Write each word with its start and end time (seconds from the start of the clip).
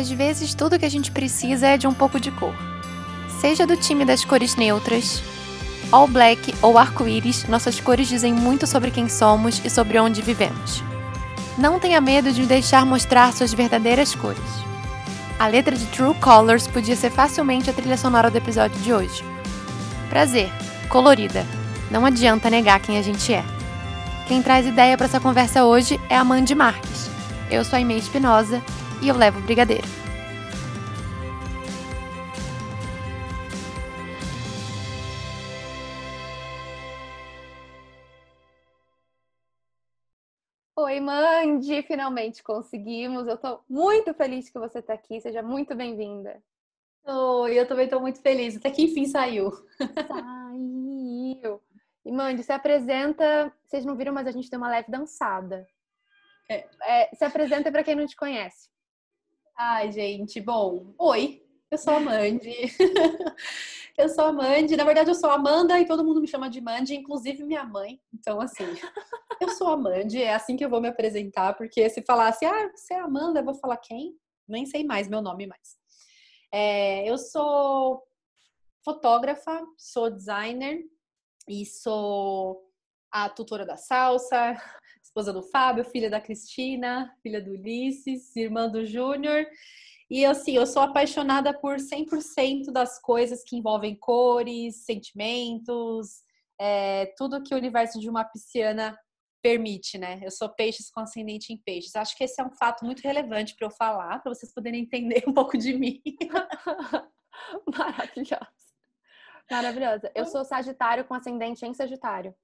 Às 0.00 0.10
vezes, 0.10 0.54
tudo 0.54 0.78
que 0.78 0.86
a 0.86 0.90
gente 0.90 1.10
precisa 1.10 1.66
é 1.66 1.76
de 1.76 1.86
um 1.86 1.92
pouco 1.92 2.18
de 2.18 2.30
cor. 2.30 2.54
Seja 3.38 3.66
do 3.66 3.76
time 3.76 4.02
das 4.02 4.24
cores 4.24 4.56
neutras, 4.56 5.22
all 5.92 6.08
black 6.08 6.54
ou 6.62 6.78
arco-íris, 6.78 7.44
nossas 7.44 7.78
cores 7.78 8.08
dizem 8.08 8.32
muito 8.32 8.66
sobre 8.66 8.90
quem 8.90 9.10
somos 9.10 9.60
e 9.62 9.68
sobre 9.68 9.98
onde 9.98 10.22
vivemos. 10.22 10.82
Não 11.58 11.78
tenha 11.78 12.00
medo 12.00 12.32
de 12.32 12.46
deixar 12.46 12.86
mostrar 12.86 13.30
suas 13.34 13.52
verdadeiras 13.52 14.14
cores. 14.14 14.40
A 15.38 15.46
letra 15.46 15.76
de 15.76 15.84
True 15.88 16.14
Colors 16.14 16.66
podia 16.66 16.96
ser 16.96 17.10
facilmente 17.10 17.68
a 17.68 17.72
trilha 17.74 17.98
sonora 17.98 18.30
do 18.30 18.38
episódio 18.38 18.80
de 18.80 18.94
hoje. 18.94 19.22
Prazer, 20.08 20.50
colorida. 20.88 21.44
Não 21.90 22.06
adianta 22.06 22.48
negar 22.48 22.80
quem 22.80 22.96
a 22.96 23.02
gente 23.02 23.34
é. 23.34 23.44
Quem 24.26 24.40
traz 24.40 24.66
ideia 24.66 24.96
para 24.96 25.04
essa 25.04 25.20
conversa 25.20 25.66
hoje 25.66 26.00
é 26.08 26.16
a 26.16 26.24
Mandy 26.24 26.54
Marques. 26.54 27.10
Eu 27.50 27.62
sou 27.66 27.76
a 27.76 27.80
Aimee 27.80 27.98
Espinosa 27.98 28.62
e 29.02 29.08
eu 29.08 29.16
levo 29.16 29.38
o 29.38 29.42
brigadeiro. 29.42 29.86
Oi, 40.76 41.00
Mandy! 41.00 41.82
Finalmente 41.82 42.42
conseguimos. 42.42 43.26
Eu 43.26 43.34
estou 43.34 43.62
muito 43.68 44.12
feliz 44.14 44.50
que 44.50 44.58
você 44.58 44.80
está 44.80 44.94
aqui. 44.94 45.20
Seja 45.20 45.42
muito 45.42 45.74
bem-vinda. 45.74 46.42
Oi, 47.04 47.58
eu 47.58 47.66
também 47.66 47.84
estou 47.84 48.00
muito 48.00 48.20
feliz. 48.20 48.56
Até 48.56 48.70
que 48.70 48.82
enfim 48.82 49.06
saiu. 49.06 49.50
Saiu. 50.08 51.60
E 52.04 52.10
Mandy, 52.10 52.42
se 52.42 52.52
apresenta. 52.52 53.52
Vocês 53.66 53.84
não 53.84 53.96
viram, 53.96 54.12
mas 54.12 54.26
a 54.26 54.30
gente 54.30 54.50
tem 54.50 54.58
uma 54.58 54.70
leve 54.70 54.90
dançada. 54.90 55.66
É. 56.48 56.66
É, 56.82 57.14
se 57.14 57.24
apresenta 57.24 57.70
para 57.70 57.84
quem 57.84 57.94
não 57.94 58.06
te 58.06 58.16
conhece. 58.16 58.68
Ai, 59.62 59.92
gente, 59.92 60.40
bom. 60.40 60.94
Oi, 60.96 61.46
eu 61.70 61.76
sou 61.76 61.92
a 61.92 62.00
Mandy. 62.00 62.50
eu 63.98 64.08
sou 64.08 64.24
a 64.24 64.32
Mandy. 64.32 64.74
Na 64.74 64.84
verdade, 64.84 65.10
eu 65.10 65.14
sou 65.14 65.28
a 65.28 65.34
Amanda 65.34 65.78
e 65.78 65.86
todo 65.86 66.02
mundo 66.02 66.18
me 66.18 66.26
chama 66.26 66.48
de 66.48 66.62
Mandy, 66.62 66.94
inclusive 66.94 67.44
minha 67.44 67.62
mãe. 67.62 68.00
Então, 68.10 68.40
assim, 68.40 68.64
eu 69.38 69.50
sou 69.50 69.68
a 69.68 69.76
Mandy, 69.76 70.22
é 70.22 70.32
assim 70.34 70.56
que 70.56 70.64
eu 70.64 70.70
vou 70.70 70.80
me 70.80 70.88
apresentar, 70.88 71.52
porque 71.58 71.90
se 71.90 72.00
falasse, 72.00 72.46
ah, 72.46 72.70
você 72.74 72.94
é 72.94 73.00
a 73.00 73.04
Amanda, 73.04 73.40
eu 73.40 73.44
vou 73.44 73.52
falar 73.52 73.76
quem? 73.76 74.16
Nem 74.48 74.64
sei 74.64 74.82
mais 74.82 75.08
meu 75.08 75.20
nome 75.20 75.46
mais. 75.46 75.76
É, 76.50 77.06
eu 77.06 77.18
sou 77.18 78.02
fotógrafa, 78.82 79.62
sou 79.76 80.08
designer 80.08 80.80
e 81.46 81.66
sou 81.66 82.66
a 83.12 83.28
tutora 83.28 83.66
da 83.66 83.76
salsa, 83.76 84.56
esposa 85.10 85.32
do 85.32 85.42
Fábio, 85.42 85.84
filha 85.84 86.08
da 86.08 86.20
Cristina, 86.20 87.12
filha 87.20 87.42
do 87.42 87.50
Ulisses, 87.50 88.34
irmã 88.36 88.68
do 88.68 88.86
Júnior. 88.86 89.44
E 90.08 90.24
assim, 90.24 90.56
eu 90.56 90.66
sou 90.66 90.82
apaixonada 90.82 91.52
por 91.52 91.76
100% 91.76 92.72
das 92.72 93.00
coisas 93.00 93.42
que 93.42 93.56
envolvem 93.56 93.96
cores, 93.96 94.84
sentimentos, 94.84 96.22
é, 96.60 97.12
tudo 97.16 97.42
que 97.42 97.54
o 97.54 97.56
universo 97.56 97.98
de 97.98 98.08
uma 98.08 98.24
pisciana 98.24 98.96
permite, 99.42 99.98
né? 99.98 100.20
Eu 100.22 100.30
sou 100.30 100.48
peixes 100.48 100.90
com 100.90 101.00
ascendente 101.00 101.52
em 101.52 101.56
peixes. 101.56 101.96
Acho 101.96 102.16
que 102.16 102.24
esse 102.24 102.40
é 102.40 102.44
um 102.44 102.50
fato 102.52 102.84
muito 102.84 103.00
relevante 103.00 103.56
para 103.56 103.66
eu 103.66 103.70
falar, 103.70 104.20
para 104.20 104.32
vocês 104.32 104.52
poderem 104.52 104.82
entender 104.82 105.24
um 105.26 105.32
pouco 105.32 105.58
de 105.58 105.72
mim. 105.72 106.00
Maravilhosa. 107.76 108.70
Maravilhosa. 109.50 110.12
Eu 110.14 110.26
sou 110.26 110.44
Sagitário 110.44 111.04
com 111.04 111.14
ascendente 111.14 111.64
em 111.66 111.74
Sagitário. 111.74 112.34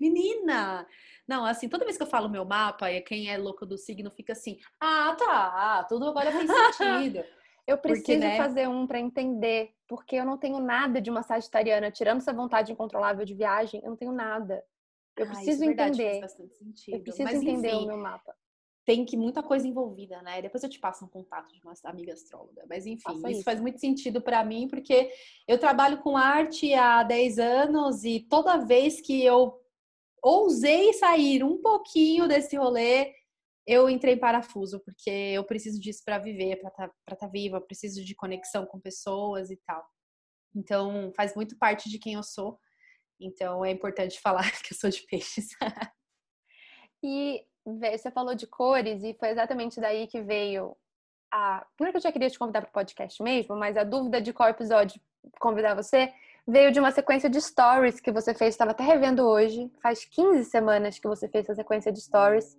Menina! 0.00 0.86
Não, 1.28 1.44
assim, 1.44 1.68
toda 1.68 1.84
vez 1.84 1.96
que 1.96 2.02
eu 2.02 2.08
falo 2.08 2.28
meu 2.28 2.44
mapa, 2.44 2.90
e 2.90 3.00
quem 3.02 3.30
é 3.30 3.36
louco 3.36 3.66
do 3.66 3.76
signo 3.76 4.10
fica 4.10 4.32
assim: 4.32 4.58
ah, 4.80 5.14
tá, 5.16 5.84
tudo 5.88 6.08
agora 6.08 6.32
faz 6.32 6.50
sentido. 6.50 7.22
eu 7.66 7.78
preciso 7.78 8.06
porque, 8.06 8.16
né? 8.16 8.36
fazer 8.36 8.68
um 8.68 8.86
para 8.86 8.98
entender, 8.98 9.70
porque 9.86 10.16
eu 10.16 10.24
não 10.24 10.38
tenho 10.38 10.58
nada 10.58 11.00
de 11.00 11.10
uma 11.10 11.22
sagitariana, 11.22 11.90
tirando 11.90 12.18
essa 12.18 12.32
vontade 12.32 12.72
incontrolável 12.72 13.24
de 13.24 13.34
viagem, 13.34 13.80
eu 13.84 13.90
não 13.90 13.96
tenho 13.96 14.12
nada. 14.12 14.64
Eu 15.16 15.26
ah, 15.26 15.28
preciso 15.28 15.62
é 15.62 15.66
verdade, 15.66 16.02
entender. 16.02 16.26
Eu 16.88 17.00
preciso 17.00 17.24
Mas, 17.24 17.34
entender 17.34 17.68
enfim, 17.68 17.84
o 17.84 17.86
meu 17.88 17.98
mapa. 17.98 18.34
Tem 18.86 19.04
que 19.04 19.16
muita 19.16 19.42
coisa 19.42 19.68
envolvida, 19.68 20.22
né? 20.22 20.40
Depois 20.40 20.64
eu 20.64 20.70
te 20.70 20.80
passo 20.80 21.04
um 21.04 21.08
contato 21.08 21.52
de 21.52 21.60
uma 21.62 21.74
amiga 21.84 22.14
astróloga. 22.14 22.64
Mas 22.68 22.86
enfim, 22.86 23.12
isso, 23.12 23.28
isso 23.28 23.44
faz 23.44 23.60
muito 23.60 23.78
sentido 23.78 24.22
para 24.22 24.42
mim, 24.42 24.66
porque 24.66 25.12
eu 25.46 25.58
trabalho 25.58 25.98
com 25.98 26.16
arte 26.16 26.72
há 26.72 27.02
10 27.02 27.38
anos 27.38 28.04
e 28.04 28.20
toda 28.20 28.56
vez 28.56 29.00
que 29.00 29.22
eu 29.22 29.60
ousei 30.22 30.92
sair 30.94 31.42
um 31.44 31.60
pouquinho 31.60 32.28
desse 32.28 32.56
rolê, 32.56 33.14
eu 33.66 33.88
entrei 33.88 34.14
em 34.14 34.18
parafuso, 34.18 34.80
porque 34.80 35.10
eu 35.10 35.44
preciso 35.44 35.80
disso 35.80 36.02
para 36.04 36.18
viver, 36.18 36.56
para 36.56 36.70
estar 36.70 36.88
tá, 37.06 37.16
tá 37.16 37.26
viva, 37.26 37.58
eu 37.58 37.62
preciso 37.62 38.04
de 38.04 38.14
conexão 38.14 38.66
com 38.66 38.80
pessoas 38.80 39.50
e 39.50 39.56
tal. 39.58 39.84
Então, 40.54 41.12
faz 41.14 41.34
muito 41.34 41.56
parte 41.56 41.88
de 41.88 41.98
quem 41.98 42.14
eu 42.14 42.22
sou. 42.22 42.58
Então, 43.20 43.64
é 43.64 43.70
importante 43.70 44.18
falar 44.20 44.50
que 44.62 44.72
eu 44.72 44.76
sou 44.76 44.90
de 44.90 45.02
peixes. 45.02 45.50
e 47.02 47.44
você 47.64 48.10
falou 48.10 48.34
de 48.34 48.46
cores, 48.46 49.02
e 49.04 49.14
foi 49.14 49.28
exatamente 49.28 49.80
daí 49.80 50.06
que 50.06 50.20
veio 50.20 50.76
a. 51.32 51.64
Primeiro 51.76 51.92
que 51.92 51.98
eu 51.98 52.08
já 52.08 52.12
queria 52.12 52.30
te 52.30 52.38
convidar 52.38 52.62
para 52.62 52.70
o 52.70 52.72
podcast 52.72 53.22
mesmo, 53.22 53.54
mas 53.54 53.76
a 53.76 53.84
dúvida 53.84 54.20
de 54.20 54.32
qual 54.32 54.48
episódio 54.48 55.00
convidar 55.38 55.74
você 55.74 56.12
veio 56.46 56.72
de 56.72 56.80
uma 56.80 56.90
sequência 56.90 57.28
de 57.28 57.40
stories 57.40 58.00
que 58.00 58.12
você 58.12 58.34
fez, 58.34 58.54
estava 58.54 58.72
até 58.72 58.82
revendo 58.82 59.26
hoje, 59.26 59.70
faz 59.82 60.04
15 60.04 60.44
semanas 60.44 60.98
que 60.98 61.08
você 61.08 61.28
fez 61.28 61.44
essa 61.44 61.54
sequência 61.54 61.92
de 61.92 62.00
stories, 62.00 62.56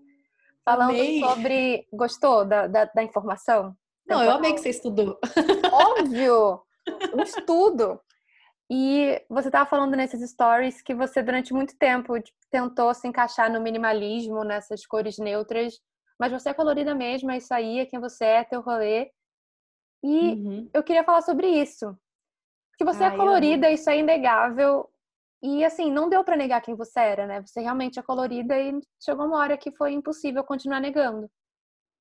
falando 0.63 0.91
amei. 0.91 1.19
sobre. 1.19 1.87
Gostou 1.91 2.45
da, 2.45 2.67
da, 2.67 2.85
da 2.85 3.03
informação? 3.03 3.75
Não, 4.05 4.23
eu 4.23 4.31
amei 4.31 4.53
que 4.53 4.59
você 4.59 4.69
estudou. 4.69 5.17
Óbvio! 5.71 6.61
Um 7.13 7.21
estudo. 7.21 7.99
E 8.69 9.21
você 9.29 9.49
estava 9.49 9.69
falando 9.69 9.95
nesses 9.95 10.27
stories 10.31 10.81
que 10.81 10.95
você, 10.95 11.21
durante 11.21 11.53
muito 11.53 11.77
tempo, 11.77 12.13
tentou 12.49 12.93
se 12.93 13.07
encaixar 13.07 13.51
no 13.51 13.59
minimalismo, 13.59 14.45
nessas 14.45 14.85
cores 14.85 15.17
neutras, 15.17 15.79
mas 16.17 16.31
você 16.31 16.49
é 16.49 16.53
colorida 16.53 16.95
mesmo, 16.95 17.31
é 17.31 17.37
isso 17.37 17.53
aí, 17.53 17.79
é 17.79 17.85
quem 17.85 17.99
você 17.99 18.23
é, 18.23 18.43
teu 18.43 18.61
rolê. 18.61 19.11
E 20.03 20.33
uhum. 20.33 20.69
eu 20.73 20.83
queria 20.83 21.03
falar 21.03 21.21
sobre 21.21 21.47
isso. 21.47 21.97
Que 22.81 22.85
você 22.85 23.03
Ai, 23.03 23.13
é 23.13 23.15
colorida, 23.15 23.69
isso 23.69 23.87
é 23.91 23.99
inegável. 23.99 24.89
E 25.39 25.63
assim, 25.63 25.91
não 25.91 26.09
deu 26.09 26.23
para 26.23 26.35
negar 26.35 26.61
quem 26.61 26.73
você 26.73 26.99
era, 26.99 27.27
né? 27.27 27.39
Você 27.45 27.61
realmente 27.61 27.99
é 27.99 28.01
colorida 28.01 28.59
e 28.59 28.73
chegou 28.99 29.27
uma 29.27 29.37
hora 29.37 29.55
que 29.55 29.69
foi 29.69 29.93
impossível 29.93 30.43
continuar 30.43 30.79
negando. 30.79 31.29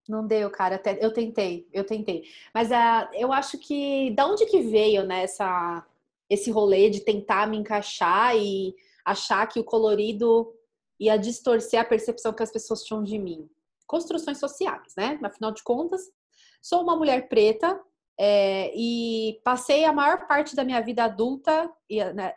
Não 0.08 0.26
deu, 0.26 0.48
cara. 0.50 0.76
Até, 0.76 0.98
eu 1.04 1.12
tentei, 1.12 1.68
eu 1.70 1.84
tentei. 1.84 2.24
Mas 2.54 2.70
uh, 2.70 3.10
eu 3.12 3.30
acho 3.30 3.58
que 3.58 4.10
da 4.12 4.26
onde 4.26 4.46
que 4.46 4.62
veio 4.62 5.04
né, 5.04 5.24
essa, 5.24 5.86
esse 6.30 6.50
rolê 6.50 6.88
de 6.88 7.00
tentar 7.00 7.46
me 7.46 7.58
encaixar 7.58 8.34
e 8.34 8.74
achar 9.04 9.46
que 9.48 9.60
o 9.60 9.64
colorido 9.64 10.50
ia 10.98 11.18
distorcer 11.18 11.78
a 11.78 11.84
percepção 11.84 12.32
que 12.32 12.42
as 12.42 12.50
pessoas 12.50 12.84
tinham 12.84 13.02
de 13.02 13.18
mim? 13.18 13.46
Construções 13.86 14.38
sociais, 14.38 14.94
né? 14.96 15.20
Afinal 15.22 15.52
de 15.52 15.62
contas, 15.62 16.10
sou 16.62 16.82
uma 16.82 16.96
mulher 16.96 17.28
preta, 17.28 17.78
é, 18.22 18.70
e 18.76 19.40
passei 19.42 19.86
a 19.86 19.94
maior 19.94 20.26
parte 20.26 20.54
da 20.54 20.62
minha 20.62 20.82
vida 20.82 21.04
adulta, 21.04 21.72
né, 22.14 22.34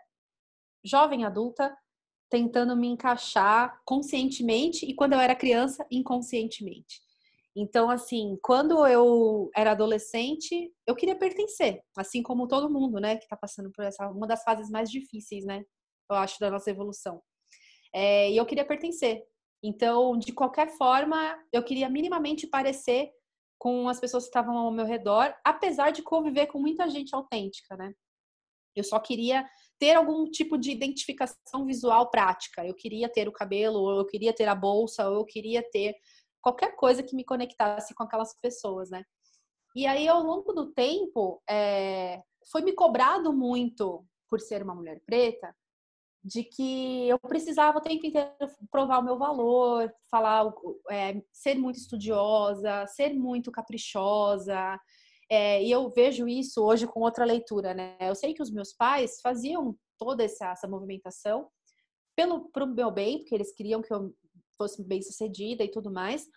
jovem 0.82 1.26
adulta, 1.26 1.76
tentando 2.30 2.74
me 2.74 2.88
encaixar 2.88 3.82
conscientemente 3.84 4.86
e 4.86 4.96
quando 4.96 5.12
eu 5.12 5.20
era 5.20 5.36
criança, 5.36 5.86
inconscientemente. 5.92 7.02
Então, 7.54 7.90
assim, 7.90 8.40
quando 8.42 8.88
eu 8.88 9.52
era 9.54 9.72
adolescente, 9.72 10.74
eu 10.88 10.96
queria 10.96 11.18
pertencer, 11.18 11.84
assim 11.98 12.24
como 12.24 12.48
todo 12.48 12.72
mundo, 12.72 13.02
né, 13.02 13.18
que 13.18 13.28
tá 13.28 13.36
passando 13.36 13.70
por 13.70 13.84
essa, 13.84 14.08
uma 14.08 14.26
das 14.26 14.42
fases 14.42 14.70
mais 14.70 14.90
difíceis, 14.90 15.44
né, 15.44 15.66
eu 16.10 16.16
acho, 16.16 16.40
da 16.40 16.50
nossa 16.50 16.72
evolução. 16.72 17.22
É, 17.94 18.32
e 18.32 18.38
eu 18.38 18.46
queria 18.46 18.66
pertencer. 18.66 19.22
Então, 19.62 20.18
de 20.18 20.32
qualquer 20.32 20.70
forma, 20.78 21.38
eu 21.52 21.62
queria 21.62 21.90
minimamente 21.90 22.48
parecer 22.48 23.12
com 23.64 23.88
as 23.88 23.98
pessoas 23.98 24.26
que 24.26 24.28
estavam 24.28 24.58
ao 24.58 24.70
meu 24.70 24.86
redor, 24.86 25.34
apesar 25.42 25.92
de 25.92 26.02
conviver 26.02 26.48
com 26.48 26.60
muita 26.60 26.90
gente 26.90 27.16
autêntica, 27.16 27.78
né? 27.78 27.94
Eu 28.76 28.84
só 28.84 29.00
queria 29.00 29.50
ter 29.80 29.96
algum 29.96 30.30
tipo 30.30 30.58
de 30.58 30.70
identificação 30.70 31.66
visual 31.66 32.12
prática. 32.12 32.68
Eu 32.68 32.74
queria 32.74 33.08
ter 33.08 33.26
o 33.30 33.32
cabelo, 33.32 33.80
ou 33.80 34.00
eu 34.00 34.06
queria 34.06 34.34
ter 34.34 34.50
a 34.50 34.54
bolsa, 34.54 35.08
ou 35.08 35.20
eu 35.20 35.24
queria 35.24 35.64
ter 35.64 35.96
qualquer 36.42 36.76
coisa 36.76 37.02
que 37.02 37.16
me 37.16 37.24
conectasse 37.24 37.96
com 37.96 38.04
aquelas 38.04 38.38
pessoas, 38.42 38.90
né? 38.90 39.06
E 39.74 39.88
aí, 39.88 40.10
ao 40.10 40.22
longo 40.22 40.52
do 40.52 40.74
tempo, 40.74 41.42
é, 41.50 42.22
foi 42.52 42.64
me 42.64 42.74
cobrado 42.74 43.32
muito 43.32 44.06
por 44.30 44.42
ser 44.42 44.62
uma 44.62 44.76
mulher 44.76 45.02
preta, 45.06 45.56
de 46.24 46.44
que 46.44 47.10
eu 47.10 47.20
precisava 47.20 47.80
o 47.80 47.82
tempo 47.82 48.06
inteiro 48.06 48.32
provar 48.72 49.00
o 49.00 49.04
meu 49.04 49.18
valor, 49.18 49.94
falar, 50.10 50.52
é, 50.90 51.22
ser 51.34 51.56
muito 51.56 51.78
estudiosa, 51.78 52.88
ser 52.88 53.14
muito 53.14 53.52
caprichosa. 53.52 54.80
É, 55.30 55.62
e 55.62 55.70
eu 55.70 55.90
vejo 55.90 56.28
isso 56.28 56.64
hoje 56.64 56.88
com 56.88 57.02
outra 57.02 57.26
leitura, 57.26 57.74
né? 57.74 57.98
Eu 58.00 58.16
sei 58.16 58.34
que 58.34 58.42
os 58.42 58.52
meus 58.52 58.74
pais 58.74 59.20
faziam 59.22 59.76
toda 59.98 60.24
essa, 60.24 60.52
essa 60.52 60.68
movimentação 60.68 61.50
pelo 62.16 62.50
pro 62.52 62.68
meu 62.68 62.92
bem, 62.92 63.20
porque 63.20 63.36
eles 63.36 63.54
queriam 63.54 63.82
que 63.82 63.94
eu 63.94 64.14
fosse 64.58 64.84
bem 64.84 65.02
sucedida 65.02 65.64
e 65.64 65.72
tudo 65.72 65.92
mais. 65.92 66.28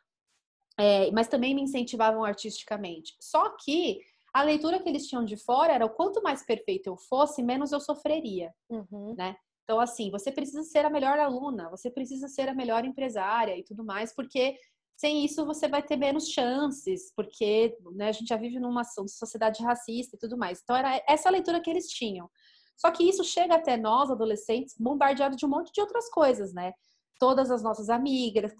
é, 0.79 1.11
mas 1.13 1.29
também 1.29 1.55
me 1.55 1.63
incentivavam 1.63 2.25
artisticamente. 2.25 3.17
Só 3.21 3.57
que 3.57 4.01
a 4.35 4.43
leitura 4.43 4.79
que 4.83 4.89
eles 4.89 5.07
tinham 5.07 5.25
de 5.25 5.37
fora 5.37 5.73
era 5.73 5.87
o 5.87 5.91
quanto 5.91 6.23
mais 6.23 6.45
perfeito 6.45 6.89
eu 6.89 6.97
fosse, 6.97 7.43
menos 7.43 7.73
eu 7.73 7.81
sofreria, 7.81 8.53
uhum. 8.69 9.15
né? 9.17 9.37
Então, 9.67 9.81
assim, 9.81 10.13
você 10.13 10.31
precisa 10.31 10.63
ser 10.63 10.85
a 10.87 10.91
melhor 10.91 11.19
aluna, 11.19 11.69
você 11.69 11.91
precisa 11.91 12.29
ser 12.29 12.49
a 12.49 12.55
melhor 12.55 12.85
empresária 12.85 13.59
e 13.59 13.65
tudo 13.65 13.85
mais, 13.85 14.15
porque 14.15 14.57
sem 14.97 15.25
isso 15.25 15.45
você 15.45 15.67
vai 15.67 15.83
ter 15.83 15.97
menos 15.97 16.29
chances, 16.29 17.13
porque 17.17 17.77
né, 17.97 18.09
a 18.09 18.13
gente 18.13 18.29
já 18.29 18.37
vive 18.37 18.61
numa 18.61 18.85
sociedade 18.85 19.65
racista 19.65 20.15
e 20.15 20.19
tudo 20.21 20.39
mais. 20.39 20.61
Então, 20.63 20.77
era 20.77 21.03
essa 21.09 21.29
leitura 21.29 21.61
que 21.61 21.69
eles 21.69 21.89
tinham. 21.89 22.31
Só 22.77 22.93
que 22.93 23.03
isso 23.03 23.25
chega 23.25 23.57
até 23.57 23.77
nós, 23.77 24.09
adolescentes, 24.09 24.77
bombardeados 24.79 25.37
de 25.37 25.45
um 25.45 25.49
monte 25.49 25.73
de 25.73 25.81
outras 25.81 26.09
coisas, 26.11 26.55
né? 26.55 26.73
Todas 27.19 27.51
as 27.51 27.61
nossas 27.61 27.89
amigas, 27.89 28.53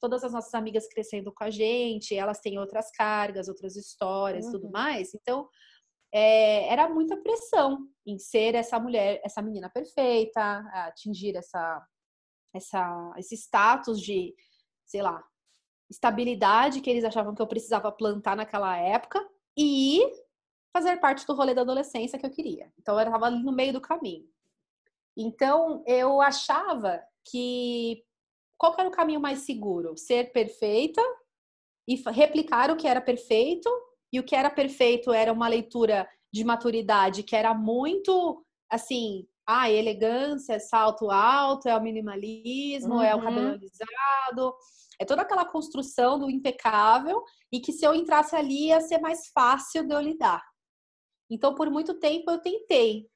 todas 0.00 0.24
as 0.24 0.32
nossas 0.32 0.52
amigas 0.52 0.88
crescendo 0.88 1.32
com 1.32 1.44
a 1.44 1.50
gente, 1.50 2.12
elas 2.12 2.40
têm 2.40 2.58
outras 2.58 2.90
cargas, 2.90 3.46
outras 3.46 3.76
histórias, 3.76 4.46
uhum. 4.46 4.52
tudo 4.52 4.70
mais. 4.70 5.14
Então, 5.14 5.48
é, 6.12 6.72
era 6.72 6.88
muita 6.88 7.16
pressão 7.16 7.86
em 8.06 8.18
ser 8.18 8.54
essa 8.54 8.78
mulher, 8.78 9.20
essa 9.24 9.42
menina 9.42 9.68
perfeita, 9.68 10.40
atingir 10.86 11.36
essa, 11.36 11.86
essa, 12.54 13.14
esse 13.18 13.34
status 13.36 14.00
de, 14.00 14.34
sei 14.86 15.02
lá, 15.02 15.22
estabilidade 15.90 16.80
que 16.80 16.90
eles 16.90 17.04
achavam 17.04 17.34
que 17.34 17.42
eu 17.42 17.46
precisava 17.46 17.92
plantar 17.92 18.36
naquela 18.36 18.76
época 18.76 19.26
e 19.56 20.00
fazer 20.72 20.98
parte 20.98 21.26
do 21.26 21.34
rolê 21.34 21.54
da 21.54 21.62
adolescência 21.62 22.18
que 22.18 22.26
eu 22.26 22.30
queria. 22.30 22.72
Então 22.78 22.98
eu 22.98 23.06
estava 23.06 23.26
ali 23.26 23.42
no 23.42 23.52
meio 23.52 23.72
do 23.72 23.80
caminho. 23.80 24.26
Então 25.16 25.82
eu 25.86 26.20
achava 26.20 27.02
que 27.24 28.04
qual 28.56 28.74
era 28.78 28.88
o 28.88 28.92
caminho 28.92 29.20
mais 29.20 29.40
seguro? 29.40 29.96
Ser 29.96 30.32
perfeita 30.32 31.02
e 31.86 31.96
replicar 32.10 32.70
o 32.70 32.76
que 32.76 32.86
era 32.86 33.00
perfeito 33.00 33.68
e 34.12 34.18
o 34.18 34.24
que 34.24 34.34
era 34.34 34.50
perfeito 34.50 35.12
era 35.12 35.32
uma 35.32 35.48
leitura 35.48 36.08
de 36.32 36.44
maturidade 36.44 37.22
que 37.22 37.36
era 37.36 37.54
muito 37.54 38.44
assim, 38.70 39.26
ah, 39.46 39.70
elegância, 39.70 40.60
salto 40.60 41.10
alto, 41.10 41.68
é 41.68 41.76
o 41.76 41.82
minimalismo, 41.82 42.96
uhum. 42.96 43.02
é 43.02 43.14
o 43.14 43.22
cabelo 43.22 43.46
uhum. 43.46 43.54
alisado, 43.54 44.54
é 45.00 45.04
toda 45.04 45.22
aquela 45.22 45.44
construção 45.44 46.18
do 46.18 46.30
impecável 46.30 47.22
e 47.50 47.60
que 47.60 47.72
se 47.72 47.86
eu 47.86 47.94
entrasse 47.94 48.36
ali 48.36 48.66
ia 48.66 48.80
ser 48.80 48.98
mais 48.98 49.28
fácil 49.28 49.86
de 49.86 49.94
eu 49.94 50.00
lidar. 50.00 50.42
Então, 51.30 51.54
por 51.54 51.70
muito 51.70 51.98
tempo 51.98 52.30
eu 52.30 52.38
tentei, 52.38 53.06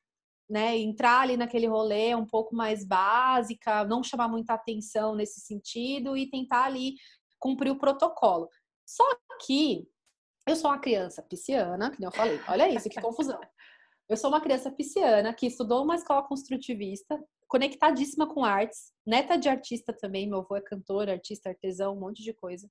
né, 0.49 0.77
entrar 0.79 1.21
ali 1.21 1.37
naquele 1.37 1.67
rolê 1.67 2.15
um 2.15 2.27
pouco 2.27 2.55
mais 2.55 2.85
básica, 2.85 3.85
não 3.85 4.03
chamar 4.03 4.29
muita 4.29 4.55
atenção 4.55 5.15
nesse 5.15 5.41
sentido 5.41 6.17
e 6.17 6.31
tentar 6.31 6.65
ali 6.65 6.95
cumprir 7.39 7.71
o 7.71 7.79
protocolo. 7.79 8.49
Só 8.87 9.05
que 9.45 9.87
eu 10.47 10.57
sou 10.57 10.71
uma 10.71 10.79
criança 10.79 11.23
pisciana, 11.23 11.91
que 11.91 12.01
nem 12.01 12.09
eu 12.09 12.13
falei. 12.13 12.41
Olha 12.49 12.69
isso, 12.69 12.89
que 12.89 13.01
confusão. 13.01 13.41
Eu 14.09 14.17
sou 14.17 14.29
uma 14.29 14.41
criança 14.41 14.71
pisciana 14.71 15.33
que 15.33 15.47
estudou 15.47 15.85
uma 15.85 15.95
escola 15.95 16.23
construtivista, 16.23 17.19
conectadíssima 17.49 18.27
com 18.27 18.45
artes, 18.45 18.93
neta 19.07 19.37
de 19.37 19.49
artista 19.49 19.93
também. 19.93 20.29
Meu 20.29 20.41
avô 20.41 20.57
é 20.57 20.61
cantor, 20.61 21.09
artista, 21.09 21.51
artesão, 21.51 21.95
um 21.95 22.01
monte 22.01 22.23
de 22.23 22.33
coisa. 22.35 22.69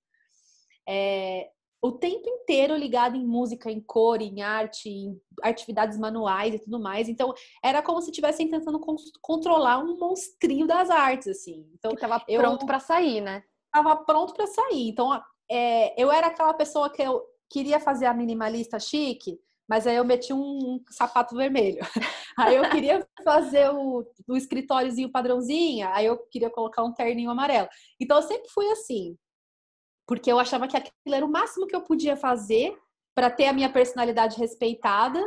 É, 0.87 1.49
o 1.81 1.91
tempo 1.93 2.29
inteiro 2.29 2.75
ligado 2.75 3.15
em 3.15 3.25
música, 3.25 3.71
em 3.71 3.81
cor, 3.81 4.21
em 4.21 4.41
arte, 4.41 4.87
em 4.87 5.19
atividades 5.41 5.97
manuais 5.97 6.53
e 6.53 6.59
tudo 6.59 6.79
mais. 6.79 7.09
Então, 7.09 7.33
era 7.63 7.81
como 7.81 8.01
se 8.01 8.11
estivessem 8.11 8.49
tentando 8.49 8.79
controlar 9.21 9.79
um 9.79 9.97
monstrinho 9.97 10.67
das 10.67 10.89
artes, 10.89 11.27
assim. 11.27 11.67
Então, 11.73 11.95
que 11.95 12.01
tava 12.01 12.19
pronto 12.19 12.65
para 12.65 12.79
sair, 12.79 13.21
né? 13.21 13.43
Tava 13.71 13.95
pronto 13.95 14.33
para 14.33 14.45
sair. 14.45 14.89
Então, 14.89 15.11
é, 15.49 15.99
eu 16.01 16.11
era 16.11 16.27
aquela 16.27 16.53
pessoa 16.53 16.91
que 16.91 17.01
eu 17.01 17.30
queria 17.51 17.79
fazer 17.79 18.05
a 18.05 18.13
minimalista 18.13 18.79
chique, 18.79 19.37
mas 19.67 19.85
aí 19.85 19.95
eu 19.95 20.05
meti 20.05 20.33
um, 20.33 20.81
sapato 20.89 21.35
vermelho. 21.35 21.79
Aí 22.39 22.55
eu 22.55 22.69
queria 22.69 23.05
fazer 23.25 23.69
o, 23.71 24.05
o 24.27 24.37
escritóriozinho 24.37 25.11
padrãozinho, 25.11 25.87
aí 25.89 26.05
eu 26.05 26.17
queria 26.29 26.49
colocar 26.49 26.81
um 26.81 26.93
terninho 26.93 27.29
amarelo. 27.29 27.67
Então 27.99 28.17
eu 28.17 28.23
sempre 28.23 28.49
fui 28.49 28.65
assim, 28.71 29.17
porque 30.07 30.31
eu 30.31 30.39
achava 30.39 30.65
que 30.65 30.77
aquilo 30.77 31.13
era 31.13 31.25
o 31.25 31.29
máximo 31.29 31.67
que 31.67 31.75
eu 31.75 31.81
podia 31.81 32.15
fazer 32.15 32.73
para 33.13 33.29
ter 33.29 33.47
a 33.47 33.53
minha 33.53 33.71
personalidade 33.71 34.37
respeitada. 34.37 35.21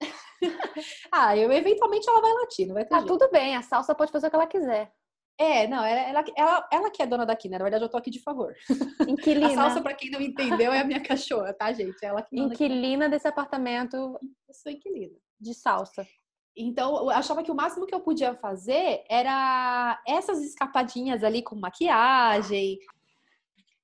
ah, 1.12 1.36
eu 1.36 1.50
eventualmente 1.50 2.08
ela 2.08 2.20
vai 2.20 2.32
latir, 2.32 2.68
não 2.68 2.74
vai 2.74 2.84
ter 2.84 2.94
Ah, 2.94 2.98
jeito. 2.98 3.18
tudo 3.18 3.30
bem, 3.30 3.56
a 3.56 3.62
salsa 3.62 3.94
pode 3.94 4.12
fazer 4.12 4.28
o 4.28 4.30
que 4.30 4.36
ela 4.36 4.46
quiser. 4.46 4.92
É, 5.40 5.66
não, 5.66 5.82
ela, 5.82 6.22
ela, 6.36 6.68
ela, 6.70 6.90
que 6.90 7.02
é 7.02 7.06
dona 7.06 7.24
daqui, 7.24 7.48
né? 7.48 7.56
Na 7.56 7.64
verdade, 7.64 7.82
eu 7.82 7.88
tô 7.88 7.96
aqui 7.96 8.10
de 8.10 8.20
favor. 8.20 8.54
Inquilina. 9.08 9.46
A 9.46 9.54
salsa, 9.54 9.80
pra 9.80 9.94
quem 9.94 10.10
não 10.10 10.20
entendeu, 10.20 10.70
é 10.70 10.80
a 10.80 10.84
minha 10.84 11.02
cachorra, 11.02 11.54
tá, 11.54 11.72
gente? 11.72 11.96
Ela 12.04 12.20
que 12.20 12.38
Inquilina 12.38 13.08
desse 13.08 13.26
apartamento. 13.26 13.96
Eu 13.96 14.54
sou 14.54 14.70
inquilina. 14.70 15.16
De 15.40 15.54
salsa. 15.54 16.06
Então, 16.54 16.94
eu 16.94 17.08
achava 17.08 17.42
que 17.42 17.50
o 17.50 17.54
máximo 17.54 17.86
que 17.86 17.94
eu 17.94 18.00
podia 18.00 18.34
fazer 18.34 19.02
era 19.08 19.98
essas 20.06 20.42
escapadinhas 20.42 21.24
ali 21.24 21.40
com 21.40 21.56
maquiagem. 21.56 22.78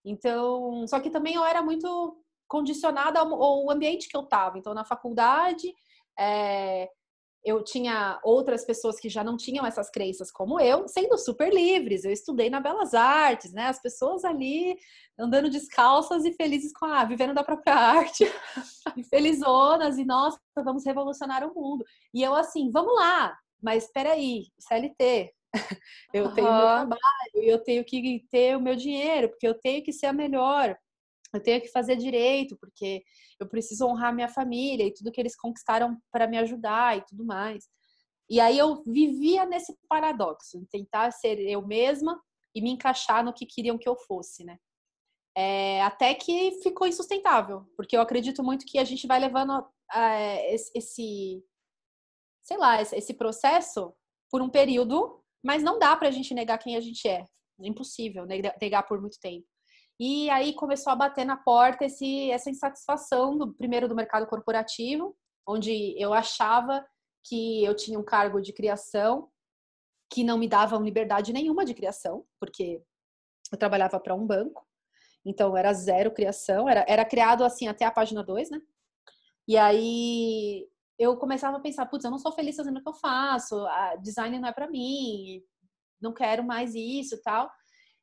Então, 0.04 0.86
só 0.86 1.00
que 1.00 1.08
também 1.08 1.36
eu 1.36 1.44
era 1.44 1.62
muito 1.62 2.22
condicionada 2.46 3.18
ao, 3.18 3.42
ao 3.42 3.70
ambiente 3.70 4.10
que 4.10 4.16
eu 4.16 4.24
tava. 4.24 4.58
Então, 4.58 4.74
na 4.74 4.84
faculdade, 4.84 5.74
é, 6.18 6.90
eu 7.46 7.62
tinha 7.62 8.18
outras 8.24 8.64
pessoas 8.64 8.98
que 8.98 9.08
já 9.08 9.22
não 9.22 9.36
tinham 9.36 9.64
essas 9.64 9.88
crenças 9.88 10.32
como 10.32 10.60
eu, 10.60 10.88
sendo 10.88 11.16
super 11.16 11.54
livres. 11.54 12.04
Eu 12.04 12.10
estudei 12.10 12.50
na 12.50 12.58
Belas 12.58 12.92
Artes, 12.92 13.52
né? 13.52 13.68
As 13.68 13.80
pessoas 13.80 14.24
ali 14.24 14.76
andando 15.16 15.48
descalças 15.48 16.24
e 16.24 16.32
felizes 16.32 16.72
com 16.72 16.86
a 16.86 17.04
vivendo 17.04 17.32
da 17.32 17.44
própria 17.44 17.72
arte, 17.78 18.24
e 18.96 19.04
felizonas 19.04 19.96
e 19.96 20.04
nossa, 20.04 20.40
vamos 20.56 20.84
revolucionar 20.84 21.44
o 21.44 21.54
mundo. 21.54 21.84
E 22.12 22.20
eu 22.20 22.34
assim, 22.34 22.68
vamos 22.72 22.96
lá, 22.96 23.38
mas 23.62 23.84
espera 23.84 24.14
aí, 24.14 24.46
CLT. 24.58 25.32
Eu 26.12 26.24
uhum. 26.24 26.34
tenho 26.34 26.52
meu 26.52 26.60
trabalho, 26.60 27.00
eu 27.34 27.62
tenho 27.62 27.84
que 27.84 28.26
ter 28.28 28.56
o 28.56 28.60
meu 28.60 28.74
dinheiro, 28.74 29.28
porque 29.28 29.46
eu 29.46 29.54
tenho 29.54 29.84
que 29.84 29.92
ser 29.92 30.06
a 30.06 30.12
melhor 30.12 30.76
eu 31.34 31.42
tenho 31.42 31.60
que 31.60 31.68
fazer 31.68 31.96
direito, 31.96 32.56
porque 32.60 33.02
eu 33.40 33.48
preciso 33.48 33.86
honrar 33.86 34.14
minha 34.14 34.28
família 34.28 34.86
e 34.86 34.94
tudo 34.94 35.12
que 35.12 35.20
eles 35.20 35.36
conquistaram 35.36 35.96
para 36.10 36.26
me 36.26 36.38
ajudar 36.38 36.96
e 36.96 37.04
tudo 37.04 37.24
mais. 37.24 37.64
E 38.28 38.40
aí 38.40 38.58
eu 38.58 38.82
vivia 38.84 39.46
nesse 39.46 39.76
paradoxo, 39.88 40.66
tentar 40.70 41.10
ser 41.12 41.38
eu 41.40 41.64
mesma 41.66 42.20
e 42.54 42.60
me 42.60 42.70
encaixar 42.70 43.24
no 43.24 43.32
que 43.32 43.46
queriam 43.46 43.78
que 43.78 43.88
eu 43.88 43.96
fosse, 43.96 44.44
né? 44.44 44.58
É, 45.36 45.82
até 45.82 46.14
que 46.14 46.52
ficou 46.62 46.86
insustentável, 46.86 47.66
porque 47.76 47.96
eu 47.96 48.00
acredito 48.00 48.42
muito 48.42 48.64
que 48.64 48.78
a 48.78 48.84
gente 48.84 49.06
vai 49.06 49.20
levando 49.20 49.66
é, 49.92 50.54
esse, 50.54 51.44
sei 52.42 52.56
lá, 52.56 52.80
esse 52.80 53.12
processo 53.14 53.94
por 54.30 54.40
um 54.40 54.48
período, 54.48 55.22
mas 55.44 55.62
não 55.62 55.78
dá 55.78 55.94
pra 55.94 56.10
gente 56.10 56.32
negar 56.32 56.58
quem 56.58 56.74
a 56.76 56.80
gente 56.80 57.06
é. 57.06 57.24
É 57.60 57.66
impossível 57.66 58.26
negar 58.26 58.82
por 58.84 59.00
muito 59.00 59.18
tempo. 59.20 59.46
E 59.98 60.28
aí 60.30 60.52
começou 60.54 60.92
a 60.92 60.96
bater 60.96 61.24
na 61.24 61.36
porta 61.36 61.84
esse, 61.84 62.30
essa 62.30 62.50
insatisfação, 62.50 63.36
do, 63.36 63.54
primeiro 63.54 63.88
do 63.88 63.94
mercado 63.94 64.26
corporativo, 64.26 65.16
onde 65.46 65.94
eu 66.00 66.12
achava 66.12 66.86
que 67.24 67.64
eu 67.64 67.74
tinha 67.74 67.98
um 67.98 68.04
cargo 68.04 68.40
de 68.40 68.52
criação 68.52 69.30
que 70.12 70.22
não 70.22 70.38
me 70.38 70.48
davam 70.48 70.82
liberdade 70.82 71.32
nenhuma 71.32 71.64
de 71.64 71.74
criação, 71.74 72.24
porque 72.38 72.82
eu 73.50 73.58
trabalhava 73.58 73.98
para 73.98 74.14
um 74.14 74.26
banco, 74.26 74.66
então 75.24 75.56
era 75.56 75.72
zero 75.72 76.12
criação, 76.12 76.68
era, 76.68 76.84
era 76.86 77.04
criado 77.04 77.42
assim 77.42 77.66
até 77.66 77.84
a 77.84 77.90
página 77.90 78.22
2, 78.22 78.50
né? 78.50 78.60
E 79.48 79.56
aí 79.56 80.68
eu 80.98 81.16
começava 81.16 81.56
a 81.56 81.60
pensar, 81.60 81.86
putz, 81.86 82.04
eu 82.04 82.10
não 82.10 82.18
sou 82.18 82.32
feliz 82.32 82.56
fazendo 82.56 82.78
o 82.78 82.82
que 82.82 82.88
eu 82.88 82.94
faço, 82.94 83.64
design 84.02 84.38
não 84.38 84.48
é 84.48 84.52
para 84.52 84.68
mim, 84.68 85.42
não 86.00 86.12
quero 86.12 86.44
mais 86.44 86.74
isso 86.74 87.20
tal. 87.22 87.50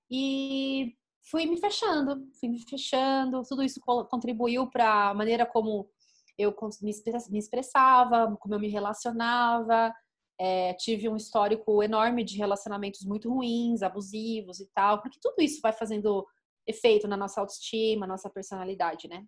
E 0.09 0.95
fui 1.29 1.45
me 1.45 1.57
fechando, 1.57 2.27
fui 2.39 2.49
me 2.49 2.59
fechando, 2.59 3.43
tudo 3.43 3.63
isso 3.63 3.79
contribuiu 4.09 4.69
para 4.69 5.09
a 5.09 5.13
maneira 5.13 5.45
como 5.45 5.89
eu 6.37 6.55
me 6.81 7.39
expressava, 7.39 8.35
como 8.39 8.55
eu 8.55 8.59
me 8.59 8.67
relacionava. 8.67 9.93
É, 10.39 10.73
tive 10.73 11.07
um 11.07 11.15
histórico 11.15 11.83
enorme 11.83 12.23
de 12.23 12.37
relacionamentos 12.37 13.05
muito 13.05 13.29
ruins, 13.31 13.83
abusivos 13.83 14.59
e 14.59 14.67
tal, 14.73 15.01
porque 15.01 15.19
tudo 15.21 15.35
isso 15.39 15.61
vai 15.61 15.71
fazendo 15.71 16.25
efeito 16.67 17.07
na 17.07 17.15
nossa 17.15 17.39
autoestima, 17.39 18.07
nossa 18.07 18.29
personalidade, 18.29 19.07
né? 19.07 19.23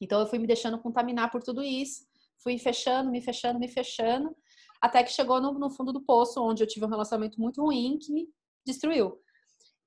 Então 0.00 0.20
eu 0.20 0.26
fui 0.26 0.38
me 0.38 0.46
deixando 0.46 0.78
contaminar 0.80 1.30
por 1.30 1.42
tudo 1.42 1.62
isso, 1.62 2.06
fui 2.42 2.56
fechando, 2.58 3.10
me 3.10 3.20
fechando, 3.20 3.58
me 3.58 3.68
fechando, 3.68 4.34
até 4.80 5.02
que 5.02 5.12
chegou 5.12 5.40
no, 5.40 5.52
no 5.58 5.70
fundo 5.70 5.92
do 5.92 6.04
poço, 6.04 6.42
onde 6.42 6.62
eu 6.62 6.66
tive 6.66 6.86
um 6.86 6.88
relacionamento 6.88 7.40
muito 7.40 7.62
ruim 7.62 7.98
que 7.98 8.12
me 8.12 8.28
destruiu. 8.64 9.20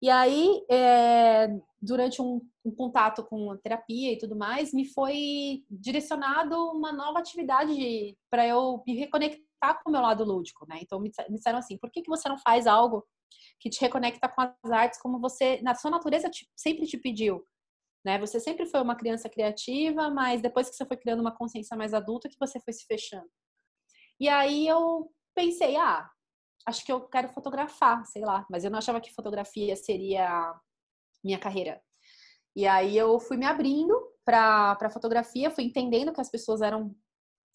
E 0.02 0.10
aí, 0.10 0.66
é, 0.70 1.48
durante 1.80 2.22
um, 2.22 2.42
um, 2.66 2.72
contato 2.74 3.24
com 3.24 3.52
a 3.52 3.58
terapia 3.58 4.12
e 4.12 4.18
tudo 4.18 4.36
mais, 4.36 4.74
me 4.74 4.86
foi 4.86 5.64
direcionado 5.70 6.56
uma 6.72 6.92
nova 6.92 7.20
atividade 7.20 8.18
para 8.30 8.48
eu 8.48 8.82
me 8.88 8.96
reconectar 8.98 9.80
com 9.84 9.90
o 9.90 9.92
meu 9.92 10.02
lado 10.02 10.24
lúdico, 10.24 10.66
né? 10.68 10.80
Então, 10.82 11.00
me, 11.00 11.12
disseram 11.30 11.60
assim, 11.60 11.78
por 11.78 11.92
que, 11.92 12.02
que 12.02 12.10
você 12.10 12.28
não 12.28 12.38
faz 12.40 12.66
algo 12.66 13.06
que 13.60 13.70
te 13.70 13.80
reconecta 13.80 14.28
com 14.28 14.42
as 14.42 14.72
artes 14.72 15.00
como 15.00 15.20
você, 15.20 15.62
na 15.62 15.76
sua 15.76 15.92
natureza, 15.92 16.30
te, 16.30 16.50
sempre 16.56 16.88
te 16.88 16.98
pediu. 16.98 17.46
Né? 18.04 18.18
Você 18.20 18.40
sempre 18.40 18.66
foi 18.66 18.82
uma 18.82 18.96
criança 18.96 19.30
criativa, 19.30 20.10
mas 20.10 20.42
depois 20.42 20.70
que 20.70 20.76
você 20.76 20.86
foi 20.86 20.98
criando 20.98 21.20
uma 21.20 21.36
consciência 21.36 21.78
mais 21.78 21.94
adulta, 21.94 22.28
que 22.28 22.40
você 22.40 22.60
foi 22.60 22.74
se 22.74 22.86
fechando. 22.86 23.30
E 24.20 24.28
aí 24.28 24.68
eu 24.68 25.12
pensei, 25.36 25.76
ah, 25.78 26.10
acho 26.66 26.86
que 26.86 26.92
eu 26.92 27.02
quero 27.02 27.30
fotografar, 27.30 28.06
sei 28.06 28.24
lá, 28.24 28.46
mas 28.50 28.64
eu 28.64 28.72
não 28.72 28.80
achava 28.80 29.02
que 29.02 29.14
fotografia 29.14 29.76
seria 29.76 30.54
minha 31.24 31.40
carreira. 31.40 31.82
E 32.56 32.68
aí 32.68 32.98
eu 32.98 33.20
fui 33.20 33.38
me 33.38 33.46
abrindo 33.46 33.94
para 34.26 34.90
fotografia, 34.92 35.52
fui 35.52 35.64
entendendo 35.64 36.14
que 36.14 36.22
as 36.22 36.30
pessoas 36.30 36.62
eram 36.62 36.96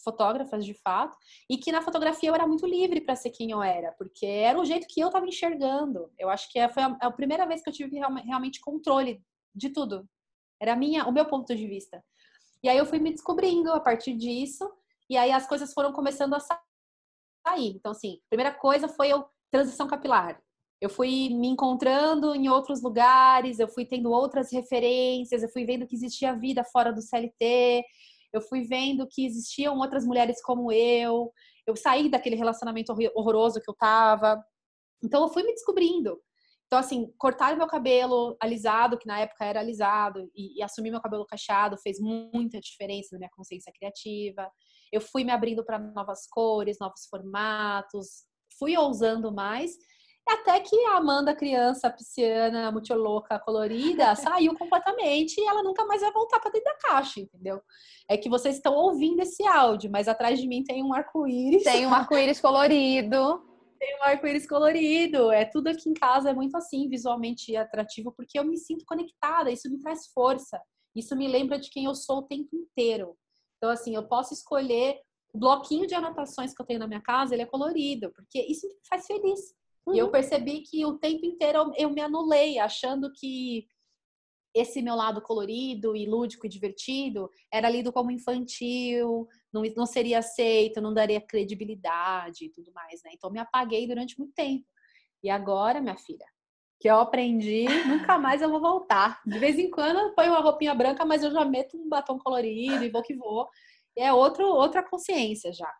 fotógrafas 0.03 0.65
de 0.65 0.75
fato, 0.75 1.17
e 1.51 1.57
que 1.57 1.73
na 1.73 1.83
fotografia 1.83 2.29
eu 2.29 2.35
era 2.35 2.47
muito 2.47 2.67
livre 2.67 3.01
para 3.01 3.17
ser 3.17 3.31
quem 3.31 3.51
eu 3.51 3.63
era, 3.63 3.93
porque 3.93 4.27
era 4.27 4.59
o 4.59 4.65
jeito 4.65 4.87
que 4.89 5.01
eu 5.01 5.09
estava 5.09 5.27
enxergando. 5.27 6.13
Eu 6.19 6.29
acho 6.29 6.51
que 6.51 6.67
foi 6.69 6.83
a, 6.83 6.97
a, 7.01 7.11
primeira 7.11 7.47
vez 7.47 7.63
que 7.63 7.69
eu 7.69 7.73
tive 7.73 7.99
realmente 7.99 8.61
controle 8.61 9.23
de 9.55 9.71
tudo. 9.71 10.09
Era 10.61 10.77
minha, 10.77 11.07
o 11.07 11.13
meu 11.13 11.27
ponto 11.27 11.55
de 11.55 11.67
vista. 11.67 12.05
E 12.63 12.69
aí 12.69 12.79
eu 12.79 12.87
fui 12.87 12.99
me 12.99 13.11
descobrindo 13.11 13.73
a 13.73 13.81
partir 13.81 14.15
disso, 14.15 14.71
e 15.09 15.17
aí 15.17 15.33
as 15.33 15.47
coisas 15.47 15.73
foram 15.73 15.93
começando 15.93 16.35
a 16.35 16.41
sair. 17.47 17.75
Então, 17.77 17.93
assim, 17.93 18.19
a 18.27 18.29
primeira 18.31 18.53
coisa 18.53 18.89
foi 18.89 19.09
eu 19.09 19.25
transição 19.51 19.87
capilar. 19.87 20.41
Eu 20.81 20.91
fui 20.91 21.31
me 21.31 21.49
encontrando 21.49 22.35
em 22.35 22.49
outros 22.49 22.83
lugares, 22.83 23.59
eu 23.59 23.69
fui 23.69 23.87
tendo 23.87 24.11
outras 24.11 24.53
referências, 24.53 25.43
eu 25.43 25.49
fui 25.49 25.65
vendo 25.65 25.87
que 25.87 25.95
existia 25.95 26.35
vida 26.35 26.63
fora 26.65 26.93
do 26.93 27.01
CLT, 27.01 27.83
eu 28.33 28.41
fui 28.43 28.63
vendo 28.63 29.07
que 29.11 29.25
existiam 29.25 29.79
outras 29.79 30.05
mulheres 30.05 30.43
como 30.43 30.71
eu, 30.71 31.33
eu 31.67 31.75
saí 31.75 32.11
daquele 32.11 32.37
relacionamento 32.37 32.95
horroroso 33.15 33.61
que 33.61 33.71
eu 33.71 33.75
tava. 33.75 34.43
Então 35.03 35.23
eu 35.23 35.29
fui 35.29 35.43
me 35.43 35.53
descobrindo. 35.53 36.21
Então, 36.67 36.79
assim, 36.81 37.13
cortar 37.17 37.57
meu 37.57 37.67
cabelo 37.67 38.37
alisado, 38.43 38.99
que 38.99 39.07
na 39.07 39.21
época 39.21 39.45
era 39.45 39.61
alisado, 39.61 40.29
e, 40.35 40.59
e 40.59 40.63
assumir 40.63 40.91
meu 40.91 41.01
cabelo 41.01 41.25
cacheado 41.25 41.79
fez 41.79 41.99
muita 42.01 42.61
diferença 42.61 43.11
na 43.13 43.19
minha 43.19 43.31
consciência 43.31 43.73
criativa. 43.73 44.51
Eu 44.93 45.01
fui 45.01 45.25
me 45.25 45.33
abrindo 45.33 45.65
para 45.65 45.79
novas 45.79 46.27
cores, 46.29 46.79
novos 46.81 47.07
formatos, 47.11 48.25
fui 48.59 48.77
ousando 48.77 49.33
mais 49.33 49.77
até 50.29 50.59
que 50.59 50.77
a 50.87 50.97
Amanda, 50.97 51.37
criança 51.37 51.89
pisciana, 51.89 52.73
muito 52.73 52.93
louca, 52.95 53.39
colorida, 53.39 54.15
saiu 54.17 54.57
completamente 54.57 55.41
e 55.41 55.47
ela 55.47 55.63
nunca 55.63 55.85
mais 55.85 56.01
vai 56.01 56.13
voltar 56.13 56.41
para 56.41 56.51
dentro 56.51 56.65
da 56.65 56.79
caixa, 56.79 57.21
entendeu? 57.21 57.63
É 58.11 58.17
que 58.17 58.29
vocês 58.29 58.57
estão 58.57 58.75
ouvindo 58.75 59.21
esse 59.21 59.47
áudio, 59.47 59.89
mas 59.91 60.09
atrás 60.09 60.41
de 60.41 60.49
mim 60.49 60.65
tem 60.65 60.83
um 60.83 60.93
arco-íris. 60.93 61.63
Tem 61.63 61.87
um 61.87 61.95
arco-íris 61.95 62.41
colorido. 62.41 63.41
Tem 63.79 63.95
um 64.01 64.05
arco-íris 64.05 64.49
colorido. 64.49 65.31
É 65.31 65.45
tudo 65.45 65.69
aqui 65.69 65.91
em 65.91 65.93
casa 65.93 66.31
é 66.31 66.33
muito 66.33 66.57
assim, 66.57 66.89
visualmente 66.89 67.55
atrativo, 67.55 68.11
porque 68.17 68.39
eu 68.39 68.45
me 68.45 68.57
sinto 68.57 68.87
conectada, 68.87 69.51
isso 69.51 69.71
me 69.71 69.79
traz 69.79 70.07
força. 70.15 70.59
Isso 70.95 71.15
me 71.15 71.29
lembra 71.29 71.59
de 71.59 71.69
quem 71.69 71.85
eu 71.85 71.95
sou 71.95 72.21
o 72.21 72.23
tempo 72.23 72.49
inteiro. 72.57 73.15
Então, 73.57 73.71
assim, 73.71 73.95
eu 73.95 74.07
posso 74.07 74.35
escolher 74.35 75.01
o 75.33 75.39
bloquinho 75.39 75.87
de 75.87 75.95
anotações 75.95 76.55
que 76.55 76.61
eu 76.61 76.67
tenho 76.67 76.81
na 76.81 76.87
minha 76.87 77.01
casa, 77.01 77.35
ele 77.35 77.43
é 77.43 77.47
colorido, 77.47 78.11
porque 78.13 78.41
isso 78.41 78.67
me 78.67 78.75
faz 78.89 79.07
feliz. 79.07 79.55
Uhum. 79.87 79.95
E 79.95 79.99
eu 79.99 80.07
uhum. 80.07 80.13
percebi 80.13 80.61
que 80.63 80.85
o 80.85 80.99
tempo 80.99 81.25
inteiro 81.25 81.73
eu 81.77 81.91
me 81.91 82.01
anulei, 82.01 82.59
achando 82.59 83.13
que 83.13 83.67
esse 84.55 84.81
meu 84.81 84.95
lado 84.95 85.21
colorido 85.21 85.95
e 85.95 86.07
lúdico 86.07 86.47
e 86.47 86.49
divertido 86.49 87.31
era 87.53 87.69
lido 87.69 87.93
como 87.93 88.11
infantil, 88.11 89.29
não, 89.53 89.63
não 89.77 89.85
seria 89.85 90.21
aceito, 90.21 90.81
não 90.81 90.95
daria 90.95 91.21
credibilidade 91.21 92.47
e 92.47 92.51
tudo 92.51 92.73
mais, 92.73 93.03
né? 93.05 93.11
Então 93.13 93.31
me 93.31 93.39
apaguei 93.39 93.87
durante 93.87 94.19
muito 94.19 94.33
tempo. 94.33 94.65
E 95.23 95.29
agora, 95.29 95.81
minha 95.81 95.99
filha, 95.99 96.25
que 96.79 96.89
eu 96.89 96.99
aprendi, 96.99 97.65
nunca 97.87 98.19
mais 98.19 98.43
eu 98.43 98.51
vou 98.51 98.61
voltar. 98.61 99.21
De 99.25 99.39
vez 99.39 99.59
em 99.59 99.71
quando 99.71 99.99
eu 99.99 100.15
ponho 100.15 100.31
uma 100.31 100.41
roupinha 100.41 100.75
branca, 100.75 101.05
mas 101.05 101.23
eu 101.23 101.31
já 101.31 101.45
meto 101.45 101.77
um 101.77 101.89
batom 101.89 102.19
colorido 102.19 102.85
e 102.85 102.91
vou 102.91 103.03
que 103.03 103.15
vou. 103.15 103.49
É 103.97 104.13
outro, 104.13 104.47
outra 104.47 104.83
consciência 104.83 105.53
já. 105.53 105.73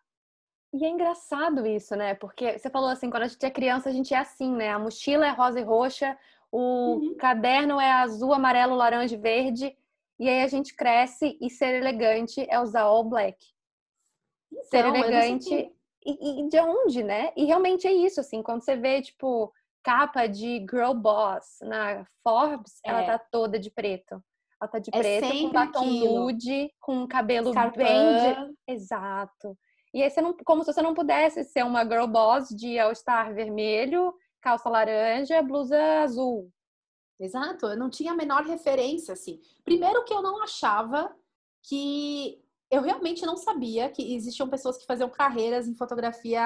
E 0.73 0.83
é 0.83 0.89
engraçado 0.89 1.65
isso, 1.65 1.95
né? 1.95 2.15
Porque 2.15 2.57
você 2.57 2.69
falou 2.69 2.89
assim, 2.89 3.09
quando 3.09 3.23
a 3.23 3.27
gente 3.27 3.45
é 3.45 3.49
criança, 3.49 3.89
a 3.89 3.91
gente 3.91 4.13
é 4.13 4.17
assim, 4.17 4.51
né? 4.51 4.69
A 4.69 4.79
mochila 4.79 5.27
é 5.27 5.31
rosa 5.31 5.59
e 5.59 5.63
roxa, 5.63 6.17
o 6.51 6.95
uhum. 6.95 7.15
caderno 7.15 7.79
é 7.79 7.91
azul, 7.91 8.33
amarelo, 8.33 8.75
laranja 8.75 9.15
e 9.15 9.19
verde. 9.19 9.77
E 10.19 10.27
aí 10.27 10.41
a 10.41 10.47
gente 10.47 10.75
cresce 10.75 11.37
e 11.39 11.49
ser 11.49 11.75
elegante 11.75 12.45
é 12.49 12.59
usar 12.59 12.81
all 12.81 13.03
black. 13.03 13.37
Então, 14.51 14.63
ser 14.65 14.85
elegante. 14.85 15.71
E, 16.05 16.41
e, 16.41 16.47
de 16.47 16.59
onde, 16.59 17.03
né? 17.03 17.31
E 17.35 17.45
realmente 17.45 17.85
é 17.85 17.91
isso, 17.91 18.19
assim, 18.19 18.41
quando 18.41 18.63
você 18.63 18.75
vê, 18.75 19.01
tipo, 19.01 19.53
capa 19.87 20.27
de 20.27 20.59
Girl 20.69 20.93
Boss 20.93 21.59
na 21.61 22.05
Forbes, 22.21 22.73
é. 22.85 22.89
ela 22.89 23.03
tá 23.05 23.17
toda 23.31 23.57
de 23.57 23.71
preto. 23.71 24.21
Ela 24.61 24.69
tá 24.69 24.79
de 24.79 24.89
é 24.93 24.99
preto, 24.99 25.29
com 25.29 25.51
batom 25.51 25.79
aquilo. 25.79 26.19
nude, 26.19 26.69
com 26.81 27.07
cabelo 27.07 27.51
Scarpã. 27.51 27.83
bem. 27.83 28.33
De... 28.33 28.73
Exato. 28.73 29.57
E 29.93 30.03
aí 30.03 30.09
você 30.09 30.21
não, 30.21 30.35
como 30.43 30.65
se 30.65 30.73
você 30.73 30.81
não 30.81 30.93
pudesse 30.93 31.41
ser 31.45 31.63
uma 31.63 31.85
girl 31.85 32.05
boss 32.05 32.49
de 32.49 32.77
All-Star 32.77 33.33
vermelho, 33.33 34.13
calça 34.41 34.67
laranja, 34.67 35.41
blusa 35.41 36.01
azul. 36.01 36.51
Exato, 37.17 37.67
eu 37.67 37.77
não 37.77 37.89
tinha 37.89 38.11
a 38.11 38.15
menor 38.15 38.43
referência, 38.43 39.13
assim. 39.13 39.39
Primeiro 39.63 40.03
que 40.03 40.13
eu 40.13 40.21
não 40.21 40.43
achava 40.43 41.15
que 41.63 42.43
eu 42.69 42.81
realmente 42.81 43.25
não 43.25 43.37
sabia 43.37 43.89
que 43.89 44.15
existiam 44.15 44.49
pessoas 44.49 44.77
que 44.77 44.85
faziam 44.85 45.09
carreiras 45.09 45.67
em 45.67 45.75
fotografia 45.75 46.41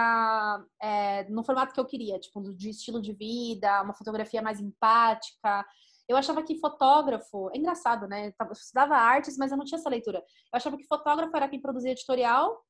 é, 0.82 1.28
no 1.30 1.44
formato 1.44 1.74
que 1.74 1.80
eu 1.80 1.86
queria, 1.86 2.20
tipo, 2.20 2.42
de 2.56 2.70
estilo 2.70 3.02
de 3.02 3.12
vida, 3.14 3.82
uma 3.82 3.94
fotografia 3.94 4.42
mais 4.42 4.60
empática. 4.60 5.66
Eu 6.08 6.18
achava 6.18 6.44
que 6.44 6.60
fotógrafo, 6.60 7.50
é 7.54 7.58
engraçado, 7.58 8.08
né? 8.08 8.34
Eu 8.40 8.52
estudava 8.52 8.96
artes, 8.96 9.38
mas 9.38 9.52
eu 9.52 9.58
não 9.58 9.66
tinha 9.66 9.80
essa 9.80 9.90
leitura. 9.90 10.20
Eu 10.20 10.58
achava 10.58 10.78
que 10.78 10.86
fotógrafo 10.86 11.36
era 11.36 11.48
quem 11.48 11.62
produzia 11.62 11.92
editorial 11.92 12.62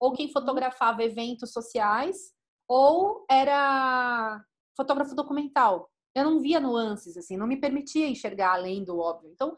ou 0.00 0.12
quem 0.14 0.32
fotografava 0.32 1.04
eventos 1.04 1.52
sociais, 1.52 2.32
ou 2.66 3.26
era 3.30 4.42
fotógrafo 4.74 5.14
documental. 5.14 5.90
Eu 6.14 6.24
não 6.24 6.40
via 6.40 6.58
nuances, 6.58 7.16
assim, 7.16 7.36
não 7.36 7.46
me 7.46 7.60
permitia 7.60 8.08
enxergar 8.08 8.54
além 8.54 8.82
do 8.82 8.98
óbvio. 8.98 9.30
Então, 9.30 9.56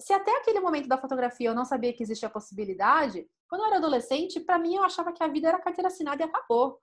se 0.00 0.12
até 0.12 0.30
aquele 0.36 0.60
momento 0.60 0.88
da 0.88 0.98
fotografia 0.98 1.48
eu 1.48 1.54
não 1.54 1.64
sabia 1.64 1.92
que 1.92 2.02
existia 2.02 2.28
a 2.28 2.32
possibilidade, 2.32 3.26
quando 3.48 3.62
eu 3.62 3.66
era 3.68 3.76
adolescente, 3.76 4.40
para 4.40 4.58
mim 4.58 4.74
eu 4.74 4.84
achava 4.84 5.12
que 5.12 5.22
a 5.22 5.28
vida 5.28 5.48
era 5.48 5.60
carteira 5.60 5.88
assinada 5.88 6.22
e 6.22 6.26
acabou. 6.26 6.80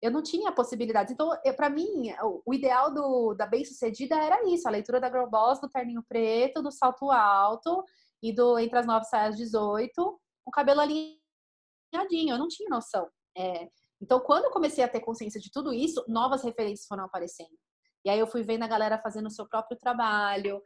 Eu 0.00 0.10
não 0.10 0.22
tinha 0.22 0.52
possibilidades. 0.52 1.12
Então, 1.12 1.30
para 1.56 1.70
mim, 1.70 2.12
o 2.44 2.52
ideal 2.52 2.92
do, 2.92 3.34
da 3.34 3.46
bem-sucedida 3.46 4.14
era 4.14 4.46
isso: 4.48 4.68
a 4.68 4.70
leitura 4.70 5.00
da 5.00 5.08
Girl 5.08 5.26
Boss, 5.26 5.60
do 5.60 5.70
terninho 5.70 6.04
preto, 6.06 6.62
do 6.62 6.70
salto 6.70 7.10
alto 7.10 7.82
e 8.22 8.32
do 8.32 8.58
Entre 8.58 8.78
as 8.78 8.86
Nove 8.86 9.06
Saias 9.06 9.36
18, 9.36 10.20
o 10.44 10.50
cabelo 10.50 10.80
alinhadinho, 10.80 12.34
eu 12.34 12.38
não 12.38 12.46
tinha 12.46 12.68
noção. 12.68 13.08
É, 13.36 13.68
então, 14.00 14.20
quando 14.20 14.44
eu 14.44 14.50
comecei 14.50 14.84
a 14.84 14.88
ter 14.88 15.00
consciência 15.00 15.40
de 15.40 15.50
tudo 15.50 15.72
isso, 15.72 16.04
novas 16.06 16.42
referências 16.44 16.86
foram 16.86 17.04
aparecendo. 17.04 17.56
E 18.04 18.10
aí 18.10 18.18
eu 18.18 18.26
fui 18.26 18.42
vendo 18.42 18.62
a 18.62 18.68
galera 18.68 18.98
fazendo 18.98 19.26
o 19.26 19.30
seu 19.30 19.48
próprio 19.48 19.76
trabalho, 19.78 20.62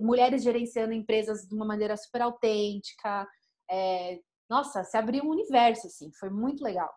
mulheres 0.00 0.42
gerenciando 0.42 0.92
empresas 0.92 1.46
de 1.46 1.54
uma 1.54 1.64
maneira 1.66 1.96
super 1.96 2.22
autêntica. 2.22 3.26
É, 3.70 4.20
nossa, 4.48 4.82
se 4.84 4.96
abriu 4.96 5.24
um 5.24 5.30
universo, 5.30 5.86
assim, 5.86 6.10
foi 6.18 6.30
muito 6.30 6.62
legal. 6.64 6.90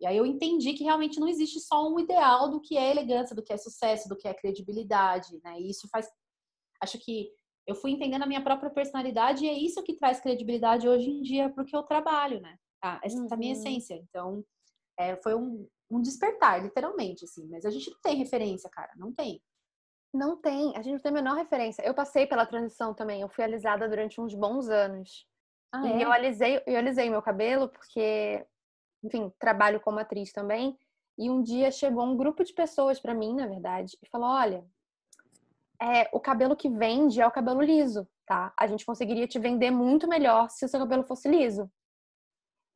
E 0.00 0.06
aí 0.06 0.16
eu 0.16 0.26
entendi 0.26 0.74
que 0.74 0.84
realmente 0.84 1.18
não 1.18 1.28
existe 1.28 1.58
só 1.60 1.88
um 1.88 1.98
ideal 1.98 2.50
do 2.50 2.60
que 2.60 2.76
é 2.76 2.90
elegância, 2.90 3.34
do 3.34 3.42
que 3.42 3.52
é 3.52 3.56
sucesso, 3.56 4.08
do 4.08 4.16
que 4.16 4.28
é 4.28 4.34
credibilidade, 4.34 5.40
né? 5.42 5.58
E 5.58 5.70
isso 5.70 5.88
faz. 5.88 6.06
Acho 6.82 6.98
que 6.98 7.30
eu 7.66 7.74
fui 7.74 7.90
entendendo 7.92 8.22
a 8.22 8.26
minha 8.26 8.44
própria 8.44 8.70
personalidade 8.70 9.44
e 9.44 9.48
é 9.48 9.58
isso 9.58 9.82
que 9.82 9.96
traz 9.96 10.20
credibilidade 10.20 10.86
hoje 10.86 11.08
em 11.08 11.22
dia 11.22 11.48
para 11.50 11.62
o 11.62 11.66
que 11.66 11.74
eu 11.74 11.82
trabalho, 11.82 12.40
né? 12.40 12.58
Ah, 12.82 13.00
essa 13.02 13.16
uhum. 13.16 13.26
é 13.30 13.34
a 13.34 13.36
minha 13.36 13.52
essência. 13.52 13.94
Então, 13.94 14.44
é, 14.98 15.16
foi 15.16 15.34
um, 15.34 15.66
um 15.90 16.00
despertar, 16.00 16.62
literalmente, 16.62 17.24
assim. 17.24 17.48
Mas 17.48 17.64
a 17.64 17.70
gente 17.70 17.90
não 17.90 17.98
tem 18.00 18.16
referência, 18.16 18.68
cara. 18.70 18.92
Não 18.96 19.12
tem. 19.12 19.42
Não 20.12 20.36
tem. 20.36 20.72
A 20.76 20.82
gente 20.82 20.94
não 20.94 21.00
tem 21.00 21.10
a 21.10 21.14
menor 21.14 21.36
referência. 21.36 21.82
Eu 21.82 21.94
passei 21.94 22.26
pela 22.26 22.46
transição 22.46 22.94
também. 22.94 23.20
Eu 23.20 23.28
fui 23.28 23.44
alisada 23.44 23.88
durante 23.88 24.20
uns 24.20 24.34
bons 24.34 24.68
anos. 24.68 25.26
Ah, 25.72 25.86
e 25.86 25.92
é? 25.92 26.04
eu 26.04 26.12
alisei, 26.12 26.62
eu 26.66 26.78
alisei 26.78 27.10
meu 27.10 27.20
cabelo 27.20 27.68
porque, 27.68 28.44
enfim, 29.02 29.32
trabalho 29.38 29.80
como 29.80 29.98
atriz 29.98 30.32
também. 30.32 30.78
E 31.18 31.30
um 31.30 31.42
dia 31.42 31.70
chegou 31.70 32.04
um 32.04 32.16
grupo 32.16 32.44
de 32.44 32.52
pessoas 32.52 33.00
para 33.00 33.14
mim, 33.14 33.34
na 33.34 33.46
verdade, 33.46 33.96
e 34.02 34.08
falou: 34.08 34.28
olha, 34.28 34.64
é, 35.80 36.08
o 36.12 36.20
cabelo 36.20 36.56
que 36.56 36.68
vende 36.68 37.20
é 37.20 37.26
o 37.26 37.30
cabelo 37.30 37.62
liso, 37.62 38.06
tá? 38.26 38.52
A 38.56 38.66
gente 38.66 38.84
conseguiria 38.84 39.26
te 39.26 39.38
vender 39.38 39.70
muito 39.70 40.06
melhor 40.06 40.50
se 40.50 40.64
o 40.64 40.68
seu 40.68 40.80
cabelo 40.80 41.04
fosse 41.04 41.28
liso. 41.28 41.70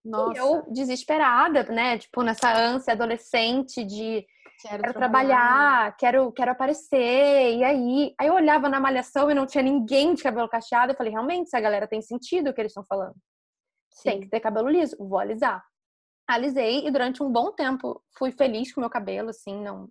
Nossa. 0.04 0.34
E 0.34 0.38
eu 0.38 0.64
desesperada, 0.70 1.64
né? 1.64 1.98
Tipo, 1.98 2.22
nessa 2.22 2.52
ânsia 2.52 2.94
adolescente 2.94 3.84
de 3.84 4.26
quero, 4.60 4.82
quero 4.82 4.94
trabalhar, 4.94 5.96
quero, 5.96 6.32
quero 6.32 6.50
aparecer. 6.50 7.56
E 7.56 7.64
aí, 7.64 8.14
aí 8.18 8.26
eu 8.28 8.34
olhava 8.34 8.68
na 8.68 8.80
malhação 8.80 9.30
e 9.30 9.34
não 9.34 9.46
tinha 9.46 9.62
ninguém 9.62 10.14
de 10.14 10.22
cabelo 10.22 10.48
cacheado. 10.48 10.92
Eu 10.92 10.96
falei, 10.96 11.12
realmente, 11.12 11.46
essa 11.46 11.60
galera 11.60 11.86
tem 11.86 12.02
sentido 12.02 12.50
o 12.50 12.54
que 12.54 12.60
eles 12.60 12.70
estão 12.70 12.84
falando. 12.84 13.14
Sim. 13.92 14.10
Tem 14.10 14.20
que 14.20 14.28
ter 14.28 14.40
cabelo 14.40 14.68
liso, 14.68 14.96
vou 14.98 15.18
alisar. 15.18 15.64
Alisei 16.28 16.86
e 16.86 16.90
durante 16.90 17.22
um 17.22 17.30
bom 17.30 17.52
tempo 17.52 18.02
fui 18.16 18.30
feliz 18.30 18.72
com 18.72 18.80
meu 18.80 18.90
cabelo, 18.90 19.30
assim, 19.30 19.60
não, 19.60 19.88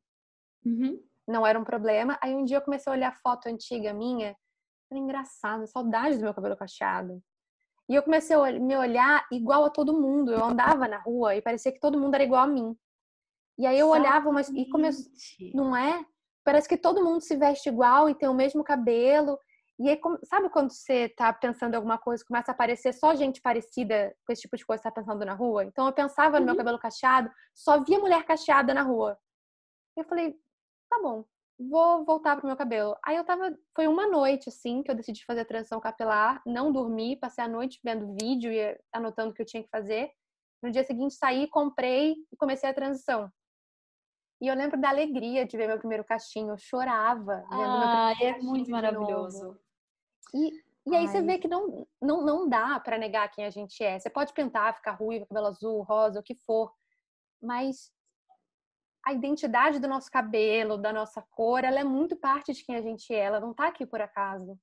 Uhum. 0.66 1.00
Não 1.28 1.46
era 1.46 1.60
um 1.60 1.64
problema. 1.64 2.18
Aí 2.22 2.34
um 2.34 2.44
dia 2.44 2.58
eu 2.58 2.62
comecei 2.62 2.92
a 2.92 2.96
olhar 2.96 3.16
foto 3.22 3.48
antiga 3.48 3.94
minha. 3.94 4.36
Era 4.92 5.00
engraçado, 5.00 5.68
saudade 5.68 6.18
do 6.18 6.24
meu 6.24 6.34
cabelo 6.34 6.58
cacheado. 6.58 7.22
E 7.88 7.96
eu 7.96 8.04
comecei 8.04 8.36
a 8.36 8.52
me 8.60 8.76
olhar 8.76 9.26
igual 9.32 9.66
a 9.66 9.70
todo 9.70 10.00
mundo. 10.00 10.32
Eu 10.32 10.44
andava 10.44 10.88
na 10.88 11.00
rua 11.00 11.36
e 11.36 11.42
parecia 11.42 11.72
que 11.72 11.80
todo 11.80 12.00
mundo 12.00 12.16
era 12.16 12.24
igual 12.24 12.44
a 12.44 12.48
mim. 12.48 12.76
E 13.60 13.68
aí 13.68 13.78
eu 13.78 13.90
olhava, 13.90 14.32
mas 14.32 14.48
e 14.48 14.66
comecei, 14.70 15.52
não 15.54 15.76
é? 15.76 16.06
Parece 16.46 16.68
que 16.68 16.78
todo 16.78 17.04
mundo 17.04 17.20
se 17.20 17.36
veste 17.36 17.68
igual 17.68 18.10
e 18.10 18.16
tem 18.16 18.30
o 18.30 18.34
mesmo 18.34 18.64
cabelo. 18.64 19.38
E 19.78 19.90
aí, 19.90 20.00
sabe 20.24 20.50
quando 20.50 20.72
você 20.72 21.10
tá 21.10 21.34
pensando 21.34 21.74
em 21.74 21.76
alguma 21.76 21.98
coisa, 21.98 22.24
começa 22.26 22.52
a 22.52 22.54
aparecer 22.54 22.94
só 22.94 23.14
gente 23.16 23.42
parecida 23.42 24.16
com 24.26 24.32
esse 24.32 24.44
tipo 24.44 24.56
de 24.56 24.66
coisa 24.66 24.82
que 24.82 24.88
você 24.88 24.94
tá 24.94 25.02
pensando 25.02 25.26
na 25.26 25.34
rua? 25.34 25.66
Então 25.66 25.86
eu 25.86 25.92
pensava 25.92 26.40
no 26.40 26.46
meu 26.46 26.54
uhum. 26.54 26.58
cabelo 26.58 26.80
cacheado, 26.80 27.30
só 27.54 27.84
via 27.84 28.00
mulher 28.00 28.24
cacheada 28.24 28.74
na 28.74 28.82
rua. 28.82 29.18
E 29.98 30.00
eu 30.00 30.06
falei, 30.06 30.34
tá 30.90 30.98
bom, 31.02 31.26
vou 31.60 32.06
voltar 32.06 32.38
pro 32.38 32.48
meu 32.48 32.56
cabelo. 32.56 32.96
Aí 33.06 33.18
eu 33.18 33.26
tava, 33.26 33.54
foi 33.76 33.88
uma 33.88 34.08
noite 34.08 34.48
assim 34.48 34.82
que 34.84 34.90
eu 34.90 34.96
decidi 34.96 35.26
fazer 35.26 35.42
a 35.42 35.46
transição 35.46 35.82
capilar, 35.82 36.42
não 36.46 36.72
dormi, 36.72 37.18
passei 37.18 37.44
a 37.44 37.48
noite 37.48 37.78
vendo 37.84 38.16
vídeo 38.22 38.54
e 38.54 38.78
anotando 38.94 39.32
o 39.32 39.34
que 39.34 39.42
eu 39.42 39.46
tinha 39.46 39.64
que 39.64 39.70
fazer. 39.70 40.10
No 40.64 40.72
dia 40.72 40.84
seguinte 40.86 41.16
saí, 41.16 41.46
comprei 41.50 42.16
e 42.32 42.38
comecei 42.38 42.70
a 42.70 42.74
transição. 42.74 43.30
E 44.42 44.48
eu 44.48 44.56
lembro 44.56 44.80
da 44.80 44.90
alegria 44.90 45.46
de 45.46 45.58
ver 45.58 45.68
meu 45.68 45.78
primeiro 45.78 46.04
cachinho, 46.04 46.52
eu 46.52 46.58
chorava. 46.58 47.44
Ah, 47.52 48.14
é 48.22 48.38
muito 48.40 48.72
maravilhoso. 48.72 49.60
E, 50.34 50.52
e 50.88 50.96
aí 50.96 51.06
Ai. 51.06 51.08
você 51.08 51.22
vê 51.22 51.38
que 51.38 51.48
não, 51.48 51.86
não, 52.02 52.26
não 52.26 52.48
dá 52.48 52.80
para 52.80 52.98
negar 52.98 53.30
quem 53.32 53.46
a 53.46 53.50
gente 53.50 53.84
é. 53.84 54.00
Você 54.00 54.10
pode 54.10 54.34
pintar, 54.34 54.76
ficar 54.76 54.94
ruiva, 54.94 55.26
cabelo 55.26 55.48
azul, 55.48 55.82
rosa, 55.82 56.20
o 56.20 56.24
que 56.24 56.36
for. 56.36 56.72
Mas 57.42 57.92
a 59.06 59.14
identidade 59.14 59.80
do 59.80 59.88
nosso 59.88 60.10
cabelo, 60.10 60.78
da 60.78 60.94
nossa 60.94 61.22
cor, 61.32 61.64
ela 61.64 61.80
é 61.80 61.84
muito 61.84 62.16
parte 62.16 62.54
de 62.54 62.64
quem 62.64 62.76
a 62.76 62.82
gente 62.82 63.14
é. 63.14 63.20
Ela 63.20 63.40
não 63.40 63.54
tá 63.54 63.68
aqui 63.68 63.86
por 63.86 64.00
acaso. 64.00 64.58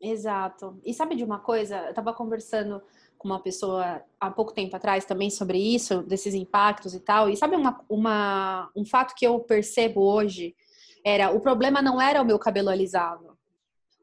Exato. 0.00 0.80
E 0.84 0.92
sabe 0.92 1.14
de 1.14 1.24
uma 1.24 1.38
coisa? 1.38 1.86
Eu 1.86 1.94
tava 1.94 2.12
conversando 2.12 2.82
com 3.22 3.28
uma 3.28 3.40
pessoa 3.40 4.02
há 4.18 4.30
pouco 4.32 4.52
tempo 4.52 4.74
atrás 4.74 5.04
também 5.04 5.30
sobre 5.30 5.56
isso, 5.56 6.02
desses 6.02 6.34
impactos 6.34 6.92
e 6.92 6.98
tal. 6.98 7.30
E 7.30 7.36
sabe 7.36 7.54
uma, 7.54 7.80
uma, 7.88 8.68
um 8.74 8.84
fato 8.84 9.14
que 9.14 9.24
eu 9.24 9.38
percebo 9.38 10.02
hoje? 10.02 10.56
Era 11.04 11.30
o 11.30 11.40
problema 11.40 11.80
não 11.80 12.00
era 12.00 12.20
o 12.20 12.24
meu 12.24 12.38
cabelo 12.38 12.68
alisado. 12.68 13.38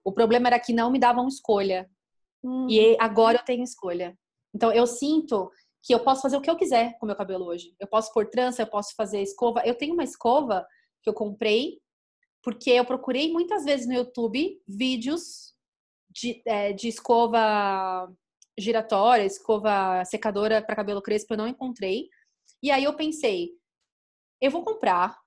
O 0.06 0.14
problema 0.14 0.48
era 0.48 0.60
que 0.60 0.72
não 0.72 0.90
me 0.90 0.98
davam 0.98 1.28
escolha. 1.28 1.90
Hum. 2.42 2.68
E 2.70 2.96
agora 2.98 3.40
eu 3.40 3.44
tenho 3.44 3.64
escolha. 3.64 4.18
Então 4.56 4.72
eu 4.72 4.88
sinto 4.88 5.52
que 5.84 5.94
eu 5.94 6.00
posso 6.00 6.22
fazer 6.22 6.38
o 6.38 6.42
que 6.42 6.50
eu 6.50 6.56
quiser 6.56 6.98
com 6.98 7.06
o 7.06 7.08
meu 7.08 7.16
cabelo 7.16 7.46
hoje. 7.46 7.76
Eu 7.78 7.88
posso 7.88 8.14
pôr 8.14 8.30
trança, 8.30 8.62
eu 8.62 8.68
posso 8.68 8.96
fazer 8.96 9.22
escova. 9.22 9.62
Eu 9.66 9.76
tenho 9.76 9.94
uma 9.94 10.04
escova 10.04 10.66
que 11.04 11.10
eu 11.10 11.14
comprei 11.14 11.82
porque 12.42 12.70
eu 12.72 12.86
procurei 12.86 13.34
muitas 13.34 13.66
vezes 13.66 13.86
no 13.86 13.94
YouTube 13.94 14.62
vídeos 14.66 15.54
de, 16.10 16.42
é, 16.46 16.72
de 16.72 16.88
escova 16.88 18.10
giratória, 18.60 19.25
escova 19.25 20.04
secadora 20.06 20.62
para 20.62 20.75
cabelo 20.75 21.01
crespo, 21.01 21.34
eu 21.34 21.38
não 21.38 21.48
encontrei. 21.48 22.10
E 22.62 22.72
aí 22.72 22.84
eu 22.84 22.94
pensei, 22.96 23.51
eu 24.42 24.51
vou 24.51 24.63
comprar, 24.63 25.18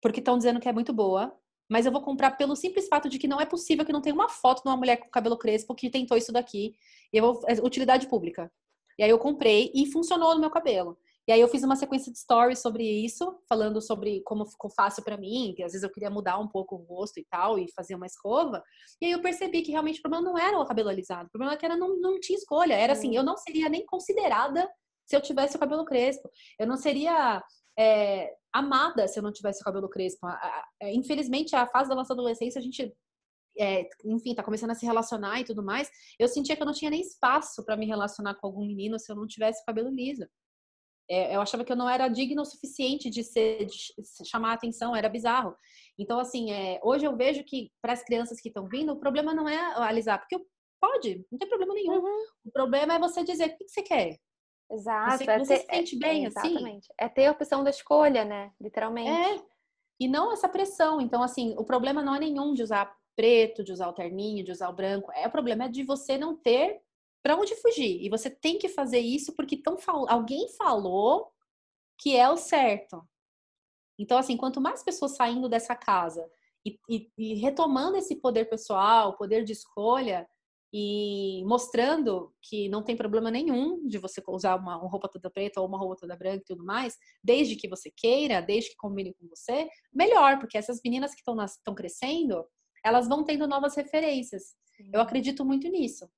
porque 0.00 0.20
estão 0.20 0.38
dizendo 0.38 0.60
que 0.60 0.68
é 0.68 0.72
muito 0.72 0.92
boa, 0.92 1.36
mas 1.68 1.86
eu 1.86 1.92
vou 1.92 2.02
comprar 2.02 2.32
pelo 2.32 2.56
simples 2.56 2.88
fato 2.88 3.08
de 3.08 3.18
que 3.18 3.28
não 3.28 3.40
é 3.40 3.46
possível 3.46 3.84
que 3.84 3.92
não 3.92 4.00
tenha 4.00 4.14
uma 4.14 4.28
foto 4.28 4.62
de 4.62 4.68
uma 4.68 4.76
mulher 4.76 4.96
com 4.96 5.08
cabelo 5.08 5.38
crespo 5.38 5.74
que 5.74 5.88
tentou 5.88 6.16
isso 6.16 6.32
daqui. 6.32 6.74
E 7.12 7.16
eu 7.16 7.34
vou, 7.34 7.42
é 7.46 7.54
utilidade 7.62 8.08
pública. 8.08 8.50
E 8.98 9.04
aí 9.04 9.10
eu 9.10 9.18
comprei 9.18 9.70
e 9.74 9.86
funcionou 9.86 10.34
no 10.34 10.40
meu 10.40 10.50
cabelo. 10.50 10.98
E 11.30 11.32
aí 11.32 11.40
eu 11.40 11.46
fiz 11.46 11.62
uma 11.62 11.76
sequência 11.76 12.10
de 12.10 12.18
stories 12.18 12.58
sobre 12.58 12.82
isso, 12.82 13.38
falando 13.48 13.80
sobre 13.80 14.20
como 14.22 14.44
ficou 14.44 14.68
fácil 14.68 15.04
para 15.04 15.16
mim, 15.16 15.54
que 15.56 15.62
às 15.62 15.70
vezes 15.70 15.84
eu 15.84 15.92
queria 15.92 16.10
mudar 16.10 16.36
um 16.40 16.48
pouco 16.48 16.74
o 16.74 16.82
rosto 16.82 17.20
e 17.20 17.26
tal, 17.30 17.56
e 17.56 17.70
fazer 17.70 17.94
uma 17.94 18.06
escova. 18.06 18.60
E 19.00 19.06
aí 19.06 19.12
eu 19.12 19.22
percebi 19.22 19.62
que 19.62 19.70
realmente 19.70 20.00
o 20.00 20.02
problema 20.02 20.28
não 20.28 20.36
era 20.36 20.58
o 20.58 20.66
cabelo 20.66 20.88
alisado, 20.88 21.28
o 21.28 21.30
problema 21.30 21.54
é 21.54 21.56
que 21.56 21.64
era 21.64 21.76
não, 21.76 21.96
não 22.00 22.18
tinha 22.18 22.36
escolha. 22.36 22.74
Era 22.74 22.94
assim, 22.94 23.14
eu 23.14 23.22
não 23.22 23.36
seria 23.36 23.68
nem 23.68 23.86
considerada 23.86 24.68
se 25.06 25.14
eu 25.14 25.20
tivesse 25.20 25.54
o 25.54 25.60
cabelo 25.60 25.84
crespo. 25.84 26.28
Eu 26.58 26.66
não 26.66 26.76
seria 26.76 27.40
é, 27.78 28.34
amada 28.52 29.06
se 29.06 29.16
eu 29.16 29.22
não 29.22 29.30
tivesse 29.30 29.60
o 29.60 29.64
cabelo 29.64 29.88
crespo. 29.88 30.26
É, 30.82 30.92
infelizmente, 30.92 31.54
a 31.54 31.64
fase 31.64 31.88
da 31.88 31.94
nossa 31.94 32.12
adolescência, 32.12 32.58
a 32.58 32.62
gente 32.62 32.92
é, 33.56 33.88
enfim, 34.04 34.34
tá 34.34 34.42
começando 34.42 34.70
a 34.70 34.74
se 34.74 34.84
relacionar 34.84 35.38
e 35.40 35.44
tudo 35.44 35.62
mais, 35.62 35.88
eu 36.18 36.26
sentia 36.26 36.56
que 36.56 36.62
eu 36.62 36.66
não 36.66 36.72
tinha 36.72 36.90
nem 36.90 37.02
espaço 37.02 37.64
para 37.64 37.76
me 37.76 37.86
relacionar 37.86 38.34
com 38.34 38.48
algum 38.48 38.66
menino 38.66 38.98
se 38.98 39.12
eu 39.12 39.14
não 39.14 39.28
tivesse 39.28 39.64
cabelo 39.64 39.90
liso. 39.90 40.26
É, 41.10 41.34
eu 41.34 41.40
achava 41.40 41.64
que 41.64 41.72
eu 41.72 41.76
não 41.76 41.90
era 41.90 42.06
digna 42.06 42.40
o 42.40 42.44
suficiente 42.44 43.10
de, 43.10 43.24
ser, 43.24 43.66
de 43.66 43.76
chamar 44.24 44.50
a 44.50 44.54
atenção, 44.54 44.94
era 44.94 45.08
bizarro. 45.08 45.56
Então, 45.98 46.20
assim, 46.20 46.52
é, 46.52 46.78
hoje 46.84 47.04
eu 47.04 47.16
vejo 47.16 47.42
que 47.42 47.72
para 47.82 47.92
as 47.92 48.04
crianças 48.04 48.40
que 48.40 48.48
estão 48.48 48.68
vindo, 48.68 48.92
o 48.92 49.00
problema 49.00 49.34
não 49.34 49.48
é 49.48 49.58
alisar, 49.82 50.20
porque 50.20 50.40
pode, 50.80 51.26
não 51.30 51.36
tem 51.36 51.48
problema 51.48 51.74
nenhum. 51.74 51.98
Uhum. 51.98 52.24
O 52.44 52.52
problema 52.52 52.94
é 52.94 52.98
você 53.00 53.24
dizer 53.24 53.48
o 53.48 53.56
que, 53.56 53.68
você 53.68 53.82
quer. 53.82 54.16
Exato. 54.70 55.18
Você, 55.18 55.30
é 55.30 55.38
você 55.40 55.54
ter, 55.54 55.60
se 55.60 55.66
sente 55.66 55.98
bem, 55.98 56.24
é, 56.24 56.28
assim? 56.28 56.48
Exatamente. 56.48 56.88
É 56.96 57.08
ter 57.08 57.26
a 57.26 57.32
opção 57.32 57.64
da 57.64 57.70
escolha, 57.70 58.24
né? 58.24 58.52
Literalmente. 58.60 59.10
É. 59.10 59.42
E 59.98 60.06
não 60.06 60.32
essa 60.32 60.48
pressão. 60.48 61.00
Então, 61.00 61.24
assim, 61.24 61.56
o 61.58 61.64
problema 61.64 62.02
não 62.02 62.14
é 62.14 62.20
nenhum 62.20 62.54
de 62.54 62.62
usar 62.62 62.96
preto, 63.16 63.64
de 63.64 63.72
usar 63.72 63.88
o 63.88 63.92
terninho, 63.92 64.44
de 64.44 64.52
usar 64.52 64.68
o 64.68 64.72
branco. 64.72 65.10
É 65.12 65.26
o 65.26 65.30
problema 65.30 65.64
é 65.64 65.68
de 65.68 65.82
você 65.82 66.16
não 66.16 66.36
ter 66.36 66.80
para 67.22 67.36
onde 67.36 67.54
fugir. 67.56 68.02
E 68.02 68.08
você 68.08 68.30
tem 68.30 68.58
que 68.58 68.68
fazer 68.68 69.00
isso 69.00 69.34
porque 69.34 69.56
tão 69.56 69.78
fal... 69.78 70.08
alguém 70.08 70.48
falou 70.56 71.32
que 71.98 72.16
é 72.16 72.28
o 72.30 72.36
certo. 72.36 73.02
Então, 73.98 74.16
assim, 74.16 74.36
quanto 74.36 74.60
mais 74.60 74.82
pessoas 74.82 75.16
saindo 75.16 75.48
dessa 75.48 75.74
casa 75.74 76.26
e, 76.64 76.78
e, 76.88 77.10
e 77.18 77.34
retomando 77.34 77.96
esse 77.96 78.16
poder 78.16 78.46
pessoal, 78.46 79.16
poder 79.16 79.44
de 79.44 79.52
escolha, 79.52 80.26
e 80.72 81.42
mostrando 81.46 82.32
que 82.40 82.68
não 82.68 82.82
tem 82.82 82.96
problema 82.96 83.30
nenhum 83.30 83.86
de 83.86 83.98
você 83.98 84.22
usar 84.28 84.54
uma, 84.54 84.78
uma, 84.78 84.88
roupa 84.88 85.08
toda 85.08 85.28
preta 85.28 85.60
ou 85.60 85.66
uma 85.66 85.76
roupa 85.76 85.96
toda 85.96 86.16
branca 86.16 86.42
e 86.42 86.44
tudo 86.44 86.64
mais, 86.64 86.96
desde 87.22 87.56
que 87.56 87.68
você 87.68 87.90
queira, 87.90 88.40
desde 88.40 88.70
que 88.70 88.76
combine 88.76 89.12
com 89.14 89.26
você, 89.26 89.68
melhor, 89.92 90.38
porque 90.38 90.56
essas 90.56 90.80
meninas 90.84 91.12
que 91.12 91.22
estão 91.22 91.74
crescendo, 91.74 92.44
elas 92.84 93.08
vão 93.08 93.24
tendo 93.24 93.48
novas 93.48 93.74
referências. 93.74 94.54
Sim. 94.76 94.90
Eu 94.92 95.00
acredito 95.00 95.44
muito 95.44 95.68
nisso. 95.68 96.08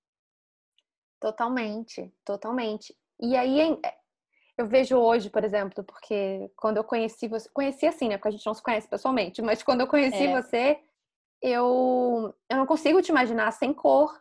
Totalmente, 1.23 2.13
totalmente. 2.25 2.93
E 3.21 3.37
aí 3.37 3.61
é, 3.61 3.95
eu 4.59 4.67
vejo 4.67 4.97
hoje, 4.97 5.31
por 5.31 5.45
exemplo, 5.45 5.85
porque 5.85 6.51
quando 6.57 6.79
eu 6.79 6.85
conheci 6.85 7.29
você, 7.29 7.49
conheci 7.51 7.87
assim, 7.87 8.09
né? 8.09 8.17
Porque 8.17 8.31
a 8.31 8.33
gente 8.33 8.45
não 8.45 8.53
se 8.53 8.63
conhece 8.63 8.89
pessoalmente, 8.89 9.41
mas 9.41 9.63
quando 9.63 9.83
eu 9.83 9.87
conheci 9.87 10.27
é. 10.27 10.43
você, 10.43 10.81
eu, 11.41 12.35
eu 12.51 12.57
não 12.57 12.67
consigo 12.67 13.01
te 13.01 13.11
imaginar 13.11 13.53
sem 13.53 13.73
cor. 13.73 14.21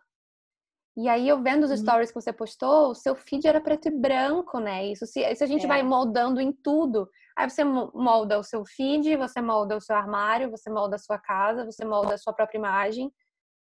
E 0.95 1.09
aí, 1.09 1.27
eu 1.27 1.41
vendo 1.41 1.63
os 1.63 1.71
uhum. 1.71 1.77
stories 1.77 2.11
que 2.11 2.21
você 2.21 2.31
postou, 2.31 2.91
o 2.91 2.95
seu 2.95 3.15
feed 3.15 3.47
era 3.47 3.61
preto 3.61 3.87
e 3.87 3.91
branco, 3.91 4.59
né? 4.59 4.85
Isso, 4.85 5.07
se, 5.07 5.21
isso 5.21 5.43
a 5.43 5.47
gente 5.47 5.65
é. 5.65 5.67
vai 5.67 5.81
moldando 5.81 6.39
em 6.39 6.51
tudo. 6.51 7.09
Aí 7.35 7.49
você 7.49 7.63
molda 7.63 8.37
o 8.37 8.43
seu 8.43 8.63
feed, 8.63 9.15
você 9.15 9.41
molda 9.41 9.75
o 9.75 9.81
seu 9.81 9.95
armário, 9.95 10.51
você 10.51 10.69
molda 10.69 10.97
a 10.97 10.99
sua 10.99 11.17
casa, 11.17 11.65
você 11.65 11.83
molda 11.83 12.13
a 12.13 12.17
sua 12.19 12.33
própria 12.33 12.59
imagem 12.59 13.11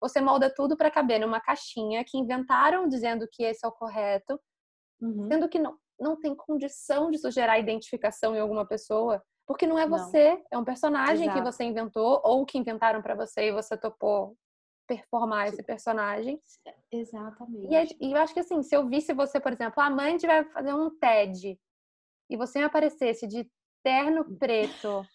você 0.02 0.22
molda 0.22 0.54
tudo 0.54 0.78
para 0.78 0.92
caber 0.92 1.20
numa 1.20 1.40
caixinha 1.40 2.04
que 2.04 2.18
inventaram 2.18 2.88
dizendo 2.88 3.28
que 3.32 3.44
esse 3.44 3.66
é 3.66 3.68
o 3.68 3.72
correto, 3.72 4.40
uhum. 5.02 5.28
sendo 5.28 5.50
que 5.50 5.60
não, 5.60 5.78
não 6.00 6.20
tem 6.20 6.36
condição 6.36 7.10
de 7.10 7.18
gerar 7.32 7.60
identificação 7.60 8.36
em 8.36 8.40
alguma 8.40 8.66
pessoa, 8.66 9.24
porque 9.46 9.66
não 9.66 9.80
é 9.80 9.88
você, 9.88 10.36
não. 10.36 10.44
é 10.52 10.58
um 10.58 10.66
personagem 10.66 11.24
Exato. 11.24 11.38
que 11.38 11.44
você 11.44 11.64
inventou 11.64 12.22
ou 12.24 12.46
que 12.46 12.58
inventaram 12.58 13.02
para 13.02 13.16
você 13.16 13.48
e 13.48 13.52
você 13.52 13.78
topou 13.78 14.36
performar 14.88 15.48
esse 15.48 15.62
personagem. 15.62 16.42
Exatamente. 16.92 17.68
E, 17.72 17.76
é, 17.76 17.86
e, 18.00 18.12
eu 18.14 18.18
acho 18.18 18.34
que 18.34 18.40
assim, 18.40 18.64
se 18.64 18.76
eu 18.76 18.88
visse 18.88 19.14
você, 19.14 19.40
por 19.40 19.52
exemplo, 19.52 19.82
a 19.84 19.90
mãe 19.90 20.18
vai 20.18 20.46
fazer 20.46 20.74
um 20.74 20.90
TED 20.98 21.60
e 22.30 22.38
você 22.38 22.60
me 22.60 22.66
aparecesse 22.66 23.28
de 23.28 23.50
terno 23.84 24.38
preto, 24.38 25.06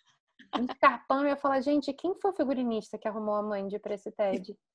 escarpão, 0.71 1.23
eu 1.23 1.29
ia 1.29 1.37
falar, 1.37 1.61
gente, 1.61 1.93
quem 1.93 2.15
foi 2.21 2.31
o 2.31 2.35
figurinista 2.35 2.99
que 2.99 3.09
arrumou 3.09 3.35
a 3.35 3.43
mãe 3.43 3.67
de 3.67 3.79
para 3.79 3.95
esse 3.95 4.11
TED? 4.13 4.57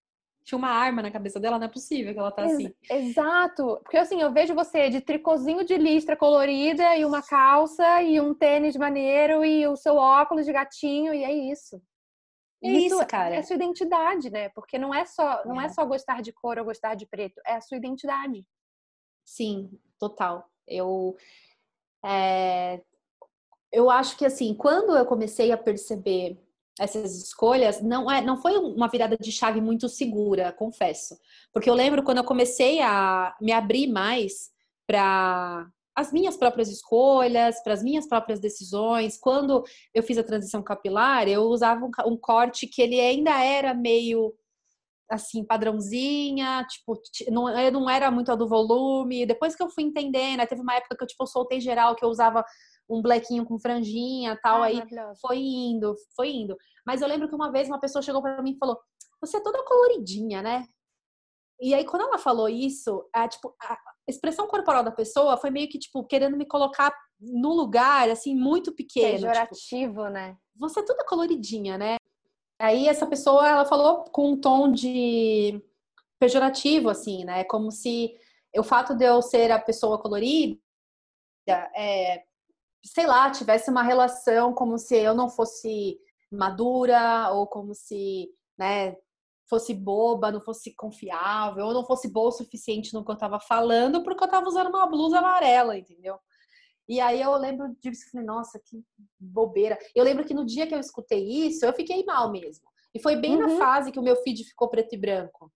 tinha 0.48 0.58
uma 0.58 0.70
arma 0.70 1.02
na 1.02 1.12
cabeça 1.12 1.42
dela, 1.42 1.60
não 1.60 1.66
é 1.66 1.70
possível 1.70 2.14
que 2.14 2.20
ela 2.20 2.32
tá 2.32 2.46
assim. 2.46 2.74
Exato. 2.90 3.82
Porque 3.84 3.98
assim, 3.98 4.22
eu 4.22 4.32
vejo 4.32 4.56
você 4.56 4.90
de 4.90 5.02
tricôzinho 5.02 5.66
de 5.66 5.76
listra 5.76 6.16
colorida 6.16 6.96
e 6.96 7.04
uma 7.04 7.22
calça 7.22 8.02
e 8.02 8.18
um 8.22 8.34
tênis 8.34 8.78
maneiro 8.78 9.44
e 9.44 9.68
o 9.68 9.76
seu 9.76 9.98
óculos 9.98 10.46
de 10.46 10.54
gatinho 10.54 11.14
e 11.14 11.22
é 11.22 11.34
isso. 11.34 11.82
É 12.64 12.70
isso, 12.70 12.96
isso 12.96 13.08
cara. 13.08 13.36
É 13.36 13.40
a 13.40 13.44
sua 13.44 13.58
identidade, 13.58 14.30
né? 14.30 14.48
Porque 14.50 14.80
não 14.80 14.96
é 14.96 15.04
só, 15.04 15.44
não 15.46 15.60
é. 15.60 15.66
é 15.66 15.70
só 15.70 15.86
gostar 15.86 16.22
de 16.22 16.32
cor 16.32 16.58
ou 16.58 16.64
gostar 16.64 16.96
de 16.96 17.06
preto, 17.06 17.42
é 17.46 17.56
a 17.56 17.62
sua 17.62 17.76
identidade. 17.76 18.46
Sim, 19.26 19.70
total. 20.00 20.50
Eu 20.66 21.18
é, 22.06 22.82
eu 23.70 23.90
acho 23.90 24.18
que 24.18 24.26
assim, 24.26 24.54
quando 24.54 24.96
eu 24.96 25.06
comecei 25.06 25.52
a 25.52 25.58
perceber 25.58 26.42
essas 26.80 27.16
escolhas 27.16 27.82
não 27.82 28.10
é 28.10 28.22
não 28.22 28.42
foi 28.42 28.58
uma 28.58 28.88
virada 28.88 29.18
de 29.18 29.32
chave 29.32 29.60
muito 29.62 29.90
segura, 29.90 30.52
confesso. 30.52 31.18
Porque 31.52 31.70
eu 31.70 31.74
lembro 31.74 32.04
quando 32.04 32.20
eu 32.20 32.24
comecei 32.24 32.82
a 32.82 33.36
me 33.42 33.52
abrir 33.52 33.88
mais 33.88 34.52
para 34.86 35.68
as 35.96 36.14
minhas 36.14 36.38
próprias 36.38 36.70
escolhas, 36.70 37.62
para 37.64 37.74
as 37.74 37.84
minhas 37.84 38.08
próprias 38.08 38.40
decisões. 38.40 39.18
Quando 39.18 39.64
eu 39.94 40.04
fiz 40.04 40.18
a 40.18 40.24
transição 40.24 40.62
capilar, 40.62 41.28
eu 41.28 41.44
usava 41.44 41.84
um, 41.84 41.92
um 42.06 42.16
corte 42.16 42.68
que 42.68 42.82
ele 42.82 43.00
ainda 43.00 43.44
era 43.44 43.74
meio 43.74 44.34
assim, 45.10 45.44
padrãozinha, 45.44 46.66
tipo, 46.70 47.02
não, 47.32 47.50
eu 47.58 47.72
não 47.72 47.90
era 47.90 48.12
muito 48.12 48.32
a 48.32 48.36
do 48.36 48.48
volume. 48.48 49.26
Depois 49.26 49.56
que 49.56 49.64
eu 49.64 49.70
fui 49.70 49.84
entendendo, 49.84 50.46
teve 50.46 50.62
uma 50.62 50.76
época 50.76 50.96
que 50.98 51.04
eu, 51.04 51.08
tipo, 51.08 51.26
soltei 51.26 51.60
geral, 51.60 51.96
que 51.96 52.04
eu 52.04 52.10
usava 52.10 52.44
um 52.90 53.02
blequinho 53.02 53.46
com 53.46 53.60
franjinha 53.60 54.40
tal, 54.42 54.64
aí 54.64 54.82
foi 55.22 55.38
indo, 55.38 55.96
foi 56.16 56.32
indo. 56.32 56.56
Mas 56.86 57.02
eu 57.02 57.08
lembro 57.08 57.28
que 57.28 57.36
uma 57.36 57.52
vez 57.52 57.68
uma 57.68 57.80
pessoa 57.80 58.02
chegou 58.02 58.22
para 58.22 58.42
mim 58.42 58.52
e 58.52 58.58
falou, 58.58 58.80
você 59.20 59.38
é 59.38 59.44
toda 59.44 59.64
coloridinha, 59.64 60.42
né? 60.42 60.66
E 61.60 61.74
aí, 61.74 61.84
quando 61.84 62.04
ela 62.04 62.20
falou 62.20 62.48
isso, 62.48 63.08
a, 63.12 63.28
tipo, 63.28 63.56
a 63.60 63.78
expressão 64.08 64.48
corporal 64.48 64.84
da 64.84 64.92
pessoa 64.92 65.38
foi 65.38 65.50
meio 65.50 65.68
que, 65.68 65.80
tipo, 65.80 66.04
querendo 66.04 66.38
me 66.38 66.46
colocar 66.46 66.94
no 67.20 67.52
lugar, 67.54 68.10
assim, 68.10 68.36
muito 68.36 68.72
pequeno. 68.72 69.18
Tipo, 69.18 69.28
Pejorativo, 69.28 70.04
tipo, 70.04 70.10
né? 70.10 70.38
Você 70.56 70.80
é 70.82 70.86
toda 70.86 71.06
coloridinha, 71.06 71.78
né? 71.78 71.98
Aí 72.60 72.88
essa 72.88 73.08
pessoa, 73.08 73.48
ela 73.48 73.66
falou 73.66 74.04
com 74.06 74.32
um 74.32 74.40
tom 74.40 74.72
de 74.72 75.62
pejorativo, 76.20 76.90
assim, 76.90 77.26
né? 77.26 77.44
Como 77.44 77.72
se 77.72 78.16
o 78.56 78.64
fato 78.64 78.96
de 78.96 79.06
eu 79.06 79.22
ser 79.22 79.52
a 79.52 79.60
pessoa 79.60 80.00
colorida, 80.00 80.60
é, 81.76 82.24
sei 82.88 83.06
lá, 83.06 83.30
tivesse 83.30 83.70
uma 83.70 83.84
relação 83.84 84.54
como 84.54 84.78
se 84.78 84.96
eu 84.96 85.14
não 85.14 85.30
fosse 85.30 86.00
madura 86.32 87.30
ou 87.32 87.48
como 87.48 87.74
se, 87.74 88.30
né, 88.58 88.96
fosse 89.50 89.74
boba, 89.74 90.32
não 90.32 90.42
fosse 90.42 90.76
confiável, 90.76 91.66
ou 91.66 91.74
não 91.74 91.86
fosse 91.86 92.12
boa 92.12 92.30
o 92.30 92.32
suficiente 92.32 92.94
no 92.94 93.04
que 93.04 93.12
eu 93.12 93.18
tava 93.18 93.40
falando, 93.40 94.04
porque 94.04 94.24
eu 94.24 94.28
tava 94.28 94.48
usando 94.48 94.70
uma 94.70 94.86
blusa 94.88 95.20
amarela, 95.20 95.78
entendeu? 95.78 96.20
E 96.88 97.00
aí 97.02 97.22
eu 97.22 97.36
lembro 97.36 97.76
disso, 97.82 98.10
falei, 98.12 98.26
nossa, 98.26 98.60
que 98.64 98.82
bobeira. 99.20 99.78
Eu 99.94 100.04
lembro 100.04 100.26
que 100.26 100.34
no 100.34 100.46
dia 100.46 100.66
que 100.66 100.74
eu 100.74 100.80
escutei 100.80 101.48
isso, 101.48 101.66
eu 101.66 101.74
fiquei 101.74 102.04
mal 102.06 102.32
mesmo. 102.32 102.66
E 102.94 103.02
foi 103.02 103.16
bem 103.18 103.36
uhum. 103.36 103.58
na 103.58 103.58
fase 103.58 103.92
que 103.92 104.00
o 104.00 104.04
meu 104.04 104.16
feed 104.18 104.44
ficou 104.46 104.70
preto 104.70 104.96
e 104.96 104.98
branco. 104.98 105.52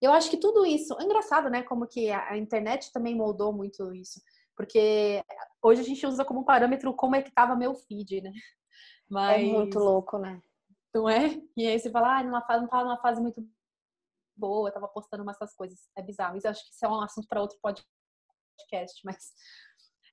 Eu 0.00 0.12
acho 0.12 0.30
que 0.30 0.36
tudo 0.36 0.64
isso, 0.64 0.94
é 0.98 1.04
engraçado, 1.04 1.50
né? 1.50 1.62
Como 1.62 1.86
que 1.86 2.10
a 2.10 2.36
internet 2.36 2.92
também 2.92 3.14
moldou 3.14 3.52
muito 3.52 3.92
isso. 3.94 4.20
Porque 4.56 5.22
hoje 5.62 5.82
a 5.82 5.84
gente 5.84 6.06
usa 6.06 6.24
como 6.24 6.44
parâmetro 6.44 6.94
como 6.94 7.14
é 7.14 7.22
que 7.22 7.30
tava 7.30 7.54
meu 7.54 7.74
feed, 7.74 8.22
né? 8.22 8.32
Mas... 9.08 9.42
É 9.42 9.44
muito 9.44 9.78
louco, 9.78 10.18
né? 10.18 10.40
Não 10.94 11.08
é? 11.08 11.40
E 11.56 11.66
aí 11.66 11.78
você 11.78 11.90
fala, 11.90 12.18
ah, 12.18 12.22
numa 12.22 12.42
fase, 12.42 12.62
não 12.62 12.68
tava 12.68 12.84
numa 12.84 13.00
fase 13.00 13.20
muito 13.20 13.46
boa, 14.36 14.72
tava 14.72 14.88
postando 14.88 15.22
umas 15.22 15.36
essas 15.36 15.54
coisas. 15.54 15.78
É 15.96 16.02
bizarro. 16.02 16.36
Isso 16.36 16.48
acho 16.48 16.64
que 16.64 16.72
isso 16.72 16.84
é 16.84 16.88
um 16.88 17.00
assunto 17.00 17.28
para 17.28 17.40
outro 17.40 17.58
podcast, 17.60 19.00
mas 19.04 19.32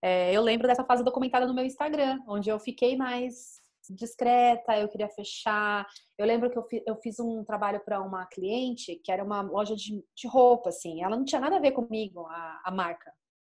é, 0.02 0.34
eu 0.34 0.42
lembro 0.42 0.68
dessa 0.68 0.84
fase 0.84 1.04
documentada 1.04 1.48
no 1.48 1.54
meu 1.54 1.66
Instagram, 1.66 2.20
onde 2.28 2.50
eu 2.50 2.60
fiquei 2.60 2.98
mais 2.98 3.62
discreta, 3.90 4.78
eu 4.78 4.88
queria 4.88 5.10
fechar. 5.10 5.88
Eu 6.18 6.26
lembro 6.26 6.50
que 6.50 6.58
eu, 6.58 6.64
fi, 6.64 6.84
eu 6.86 6.96
fiz 6.98 7.20
um 7.20 7.44
trabalho 7.44 7.82
para 7.84 8.02
uma 8.02 8.26
cliente 8.26 8.96
que 9.04 9.12
era 9.12 9.24
uma 9.24 9.42
loja 9.42 9.76
de, 9.76 10.04
de, 10.16 10.28
roupa, 10.28 10.70
assim. 10.70 11.04
Ela 11.04 11.18
não 11.18 11.26
tinha 11.26 11.42
nada 11.42 11.58
a 11.58 11.60
ver 11.60 11.72
comigo, 11.72 12.26
a, 12.28 12.62
a 12.66 12.72
marca. 12.72 13.14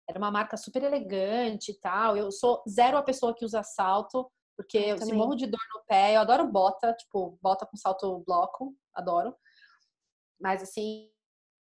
Era 0.10 0.18
uma 0.18 0.32
marca 0.32 0.56
super 0.58 0.84
elegante 0.84 1.72
e 1.72 1.80
tal. 1.80 2.16
Eu 2.16 2.32
sou 2.32 2.64
zero 2.68 2.98
a 2.98 3.04
pessoa 3.04 3.36
que 3.36 3.46
usa 3.46 3.62
salto 3.64 4.30
porque 4.58 4.78
eu, 4.80 4.98
eu 4.98 5.16
morro 5.16 5.36
de 5.36 5.46
dor 5.46 5.62
no 5.76 5.84
pé, 5.88 6.16
eu 6.16 6.22
adoro 6.22 6.52
bota, 6.52 6.92
tipo, 6.94 7.38
bota 7.40 7.66
com 7.68 7.78
salto 7.78 8.24
bloco, 8.26 8.76
adoro. 8.92 9.36
Mas 10.42 10.64
assim, 10.64 11.12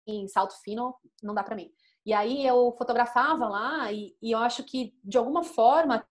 em 0.06 0.26
salto 0.26 0.54
fino, 0.64 0.92
não 1.22 1.32
dá 1.32 1.44
para 1.44 1.54
mim. 1.54 1.72
E 2.04 2.12
aí 2.12 2.44
eu 2.44 2.74
fotografava 2.76 3.48
lá 3.48 3.92
e, 3.92 4.16
e, 4.20 4.32
eu 4.32 4.38
acho 4.40 4.64
que, 4.64 4.92
de 5.04 5.16
alguma 5.16 5.44
forma, 5.44 6.04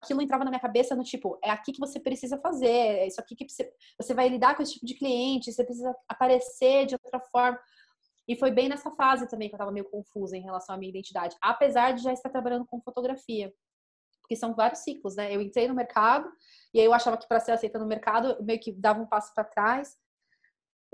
aquilo 0.00 0.22
entrava 0.22 0.44
na 0.44 0.50
minha 0.50 0.60
cabeça 0.60 0.94
no 0.94 1.02
tipo, 1.02 1.36
é 1.42 1.50
aqui 1.50 1.72
que 1.72 1.80
você 1.80 1.98
precisa 1.98 2.38
fazer, 2.38 2.68
é 2.68 3.06
isso 3.08 3.20
aqui 3.20 3.34
que 3.34 3.48
você, 3.48 3.68
você 4.00 4.14
vai 4.14 4.28
lidar 4.28 4.54
com 4.54 4.62
esse 4.62 4.74
tipo 4.74 4.86
de 4.86 4.94
cliente, 4.94 5.52
você 5.52 5.64
precisa 5.64 5.92
aparecer 6.08 6.86
de 6.86 6.94
outra 6.94 7.18
forma. 7.18 7.58
E 8.28 8.36
foi 8.36 8.50
bem 8.50 8.68
nessa 8.68 8.90
fase 8.92 9.28
também 9.28 9.48
que 9.48 9.54
eu 9.54 9.58
tava 9.58 9.72
meio 9.72 9.88
confusa 9.90 10.36
em 10.36 10.42
relação 10.42 10.74
à 10.74 10.78
minha 10.78 10.90
identidade, 10.90 11.36
apesar 11.42 11.92
de 11.92 12.02
já 12.02 12.12
estar 12.12 12.30
trabalhando 12.30 12.66
com 12.66 12.80
fotografia 12.80 13.52
porque 14.30 14.36
são 14.36 14.54
vários 14.54 14.84
ciclos, 14.84 15.16
né? 15.16 15.34
Eu 15.34 15.40
entrei 15.40 15.66
no 15.66 15.74
mercado 15.74 16.30
e 16.72 16.78
aí 16.78 16.86
eu 16.86 16.94
achava 16.94 17.16
que 17.16 17.26
para 17.26 17.40
ser 17.40 17.50
aceita 17.50 17.80
no 17.80 17.86
mercado, 17.86 18.40
meio 18.44 18.60
que 18.60 18.70
dava 18.70 19.02
um 19.02 19.06
passo 19.06 19.34
para 19.34 19.42
trás. 19.42 19.96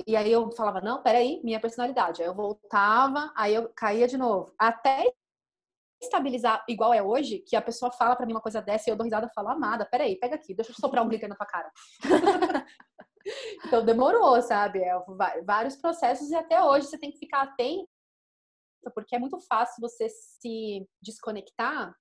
E 0.07 0.17
aí 0.17 0.33
eu 0.33 0.51
falava, 0.53 0.81
não, 0.81 1.03
peraí, 1.03 1.43
minha 1.45 1.61
personalidade. 1.61 2.23
Aí 2.23 2.29
eu 2.29 2.35
voltava, 2.35 3.31
aí 3.37 3.55
eu 3.55 3.69
caía 3.77 4.09
de 4.09 4.17
novo. 4.17 4.55
Até 4.59 5.05
estabilizar 6.03 6.65
igual 6.67 6.95
é 6.95 7.03
hoje, 7.03 7.41
que 7.41 7.55
a 7.55 7.61
pessoa 7.61 7.93
fala 7.93 8.17
para 8.17 8.25
mim 8.25 8.33
uma 8.33 8.41
coisa 8.41 8.63
dessa 8.63 8.89
e 8.89 8.91
eu 8.91 8.97
dou 8.97 9.05
risada 9.05 9.27
e 9.27 9.35
falo, 9.35 9.49
amada, 9.49 9.85
peraí, 9.85 10.19
pega 10.19 10.37
aqui, 10.37 10.55
deixa 10.55 10.71
eu 10.71 10.77
soprar 10.77 11.05
um 11.05 11.09
glitter 11.09 11.29
na 11.29 11.37
tua 11.37 11.47
cara. 11.47 11.71
então 13.65 13.85
demorou, 13.85 14.41
sabe? 14.43 14.81
É, 14.81 14.93
vários 15.45 15.77
processos 15.77 16.31
e 16.31 16.35
até 16.35 16.63
hoje 16.63 16.87
você 16.87 16.99
tem 16.99 17.11
que 17.11 17.19
ficar 17.19 17.43
atento, 17.43 17.89
porque 18.95 19.17
é 19.17 19.19
muito 19.19 19.39
fácil 19.41 19.81
você 19.81 20.09
se 20.09 20.87
desconectar 21.03 21.95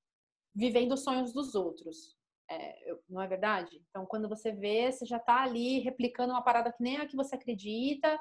vivendo 0.55 0.93
os 0.93 1.03
sonhos 1.03 1.33
dos 1.33 1.55
outros. 1.55 2.15
É, 2.49 2.95
não 3.09 3.21
é 3.21 3.27
verdade? 3.27 3.81
Então, 3.89 4.05
quando 4.05 4.29
você 4.29 4.51
vê, 4.51 4.91
você 4.91 5.05
já 5.05 5.17
está 5.17 5.43
ali 5.43 5.79
replicando 5.79 6.31
uma 6.31 6.43
parada 6.43 6.71
que 6.71 6.81
nem 6.81 6.97
a 6.97 7.07
que 7.07 7.15
você 7.15 7.35
acredita. 7.35 8.19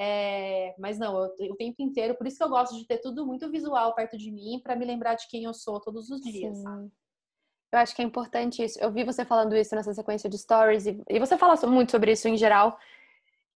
É, 0.00 0.74
mas 0.78 0.98
não, 0.98 1.18
eu, 1.38 1.52
o 1.52 1.56
tempo 1.56 1.82
inteiro, 1.82 2.16
por 2.16 2.26
isso 2.26 2.38
que 2.38 2.44
eu 2.44 2.48
gosto 2.48 2.76
de 2.76 2.86
ter 2.86 2.98
tudo 2.98 3.26
muito 3.26 3.50
visual 3.50 3.94
perto 3.94 4.16
de 4.16 4.30
mim, 4.30 4.60
para 4.62 4.76
me 4.76 4.84
lembrar 4.84 5.16
de 5.16 5.28
quem 5.28 5.44
eu 5.44 5.52
sou 5.52 5.80
todos 5.80 6.08
os 6.08 6.20
dias. 6.20 6.56
Sim. 6.56 6.90
Eu 7.72 7.78
acho 7.80 7.94
que 7.94 8.02
é 8.02 8.04
importante 8.04 8.64
isso. 8.64 8.78
Eu 8.80 8.90
vi 8.90 9.04
você 9.04 9.24
falando 9.24 9.54
isso 9.56 9.74
nessa 9.74 9.92
sequência 9.92 10.28
de 10.28 10.38
stories, 10.38 10.86
e, 10.86 11.02
e 11.08 11.18
você 11.18 11.36
fala 11.36 11.54
muito 11.66 11.90
sobre 11.90 12.12
isso 12.12 12.28
em 12.28 12.36
geral. 12.36 12.78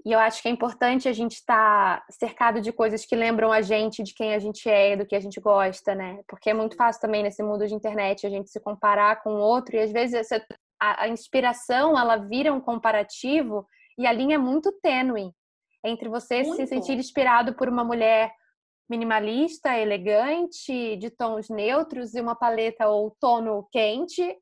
E 0.05 0.12
eu 0.12 0.18
acho 0.18 0.42
que 0.42 0.48
é 0.48 0.51
importante 0.51 1.09
a 1.09 1.12
gente 1.12 1.35
estar 1.35 2.01
tá 2.01 2.07
cercado 2.11 2.61
de 2.61 2.72
coisas 2.72 3.07
que 3.07 3.14
lembram 3.14 3.53
a 3.53 3.62
gente 3.62 4.03
de 4.03 4.12
quem 4.12 4.35
a 4.35 4.38
gente 4.38 4.68
é, 4.68 4.96
do 4.96 5.07
que 5.07 5.14
a 5.14 5.20
gente 5.20 5.40
gosta, 5.40 5.94
né? 5.94 6.20
Porque 6.27 6.51
é 6.51 6.55
muito 6.55 6.77
fácil 6.77 7.01
também 7.01 7.22
nesse 7.22 7.42
mundo 7.42 7.66
de 7.66 7.75
internet 7.75 8.27
a 8.27 8.31
gente 8.31 8.51
se 8.51 8.59
comparar 8.59 9.22
com 9.22 9.35
o 9.35 9.40
outro 9.40 9.77
e 9.77 9.79
às 9.79 9.92
vezes 9.92 10.29
a, 10.81 11.05
a 11.05 11.09
inspiração 11.09 11.96
ela 11.96 12.16
vira 12.16 12.53
um 12.53 12.61
comparativo 12.61 13.64
e 13.96 14.05
a 14.05 14.12
linha 14.12 14.35
é 14.35 14.38
muito 14.38 14.72
tênue 14.83 15.33
entre 15.85 16.09
você 16.09 16.42
muito. 16.42 16.57
se 16.57 16.66
sentir 16.66 16.98
inspirado 16.98 17.55
por 17.55 17.68
uma 17.68 17.85
mulher 17.85 18.33
minimalista, 18.92 19.76
elegante, 19.76 20.96
de 20.96 21.11
tons 21.11 21.48
neutros 21.48 22.14
e 22.14 22.20
uma 22.20 22.37
paleta 22.37 22.88
ou 22.88 23.16
tono 23.18 23.66
quente, 23.72 24.37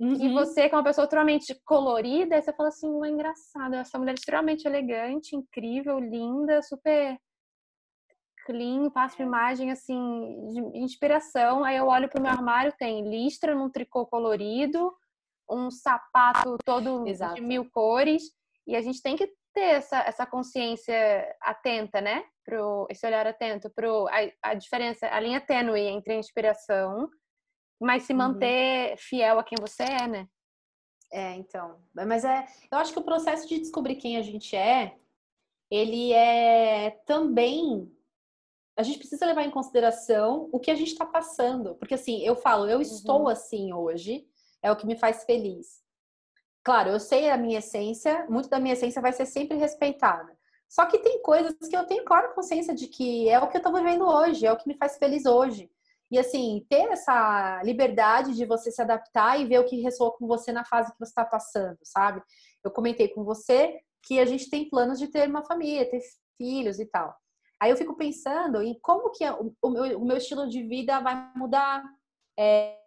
Uhum. 0.00 0.14
E 0.14 0.32
você, 0.32 0.68
que 0.68 0.74
é 0.74 0.78
uma 0.78 0.84
pessoa 0.84 1.04
extremamente 1.04 1.54
colorida, 1.64 2.40
você 2.40 2.52
fala 2.52 2.68
assim, 2.68 2.88
é 3.04 3.08
engraçado, 3.08 3.74
essa 3.74 3.98
mulher 3.98 4.12
é 4.12 4.14
extremamente 4.14 4.66
elegante, 4.66 5.36
incrível, 5.36 6.00
linda, 6.00 6.60
super 6.62 7.16
clean, 8.44 8.90
passa 8.90 9.22
uma 9.22 9.26
imagem 9.26 9.70
assim 9.70 10.48
de 10.48 10.78
inspiração. 10.78 11.64
Aí 11.64 11.76
eu 11.76 11.86
olho 11.86 12.08
pro 12.08 12.20
meu 12.20 12.30
armário, 12.30 12.74
tem 12.76 13.08
listra 13.08 13.54
num 13.54 13.70
tricô 13.70 14.04
colorido, 14.06 14.92
um 15.48 15.70
sapato 15.70 16.56
todo 16.64 17.06
Exato. 17.06 17.36
de 17.36 17.40
mil 17.40 17.70
cores, 17.70 18.24
e 18.66 18.74
a 18.74 18.82
gente 18.82 19.00
tem 19.00 19.16
que 19.16 19.26
ter 19.54 19.76
essa, 19.76 19.98
essa 20.00 20.26
consciência 20.26 20.94
atenta, 21.40 22.00
né? 22.00 22.24
Pro, 22.44 22.86
esse 22.90 23.06
olhar 23.06 23.26
atento 23.26 23.70
para 23.70 23.88
a, 23.88 24.50
a 24.50 24.54
diferença, 24.54 25.06
a 25.08 25.18
linha 25.18 25.40
tênue 25.40 25.80
entre 25.80 26.12
a 26.12 26.18
inspiração 26.18 27.08
mas 27.80 28.04
se 28.04 28.12
uhum. 28.12 28.18
manter 28.18 28.92
uhum. 28.92 28.96
fiel 28.96 29.38
a 29.38 29.44
quem 29.44 29.58
você 29.60 29.82
é, 29.82 30.06
né? 30.06 30.28
É, 31.12 31.34
então. 31.34 31.78
Mas 31.94 32.24
é, 32.24 32.46
eu 32.70 32.78
acho 32.78 32.92
que 32.92 32.98
o 32.98 33.04
processo 33.04 33.46
de 33.48 33.58
descobrir 33.58 33.96
quem 33.96 34.16
a 34.16 34.22
gente 34.22 34.56
é, 34.56 34.96
ele 35.70 36.12
é 36.12 36.90
também 37.06 37.90
a 38.76 38.82
gente 38.82 38.98
precisa 38.98 39.24
levar 39.24 39.44
em 39.44 39.52
consideração 39.52 40.48
o 40.52 40.58
que 40.58 40.68
a 40.68 40.74
gente 40.74 40.88
está 40.88 41.06
passando, 41.06 41.76
porque 41.76 41.94
assim, 41.94 42.20
eu 42.24 42.34
falo, 42.34 42.68
eu 42.68 42.80
estou 42.80 43.22
uhum. 43.22 43.28
assim 43.28 43.72
hoje, 43.72 44.26
é 44.60 44.72
o 44.72 44.74
que 44.74 44.84
me 44.84 44.96
faz 44.96 45.22
feliz. 45.22 45.80
Claro, 46.64 46.90
eu 46.90 46.98
sei 46.98 47.30
a 47.30 47.36
minha 47.36 47.60
essência, 47.60 48.26
muito 48.28 48.48
da 48.48 48.58
minha 48.58 48.72
essência 48.72 49.00
vai 49.00 49.12
ser 49.12 49.26
sempre 49.26 49.56
respeitada. 49.56 50.36
Só 50.68 50.86
que 50.86 50.98
tem 50.98 51.22
coisas 51.22 51.54
que 51.56 51.76
eu 51.76 51.86
tenho 51.86 52.04
clara 52.04 52.34
consciência 52.34 52.74
de 52.74 52.88
que 52.88 53.28
é 53.28 53.38
o 53.38 53.48
que 53.48 53.56
eu 53.56 53.60
estou 53.60 53.72
vivendo 53.72 54.06
hoje, 54.06 54.46
é 54.46 54.52
o 54.52 54.56
que 54.56 54.68
me 54.68 54.76
faz 54.76 54.96
feliz 54.96 55.24
hoje. 55.24 55.70
E 56.10 56.18
assim, 56.18 56.64
ter 56.68 56.90
essa 56.90 57.62
liberdade 57.64 58.34
de 58.34 58.44
você 58.44 58.70
se 58.70 58.80
adaptar 58.80 59.40
e 59.40 59.46
ver 59.46 59.58
o 59.58 59.64
que 59.64 59.80
ressoa 59.80 60.12
com 60.12 60.26
você 60.26 60.52
na 60.52 60.64
fase 60.64 60.92
que 60.92 60.98
você 60.98 61.10
está 61.10 61.24
passando, 61.24 61.78
sabe? 61.82 62.22
Eu 62.62 62.70
comentei 62.70 63.08
com 63.08 63.24
você 63.24 63.80
que 64.02 64.20
a 64.20 64.24
gente 64.24 64.50
tem 64.50 64.68
planos 64.68 64.98
de 64.98 65.08
ter 65.08 65.28
uma 65.28 65.44
família, 65.44 65.88
ter 65.88 66.00
filhos 66.36 66.78
e 66.78 66.86
tal. 66.86 67.14
Aí 67.60 67.70
eu 67.70 67.76
fico 67.76 67.96
pensando 67.96 68.60
em 68.62 68.78
como 68.80 69.10
que 69.10 69.24
o 69.62 69.70
meu, 69.70 69.98
o 70.00 70.04
meu 70.04 70.16
estilo 70.16 70.48
de 70.48 70.62
vida 70.62 71.00
vai 71.00 71.32
mudar, 71.34 71.82
é, 72.38 72.78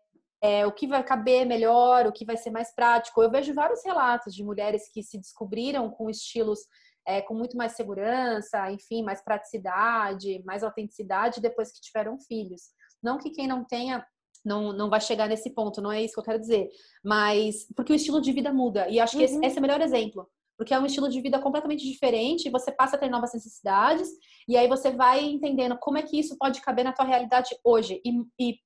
é, 0.41 0.65
o 0.67 0.71
que 0.71 0.87
vai 0.87 1.03
caber 1.03 1.45
melhor, 1.45 2.05
o 2.05 2.11
que 2.11 2.25
vai 2.25 2.37
ser 2.37 2.51
mais 2.51 2.73
prático. 2.73 3.21
Eu 3.21 3.31
vejo 3.31 3.53
vários 3.53 3.83
relatos 3.83 4.35
de 4.35 4.43
mulheres 4.43 4.89
que 4.93 5.01
se 5.01 5.17
descobriram 5.17 5.89
com 5.89 6.09
estilos 6.09 6.59
é, 7.07 7.21
com 7.21 7.33
muito 7.33 7.55
mais 7.55 7.71
segurança, 7.71 8.69
enfim, 8.69 9.01
mais 9.01 9.23
praticidade, 9.23 10.43
mais 10.45 10.61
autenticidade 10.61 11.39
depois 11.39 11.71
que 11.71 11.79
tiveram 11.79 12.19
filhos. 12.19 12.63
Não 13.01 13.17
que 13.17 13.29
quem 13.29 13.47
não 13.47 13.63
tenha 13.63 14.05
não, 14.43 14.73
não 14.73 14.89
vai 14.89 14.99
chegar 14.99 15.27
nesse 15.27 15.49
ponto, 15.51 15.81
não 15.81 15.91
é 15.91 16.03
isso 16.03 16.13
que 16.13 16.19
eu 16.19 16.23
quero 16.23 16.39
dizer. 16.39 16.69
Mas 17.03 17.65
porque 17.75 17.93
o 17.93 17.95
estilo 17.95 18.19
de 18.19 18.31
vida 18.33 18.51
muda. 18.51 18.89
E 18.89 18.99
acho 18.99 19.13
que 19.13 19.19
uhum. 19.19 19.25
esse, 19.25 19.45
esse, 19.45 19.57
é 19.57 19.59
o 19.59 19.61
melhor 19.61 19.81
exemplo. 19.81 20.27
Porque 20.57 20.73
é 20.73 20.79
um 20.79 20.85
estilo 20.85 21.07
de 21.07 21.21
vida 21.21 21.39
completamente 21.39 21.85
diferente, 21.85 22.49
você 22.49 22.71
passa 22.71 22.95
a 22.95 22.99
ter 22.99 23.09
novas 23.09 23.33
necessidades, 23.33 24.09
e 24.47 24.57
aí 24.57 24.67
você 24.67 24.89
vai 24.89 25.23
entendendo 25.23 25.77
como 25.77 25.99
é 25.99 26.01
que 26.01 26.19
isso 26.19 26.35
pode 26.37 26.61
caber 26.61 26.83
na 26.83 26.93
tua 26.93 27.05
realidade 27.05 27.55
hoje. 27.63 28.01
E, 28.03 28.11
e 28.39 28.59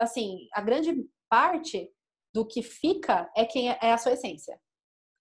assim, 0.00 0.48
a 0.52 0.62
grande 0.62 1.06
parte 1.28 1.90
do 2.32 2.46
que 2.46 2.62
fica 2.62 3.30
é 3.36 3.44
quem 3.44 3.70
é, 3.70 3.78
é 3.82 3.92
a 3.92 3.98
sua 3.98 4.12
essência. 4.12 4.58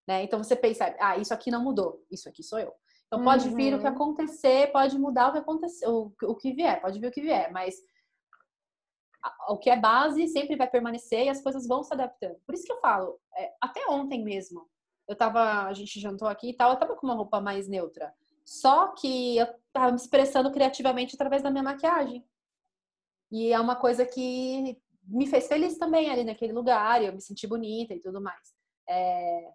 Né? 0.08 0.24
Então 0.24 0.44
você 0.44 0.56
pensa, 0.56 0.96
ah, 1.00 1.18
isso 1.18 1.34
aqui 1.34 1.50
não 1.50 1.64
mudou, 1.64 2.06
isso 2.12 2.28
aqui 2.28 2.44
sou 2.44 2.60
eu. 2.60 2.74
Então 3.08 3.24
pode 3.24 3.50
uhum. 3.50 3.56
vir 3.56 3.74
o 3.74 3.80
que 3.80 3.86
uhum. 3.86 3.94
acontecer, 3.94 4.72
pode 4.72 4.98
mudar 4.98 5.30
o 5.30 5.32
que 5.34 5.38
acontecer, 5.38 5.88
o, 5.88 6.12
o 6.24 6.36
que 6.36 6.52
vier, 6.54 6.82
pode 6.82 7.00
vir 7.00 7.08
o 7.08 7.12
que 7.12 7.22
vier, 7.22 7.52
mas 7.52 7.76
o 9.48 9.58
que 9.58 9.70
é 9.70 9.80
base 9.80 10.28
sempre 10.28 10.56
vai 10.56 10.70
permanecer 10.70 11.26
e 11.26 11.30
as 11.30 11.42
coisas 11.42 11.68
vão 11.68 11.84
se 11.84 11.94
adaptando. 11.94 12.38
Por 12.46 12.54
isso 12.54 12.66
que 12.66 12.72
eu 12.72 12.80
falo, 12.80 13.20
é, 13.38 13.54
até 13.62 13.86
ontem 13.88 14.24
mesmo, 14.24 14.68
eu 15.08 15.16
tava, 15.16 15.66
a 15.66 15.74
gente 15.74 16.00
jantou 16.00 16.28
aqui 16.28 16.50
e 16.50 16.54
tal, 16.54 16.72
eu 16.72 16.80
tava 16.80 16.96
com 16.96 17.06
uma 17.06 17.16
roupa 17.16 17.40
mais 17.40 17.68
neutra. 17.68 18.14
Só 18.46 18.90
que 18.90 19.38
eu 19.38 19.48
tava 19.72 19.92
me 19.92 19.98
expressando 19.98 20.52
criativamente 20.52 21.16
através 21.16 21.42
da 21.42 21.52
minha 21.52 21.64
maquiagem. 21.64 22.26
E 23.32 23.52
é 23.52 23.60
uma 23.60 23.76
coisa 23.76 24.06
que 24.06 24.78
me 25.06 25.28
fez 25.28 25.48
feliz 25.48 25.78
também 25.78 26.10
ali 26.10 26.24
naquele 26.24 26.54
lugar, 26.54 27.02
e 27.02 27.08
eu 27.08 27.14
me 27.14 27.22
senti 27.22 27.48
bonita 27.48 27.94
e 27.94 28.00
tudo 28.00 28.22
mais. 28.22 28.54
É... 28.88 29.52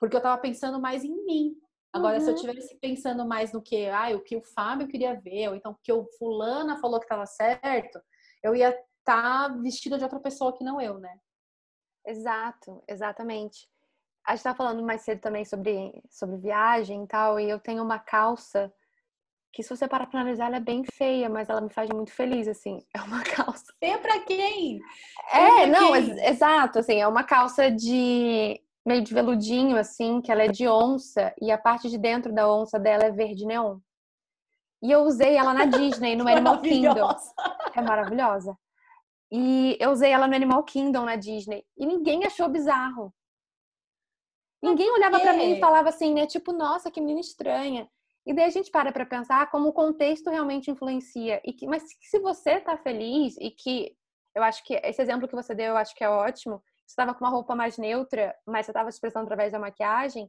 Porque 0.00 0.16
eu 0.16 0.20
tava 0.20 0.40
pensando 0.40 0.80
mais 0.80 1.04
em 1.04 1.24
mim. 1.24 1.54
Agora, 1.92 2.16
uhum. 2.18 2.20
se 2.20 2.30
eu 2.30 2.34
uhum. 2.34 2.40
tivesse 2.40 2.74
pensando 2.80 3.26
mais 3.26 3.52
no 3.52 3.60
que, 3.60 3.88
ah, 3.88 4.08
o 4.16 4.20
que 4.20 4.36
o 4.36 4.42
Fábio 4.42 4.88
queria 4.88 5.20
ver, 5.20 5.48
ou 5.48 5.54
então 5.54 5.72
o 5.72 5.78
que 5.82 5.92
o 5.92 6.06
fulana 6.18 6.78
falou 6.78 6.98
que 6.98 7.06
tava 7.06 7.26
certo, 7.26 8.00
eu 8.42 8.54
ia 8.56 8.70
estar 8.70 9.48
tá 9.48 9.48
vestida 9.48 9.98
de 9.98 10.04
outra 10.04 10.18
pessoa 10.20 10.56
que 10.56 10.64
não 10.64 10.80
eu, 10.80 10.98
né? 10.98 11.18
Exato, 12.06 12.82
exatamente. 12.88 13.68
A 14.26 14.34
gente 14.34 14.44
tá 14.44 14.54
falando 14.54 14.82
mais 14.82 15.02
cedo 15.02 15.20
também 15.20 15.44
sobre, 15.44 16.02
sobre 16.08 16.36
viagem 16.36 17.04
e 17.04 17.06
tal, 17.06 17.38
e 17.38 17.50
eu 17.50 17.58
tenho 17.58 17.82
uma 17.82 17.98
calça 17.98 18.72
que 19.52 19.62
se 19.62 19.70
você 19.70 19.88
parar 19.88 20.06
pra 20.06 20.20
analisar, 20.20 20.46
ela 20.46 20.58
é 20.58 20.60
bem 20.60 20.84
feia, 20.84 21.28
mas 21.28 21.48
ela 21.48 21.60
me 21.60 21.70
faz 21.70 21.90
muito 21.90 22.12
feliz, 22.12 22.46
assim. 22.46 22.78
É 22.94 23.00
uma 23.02 23.22
calça. 23.24 23.72
Feia 23.80 23.98
pra 23.98 24.20
quem? 24.20 24.80
É, 25.32 25.66
não, 25.66 25.92
quem? 25.92 26.10
Ex 26.10 26.30
exato, 26.34 26.78
assim, 26.78 27.00
é 27.00 27.08
uma 27.08 27.24
calça 27.24 27.70
de 27.70 28.60
meio 28.84 29.02
de 29.02 29.12
veludinho, 29.12 29.76
assim, 29.76 30.20
que 30.20 30.32
ela 30.32 30.42
é 30.42 30.48
de 30.48 30.66
onça, 30.68 31.34
e 31.40 31.50
a 31.50 31.58
parte 31.58 31.88
de 31.88 31.98
dentro 31.98 32.32
da 32.32 32.50
onça 32.52 32.78
dela 32.78 33.04
é 33.04 33.10
verde 33.10 33.44
neon. 33.44 33.78
E 34.82 34.90
eu 34.90 35.02
usei 35.02 35.36
ela 35.36 35.52
na 35.52 35.66
Disney, 35.66 36.16
no 36.16 36.26
Animal 36.28 36.60
Kingdom. 36.60 37.08
É 37.74 37.82
maravilhosa. 37.82 38.56
E 39.30 39.76
eu 39.78 39.90
usei 39.90 40.10
ela 40.10 40.26
no 40.26 40.34
Animal 40.34 40.64
Kingdom 40.64 41.04
na 41.04 41.16
Disney. 41.16 41.64
E 41.76 41.86
ninguém 41.86 42.24
achou 42.24 42.48
bizarro. 42.48 43.14
Ninguém 44.62 44.90
olhava 44.90 45.20
para 45.20 45.32
mim 45.32 45.52
e 45.52 45.60
falava 45.60 45.88
assim, 45.88 46.12
né? 46.12 46.26
Tipo, 46.26 46.52
nossa, 46.52 46.90
que 46.90 47.00
menina 47.00 47.20
estranha. 47.20 47.88
E 48.26 48.34
daí 48.34 48.44
a 48.44 48.50
gente 48.50 48.70
para 48.70 48.92
para 48.92 49.06
pensar 49.06 49.50
como 49.50 49.68
o 49.68 49.72
contexto 49.72 50.30
realmente 50.30 50.70
influencia. 50.70 51.40
E 51.44 51.52
que, 51.52 51.66
mas 51.66 51.84
se 52.00 52.18
você 52.18 52.60
tá 52.60 52.76
feliz 52.76 53.36
e 53.38 53.50
que 53.50 53.96
eu 54.34 54.42
acho 54.42 54.62
que 54.64 54.74
esse 54.74 55.00
exemplo 55.00 55.26
que 55.28 55.34
você 55.34 55.54
deu, 55.54 55.68
eu 55.68 55.76
acho 55.76 55.94
que 55.94 56.04
é 56.04 56.08
ótimo. 56.08 56.62
Você 56.90 56.94
estava 56.94 57.14
com 57.14 57.24
uma 57.24 57.30
roupa 57.30 57.54
mais 57.54 57.78
neutra, 57.78 58.36
mas 58.44 58.66
você 58.66 58.72
estava 58.72 58.90
se 58.90 58.96
expressando 58.96 59.22
através 59.22 59.52
da 59.52 59.60
maquiagem. 59.60 60.28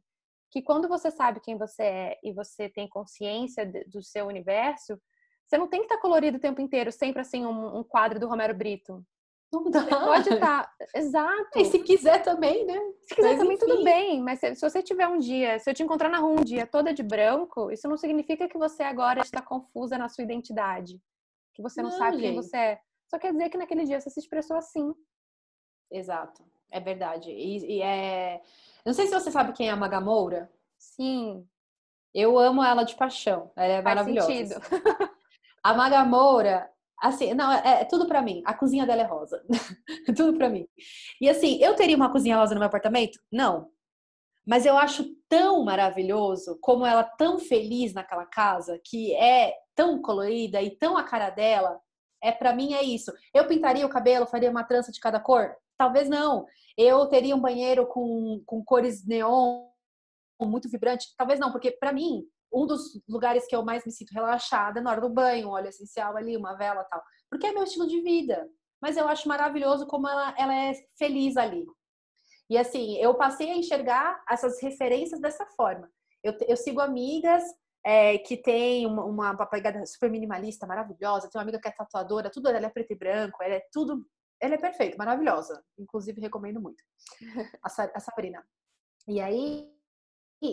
Que 0.51 0.61
quando 0.61 0.87
você 0.87 1.09
sabe 1.09 1.39
quem 1.39 1.57
você 1.57 1.81
é 1.81 2.19
e 2.23 2.31
você 2.31 2.69
tem 2.69 2.87
consciência 2.87 3.65
do 3.87 4.03
seu 4.03 4.27
universo, 4.27 5.01
você 5.47 5.57
não 5.57 5.67
tem 5.67 5.79
que 5.79 5.85
estar 5.87 5.95
tá 5.95 6.01
colorido 6.01 6.37
o 6.37 6.39
tempo 6.39 6.61
inteiro, 6.61 6.91
sempre 6.91 7.21
assim, 7.21 7.43
um, 7.43 7.79
um 7.79 7.83
quadro 7.83 8.19
do 8.19 8.27
Romero 8.27 8.53
Brito. 8.53 9.03
Não 9.51 9.71
dá. 9.71 9.81
Você 9.81 9.89
pode 9.89 10.33
estar. 10.35 10.63
Tá... 10.67 10.75
Exato. 10.93 11.59
E 11.59 11.65
se 11.65 11.79
quiser 11.79 12.21
também, 12.21 12.63
né? 12.63 12.79
Se 13.01 13.15
quiser 13.15 13.29
mas, 13.29 13.39
também, 13.39 13.55
enfim. 13.55 13.65
tudo 13.65 13.83
bem. 13.83 14.21
Mas 14.21 14.39
se, 14.39 14.53
se, 14.53 14.61
você 14.61 14.83
tiver 14.83 15.07
um 15.07 15.17
dia, 15.17 15.57
se 15.57 15.67
eu 15.67 15.73
te 15.73 15.81
encontrar 15.81 16.09
na 16.09 16.19
rua 16.19 16.41
um 16.41 16.43
dia 16.43 16.67
toda 16.67 16.93
de 16.93 17.01
branco, 17.01 17.71
isso 17.71 17.89
não 17.89 17.97
significa 17.97 18.47
que 18.47 18.57
você 18.57 18.83
agora 18.83 19.21
está 19.21 19.41
confusa 19.41 19.97
na 19.97 20.07
sua 20.07 20.23
identidade. 20.23 21.01
Que 21.55 21.61
você 21.63 21.81
não, 21.81 21.89
não 21.89 21.97
sabe 21.97 22.17
gente. 22.17 22.21
quem 22.21 22.35
você 22.35 22.55
é. 22.55 22.79
Só 23.09 23.17
quer 23.17 23.31
dizer 23.31 23.49
que 23.49 23.57
naquele 23.57 23.83
dia 23.83 23.99
você 23.99 24.11
se 24.11 24.19
expressou 24.19 24.55
assim. 24.55 24.93
Exato. 25.91 26.50
É 26.71 26.79
verdade. 26.79 27.29
E, 27.29 27.77
e 27.77 27.81
é. 27.81 28.41
Não 28.85 28.93
sei 28.93 29.05
se 29.05 29.13
você 29.13 29.29
sabe 29.29 29.53
quem 29.53 29.67
é 29.67 29.71
a 29.71 29.75
Magamoura. 29.75 30.49
Sim. 30.77 31.45
Eu 32.13 32.39
amo 32.39 32.63
ela 32.63 32.83
de 32.83 32.95
paixão. 32.95 33.51
Ela 33.55 33.73
é 33.73 33.81
Faz 33.81 33.95
maravilhosa. 33.95 34.27
Sentido. 34.27 34.61
A 35.63 35.75
Magamoura 35.75 36.71
Assim, 37.01 37.33
não, 37.33 37.51
é, 37.51 37.81
é 37.81 37.85
tudo 37.85 38.07
para 38.07 38.21
mim. 38.21 38.43
A 38.45 38.53
cozinha 38.53 38.85
dela 38.85 39.01
é 39.01 39.05
rosa. 39.05 39.43
tudo 40.15 40.37
para 40.37 40.47
mim. 40.47 40.67
E 41.19 41.27
assim, 41.27 41.57
eu 41.59 41.75
teria 41.75 41.95
uma 41.95 42.11
cozinha 42.11 42.37
rosa 42.37 42.53
no 42.53 42.59
meu 42.59 42.67
apartamento? 42.67 43.19
Não. 43.31 43.67
Mas 44.45 44.67
eu 44.67 44.77
acho 44.77 45.05
tão 45.27 45.63
maravilhoso 45.63 46.59
como 46.61 46.85
ela 46.85 47.03
tão 47.03 47.39
feliz 47.39 47.93
naquela 47.93 48.25
casa, 48.27 48.79
que 48.85 49.15
é 49.15 49.55
tão 49.75 49.99
colorida 49.99 50.61
e 50.61 50.77
tão 50.77 50.95
a 50.95 51.03
cara 51.03 51.31
dela. 51.31 51.79
É 52.21 52.31
para 52.31 52.53
mim 52.53 52.75
é 52.75 52.83
isso. 52.83 53.11
Eu 53.33 53.47
pintaria 53.47 53.85
o 53.85 53.89
cabelo, 53.89 54.27
faria 54.27 54.51
uma 54.51 54.63
trança 54.63 54.91
de 54.91 54.99
cada 54.99 55.19
cor? 55.19 55.55
Talvez 55.81 56.07
não. 56.07 56.45
Eu 56.77 57.07
teria 57.07 57.35
um 57.35 57.41
banheiro 57.41 57.87
com, 57.87 58.43
com 58.45 58.63
cores 58.63 59.03
neon 59.03 59.65
muito 60.39 60.69
vibrante? 60.69 61.07
Talvez 61.17 61.39
não, 61.39 61.51
porque 61.51 61.71
para 61.71 61.91
mim 61.91 62.23
um 62.53 62.67
dos 62.67 63.01
lugares 63.09 63.47
que 63.47 63.55
eu 63.55 63.65
mais 63.65 63.83
me 63.83 63.91
sinto 63.91 64.11
relaxada 64.11 64.79
na 64.79 64.91
hora 64.91 65.01
do 65.01 65.09
banho, 65.09 65.49
óleo 65.49 65.69
essencial 65.69 66.15
ali, 66.15 66.37
uma 66.37 66.53
vela 66.53 66.83
tal. 66.83 67.01
Porque 67.31 67.47
é 67.47 67.51
meu 67.51 67.63
estilo 67.63 67.87
de 67.87 67.99
vida. 68.01 68.47
Mas 68.79 68.95
eu 68.95 69.07
acho 69.07 69.27
maravilhoso 69.27 69.87
como 69.87 70.07
ela, 70.07 70.35
ela 70.37 70.53
é 70.53 70.73
feliz 70.99 71.35
ali. 71.35 71.65
E 72.47 72.55
assim, 72.55 72.97
eu 72.97 73.15
passei 73.15 73.49
a 73.49 73.57
enxergar 73.57 74.23
essas 74.29 74.61
referências 74.61 75.19
dessa 75.19 75.47
forma. 75.55 75.89
Eu, 76.23 76.37
eu 76.47 76.57
sigo 76.57 76.79
amigas 76.79 77.43
é, 77.83 78.19
que 78.19 78.37
tem 78.37 78.85
uma, 78.85 79.03
uma 79.03 79.49
super 79.85 80.11
minimalista, 80.11 80.67
maravilhosa. 80.67 81.27
Tem 81.27 81.39
uma 81.39 81.43
amiga 81.43 81.59
que 81.59 81.67
é 81.67 81.71
tatuadora, 81.71 82.29
tudo 82.29 82.49
ela 82.49 82.67
é 82.67 82.69
preto 82.69 82.91
e 82.91 82.95
branco, 82.95 83.41
ela 83.41 83.55
é 83.55 83.63
tudo. 83.71 84.05
Ela 84.41 84.55
é 84.55 84.57
perfeita, 84.57 84.97
maravilhosa. 84.97 85.63
Inclusive, 85.77 86.19
recomendo 86.19 86.59
muito. 86.59 86.83
A, 87.63 87.67
a 87.67 87.99
Sabrina. 87.99 88.43
E 89.07 89.21
aí, 89.21 89.69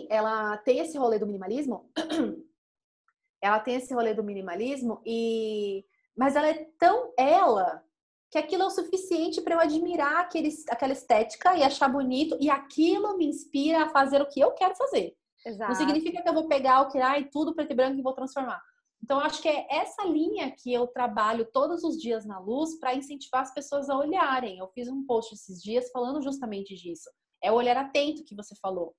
ela 0.09 0.57
tem 0.57 0.79
esse 0.79 0.97
rolê 0.97 1.17
do 1.17 1.25
minimalismo, 1.25 1.89
ela 3.41 3.59
tem 3.59 3.75
esse 3.75 3.93
rolê 3.93 4.13
do 4.13 4.23
minimalismo 4.23 5.01
e 5.05 5.85
mas 6.15 6.35
ela 6.35 6.49
é 6.49 6.67
tão 6.77 7.13
ela 7.17 7.81
que 8.29 8.37
aquilo 8.37 8.63
é 8.63 8.65
o 8.65 8.69
suficiente 8.69 9.41
para 9.41 9.55
eu 9.55 9.59
admirar 9.59 10.17
aquele, 10.17 10.49
aquela 10.69 10.91
estética 10.91 11.55
e 11.55 11.63
achar 11.63 11.87
bonito 11.87 12.37
e 12.41 12.49
aquilo 12.49 13.17
me 13.17 13.25
inspira 13.25 13.85
a 13.85 13.89
fazer 13.89 14.21
o 14.21 14.27
que 14.27 14.39
eu 14.39 14.51
quero 14.51 14.75
fazer. 14.75 15.15
Exato. 15.45 15.71
Não 15.71 15.77
significa 15.77 16.21
que 16.21 16.29
eu 16.29 16.33
vou 16.33 16.47
pegar 16.47 16.81
o 16.81 16.89
que 16.89 16.99
ai 16.99 17.23
tudo 17.23 17.55
preto 17.55 17.71
e 17.71 17.75
branco 17.75 17.97
e 17.97 18.03
vou 18.03 18.13
transformar. 18.13 18.61
Então 19.09 19.19
acho 19.21 19.41
que 19.41 19.47
é 19.47 19.65
essa 19.71 20.03
linha 20.05 20.51
que 20.51 20.71
eu 20.71 20.85
trabalho 20.85 21.49
todos 21.51 21.83
os 21.83 21.99
dias 21.99 22.27
na 22.27 22.37
luz 22.37 22.77
para 22.77 22.93
incentivar 22.93 23.41
as 23.41 23.51
pessoas 23.51 23.89
a 23.89 23.97
olharem. 23.97 24.59
Eu 24.59 24.67
fiz 24.67 24.87
um 24.87 25.03
post 25.03 25.33
esses 25.33 25.63
dias 25.63 25.89
falando 25.89 26.21
justamente 26.21 26.75
disso. 26.75 27.09
É 27.41 27.51
o 27.51 27.55
olhar 27.55 27.75
atento 27.75 28.23
que 28.23 28.35
você 28.35 28.53
falou. 28.61 28.95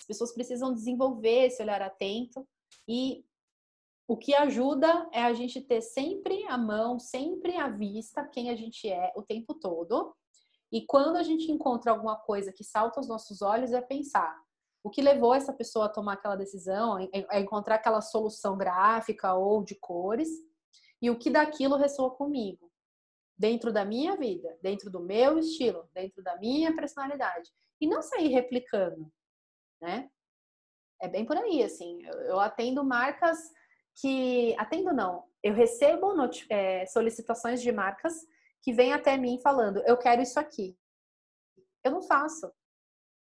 As 0.00 0.06
pessoas 0.08 0.34
precisam 0.34 0.74
desenvolver 0.74 1.46
esse 1.46 1.62
olhar 1.62 1.80
atento 1.82 2.44
e 2.88 3.24
o 4.08 4.16
que 4.16 4.34
ajuda 4.34 5.08
é 5.12 5.22
a 5.22 5.32
gente 5.32 5.60
ter 5.60 5.82
sempre 5.82 6.44
a 6.48 6.58
mão, 6.58 6.98
sempre 6.98 7.56
à 7.56 7.68
vista 7.68 8.26
quem 8.26 8.50
a 8.50 8.56
gente 8.56 8.88
é 8.88 9.12
o 9.14 9.22
tempo 9.22 9.54
todo. 9.54 10.16
E 10.72 10.84
quando 10.84 11.14
a 11.14 11.22
gente 11.22 11.52
encontra 11.52 11.92
alguma 11.92 12.16
coisa 12.16 12.52
que 12.52 12.64
salta 12.64 12.98
aos 12.98 13.06
nossos 13.06 13.40
olhos, 13.40 13.72
é 13.72 13.80
pensar 13.80 14.36
o 14.86 14.90
que 14.90 15.02
levou 15.02 15.34
essa 15.34 15.52
pessoa 15.52 15.86
a 15.86 15.88
tomar 15.88 16.14
aquela 16.14 16.36
decisão, 16.36 16.98
é 17.12 17.40
encontrar 17.40 17.76
aquela 17.76 18.00
solução 18.00 18.56
gráfica 18.56 19.34
ou 19.34 19.64
de 19.64 19.74
cores, 19.74 20.28
e 21.02 21.10
o 21.10 21.18
que 21.18 21.30
daquilo 21.30 21.76
ressoa 21.76 22.10
comigo, 22.10 22.70
dentro 23.36 23.72
da 23.72 23.84
minha 23.84 24.16
vida, 24.16 24.56
dentro 24.62 24.90
do 24.90 25.00
meu 25.00 25.38
estilo, 25.38 25.88
dentro 25.92 26.22
da 26.22 26.36
minha 26.38 26.74
personalidade. 26.74 27.50
E 27.80 27.86
não 27.86 28.00
sair 28.00 28.28
replicando 28.28 29.12
né? 29.80 30.10
É 31.00 31.08
bem 31.08 31.24
por 31.24 31.36
aí, 31.36 31.62
assim. 31.62 32.04
Eu, 32.04 32.20
eu 32.20 32.40
atendo 32.40 32.84
marcas 32.84 33.38
que. 34.00 34.54
Atendo 34.58 34.92
não. 34.92 35.24
Eu 35.42 35.54
recebo 35.54 36.08
é, 36.50 36.86
solicitações 36.86 37.60
de 37.60 37.70
marcas 37.70 38.14
que 38.62 38.72
vêm 38.72 38.92
até 38.92 39.16
mim 39.16 39.38
falando: 39.42 39.82
eu 39.86 39.96
quero 39.96 40.22
isso 40.22 40.40
aqui. 40.40 40.76
Eu 41.84 41.92
não 41.92 42.02
faço. 42.02 42.50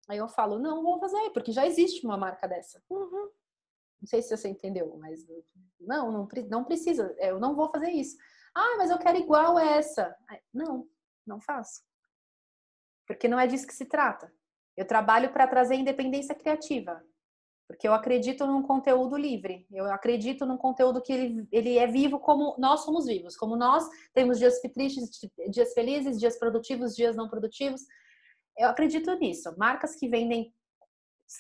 Aí 0.09 0.19
eu 0.19 0.29
falo: 0.29 0.59
não, 0.59 0.83
vou 0.83 0.99
fazer, 0.99 1.31
porque 1.31 1.53
já 1.53 1.67
existe 1.67 2.05
uma 2.05 2.17
marca 2.17 2.47
dessa. 2.47 2.83
Uhum. 2.91 3.31
Não 4.01 4.07
sei 4.07 4.21
se 4.21 4.37
você 4.37 4.49
entendeu, 4.49 4.95
mas 4.99 5.27
não, 5.81 6.13
não, 6.13 6.29
não 6.51 6.65
precisa. 6.65 7.15
Eu 7.19 7.41
não 7.41 7.55
vou 7.55 7.71
fazer 7.71 7.91
isso. 7.91 8.17
Ah, 8.55 8.77
mas 8.77 8.91
eu 8.91 8.99
quero 8.99 9.19
igual 9.19 9.59
essa. 9.59 10.15
Não, 10.53 10.87
não 11.27 11.41
faço. 11.41 11.83
Porque 13.07 13.29
não 13.29 13.39
é 13.39 13.47
disso 13.47 13.67
que 13.67 13.75
se 13.75 13.87
trata. 13.87 14.33
Eu 14.77 14.87
trabalho 14.87 15.33
para 15.33 15.47
trazer 15.47 15.77
independência 15.77 16.35
criativa. 16.35 17.03
Porque 17.67 17.89
eu 17.89 17.95
acredito 17.95 18.47
num 18.47 18.63
conteúdo 18.63 19.17
livre. 19.17 19.67
Eu 19.73 19.87
acredito 19.91 20.45
num 20.45 20.59
conteúdo 20.59 21.01
que 21.01 21.13
ele, 21.13 21.49
ele 21.51 21.79
é 21.79 21.87
vivo 21.87 22.21
como 22.21 22.55
nós 22.59 22.81
somos 22.85 23.07
vivos. 23.07 23.37
Como 23.37 23.57
nós 23.57 23.89
temos 24.13 24.39
dias 24.39 24.61
tristes, 24.61 25.11
dias 25.49 25.73
felizes, 25.73 26.21
dias 26.21 26.39
produtivos, 26.39 26.95
dias 26.95 27.17
não 27.17 27.29
produtivos. 27.29 27.83
Eu 28.57 28.69
acredito 28.69 29.13
nisso. 29.17 29.55
Marcas 29.57 29.97
que 29.97 30.09
vendem 30.09 30.53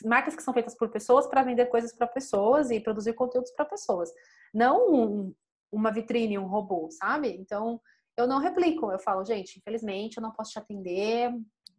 marcas 0.04 0.34
que 0.34 0.42
são 0.42 0.54
feitas 0.54 0.74
por 0.76 0.90
pessoas 0.90 1.26
para 1.26 1.42
vender 1.42 1.66
coisas 1.66 1.94
para 1.94 2.06
pessoas 2.06 2.70
e 2.70 2.80
produzir 2.80 3.12
conteúdos 3.12 3.50
para 3.52 3.64
pessoas. 3.64 4.10
Não 4.52 4.92
um, 4.92 5.34
uma 5.70 5.92
vitrine, 5.92 6.38
um 6.38 6.46
robô, 6.46 6.88
sabe? 6.90 7.28
Então, 7.28 7.80
eu 8.16 8.26
não 8.26 8.38
replico. 8.38 8.90
Eu 8.90 8.98
falo, 8.98 9.24
gente, 9.24 9.58
infelizmente 9.58 10.16
eu 10.16 10.22
não 10.22 10.32
posso 10.32 10.52
te 10.52 10.58
atender. 10.58 11.30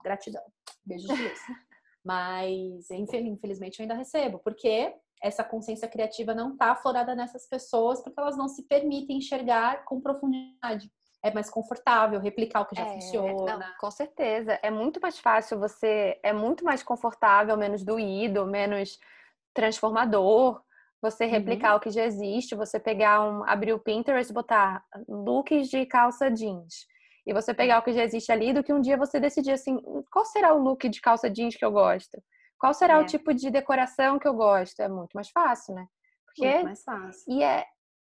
Gratidão. 0.03 0.43
Beijos 0.85 1.07
de 1.15 1.21
luz. 1.21 1.39
Mas, 2.03 2.91
infelizmente, 2.91 3.79
eu 3.79 3.83
ainda 3.83 3.95
recebo, 3.95 4.39
porque 4.39 4.93
essa 5.23 5.43
consciência 5.43 5.87
criativa 5.87 6.35
não 6.35 6.53
está 6.53 6.71
aflorada 6.71 7.15
nessas 7.15 7.47
pessoas, 7.47 8.01
porque 8.03 8.19
elas 8.19 8.37
não 8.37 8.47
se 8.47 8.63
permitem 8.67 9.17
enxergar 9.17 9.83
com 9.85 9.99
profundidade. 9.99 10.91
É 11.25 11.33
mais 11.33 11.49
confortável 11.49 12.19
replicar 12.19 12.61
o 12.61 12.65
que 12.65 12.75
já 12.75 12.83
é, 12.83 12.93
funciona. 12.93 13.57
Não, 13.57 13.77
com 13.79 13.89
certeza. 13.91 14.59
É 14.61 14.69
muito 14.69 14.99
mais 15.01 15.17
fácil 15.19 15.59
você. 15.59 16.19
É 16.21 16.31
muito 16.31 16.63
mais 16.63 16.83
confortável, 16.83 17.57
menos 17.57 17.83
doído, 17.83 18.45
menos 18.45 18.99
transformador 19.53 20.61
você 21.01 21.25
replicar 21.25 21.71
uhum. 21.71 21.77
o 21.77 21.79
que 21.79 21.91
já 21.91 22.03
existe, 22.03 22.55
você 22.55 22.79
pegar 22.79 23.21
um, 23.21 23.43
abrir 23.43 23.73
o 23.73 23.79
Pinterest, 23.79 24.33
botar 24.33 24.83
looks 25.07 25.69
de 25.69 25.85
calça 25.85 26.31
jeans 26.31 26.87
e 27.25 27.33
você 27.33 27.53
pegar 27.53 27.79
o 27.79 27.83
que 27.83 27.93
já 27.93 28.03
existe 28.03 28.31
ali, 28.31 28.53
do 28.53 28.63
que 28.63 28.73
um 28.73 28.81
dia 28.81 28.97
você 28.97 29.19
decidir 29.19 29.51
assim, 29.51 29.79
qual 30.11 30.25
será 30.25 30.53
o 30.53 30.61
look 30.61 30.87
de 30.87 31.01
calça 31.01 31.29
jeans 31.29 31.55
que 31.55 31.65
eu 31.65 31.71
gosto? 31.71 32.21
Qual 32.57 32.73
será 32.73 32.95
é. 32.95 32.99
o 32.99 33.05
tipo 33.05 33.33
de 33.33 33.49
decoração 33.49 34.19
que 34.19 34.27
eu 34.27 34.33
gosto? 34.33 34.79
É 34.79 34.87
muito 34.87 35.13
mais 35.13 35.29
fácil, 35.29 35.75
né? 35.75 35.87
Porque 36.25 36.49
muito 36.49 36.65
mais 36.65 36.83
fácil. 36.83 37.23
E 37.27 37.43
é 37.43 37.65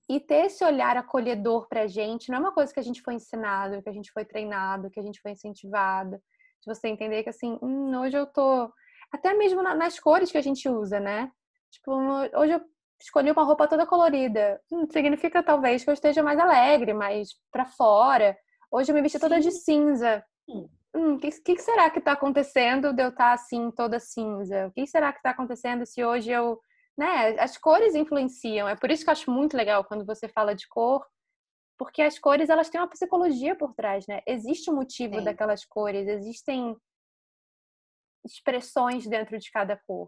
e 0.09 0.19
ter 0.19 0.45
esse 0.45 0.63
olhar 0.63 0.95
acolhedor 0.95 1.67
pra 1.67 1.87
gente 1.87 2.29
não 2.29 2.37
é 2.37 2.41
uma 2.41 2.53
coisa 2.53 2.73
que 2.73 2.79
a 2.79 2.83
gente 2.83 3.01
foi 3.01 3.15
ensinado, 3.15 3.81
que 3.81 3.89
a 3.89 3.93
gente 3.93 4.11
foi 4.11 4.23
treinado, 4.23 4.89
que 4.89 4.99
a 4.99 5.03
gente 5.03 5.21
foi 5.21 5.31
incentivado. 5.31 6.17
De 6.61 6.73
você 6.73 6.87
entender 6.87 7.23
que 7.23 7.29
assim, 7.29 7.59
hum, 7.61 7.99
hoje 7.99 8.17
eu 8.17 8.25
tô 8.25 8.71
até 9.11 9.33
mesmo 9.33 9.61
nas 9.61 9.99
cores 9.99 10.31
que 10.31 10.37
a 10.37 10.41
gente 10.41 10.67
usa, 10.67 10.99
né? 10.99 11.31
Tipo, 11.71 11.91
hoje 12.35 12.53
eu 12.53 12.61
escolhi 13.01 13.31
uma 13.31 13.43
roupa 13.43 13.67
toda 13.67 13.85
colorida. 13.85 14.59
Hum, 14.71 14.87
significa 14.91 15.43
talvez 15.43 15.83
que 15.83 15.89
eu 15.89 15.93
esteja 15.93 16.23
mais 16.23 16.39
alegre, 16.39 16.93
mais 16.93 17.29
para 17.51 17.65
fora. 17.65 18.37
Hoje 18.71 18.91
eu 18.91 18.95
me 18.95 19.01
vesti 19.01 19.19
toda 19.19 19.39
de 19.39 19.51
cinza. 19.51 20.23
O 20.47 20.69
hum, 20.95 21.17
que, 21.19 21.29
que, 21.41 21.57
será 21.59 21.89
que 21.89 21.99
está 21.99 22.13
acontecendo 22.13 22.93
de 22.93 23.03
eu 23.03 23.09
estar 23.09 23.27
tá, 23.27 23.33
assim, 23.33 23.71
toda 23.71 23.99
cinza? 23.99 24.67
O 24.67 24.71
que 24.71 24.87
será 24.87 25.11
que 25.11 25.19
está 25.19 25.31
acontecendo 25.31 25.85
se 25.85 26.03
hoje 26.03 26.31
eu. 26.31 26.59
Né? 26.97 27.39
As 27.39 27.57
cores 27.57 27.93
influenciam. 27.93 28.67
É 28.67 28.75
por 28.75 28.89
isso 28.89 29.03
que 29.03 29.09
eu 29.09 29.13
acho 29.13 29.29
muito 29.29 29.55
legal 29.55 29.85
quando 29.85 30.05
você 30.05 30.27
fala 30.27 30.55
de 30.55 30.67
cor, 30.67 31.05
porque 31.77 32.01
as 32.01 32.17
cores 32.17 32.49
elas 32.49 32.69
têm 32.69 32.81
uma 32.81 32.89
psicologia 32.89 33.55
por 33.55 33.73
trás, 33.75 34.07
né? 34.07 34.21
Existe 34.25 34.71
um 34.71 34.75
motivo 34.75 35.19
Sim. 35.19 35.23
daquelas 35.23 35.63
cores, 35.63 36.07
existem 36.07 36.75
expressões 38.25 39.07
dentro 39.07 39.37
de 39.37 39.51
cada 39.51 39.77
cor. 39.77 40.07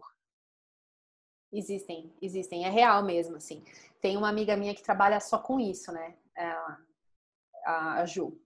Existem, 1.52 2.12
existem, 2.20 2.64
é 2.64 2.68
real 2.68 3.04
mesmo, 3.04 3.36
assim. 3.36 3.64
Tem 4.00 4.16
uma 4.16 4.28
amiga 4.28 4.56
minha 4.56 4.74
que 4.74 4.82
trabalha 4.82 5.20
só 5.20 5.38
com 5.38 5.58
isso, 5.58 5.92
né? 5.92 6.16
A, 7.64 8.00
a 8.00 8.06
Ju. 8.06 8.40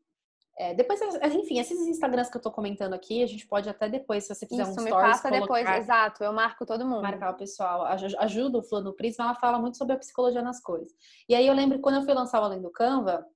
É, 0.57 0.73
depois, 0.73 1.01
enfim, 1.01 1.59
esses 1.59 1.81
Instagrams 1.81 2.31
que 2.31 2.37
eu 2.37 2.41
tô 2.41 2.51
comentando 2.51 2.95
aqui, 2.95 3.25
a 3.25 3.27
gente 3.27 3.47
pode 3.47 3.69
até 3.69 3.89
depois, 3.89 4.25
se 4.25 4.35
você 4.35 4.47
fizer 4.47 4.63
Isso, 4.63 4.71
um 4.71 4.75
stories, 4.75 4.95
me 4.95 5.03
passa 5.03 5.29
colocar, 5.29 5.41
depois, 5.41 5.79
exato, 5.79 6.23
eu 6.23 6.33
marco 6.33 6.65
todo 6.65 6.87
mundo. 6.87 7.03
Marcar 7.03 7.33
o 7.33 7.37
pessoal. 7.37 7.85
Ajuda 7.85 8.59
o 8.59 8.63
Flor 8.63 8.83
no 8.83 8.95
Prisma, 8.95 9.25
ela 9.25 9.35
fala 9.35 9.59
muito 9.59 9.77
sobre 9.77 9.95
a 9.95 9.99
psicologia 9.99 10.43
nas 10.43 10.61
cores. 10.61 10.93
E 11.29 11.35
aí 11.35 11.47
eu 11.47 11.55
lembro 11.55 11.81
quando 11.81 11.97
eu 11.97 12.03
fui 12.03 12.15
lançar 12.15 12.41
o 12.41 12.45
Além 12.45 12.63
do 12.63 12.71
Canva, 12.71 13.27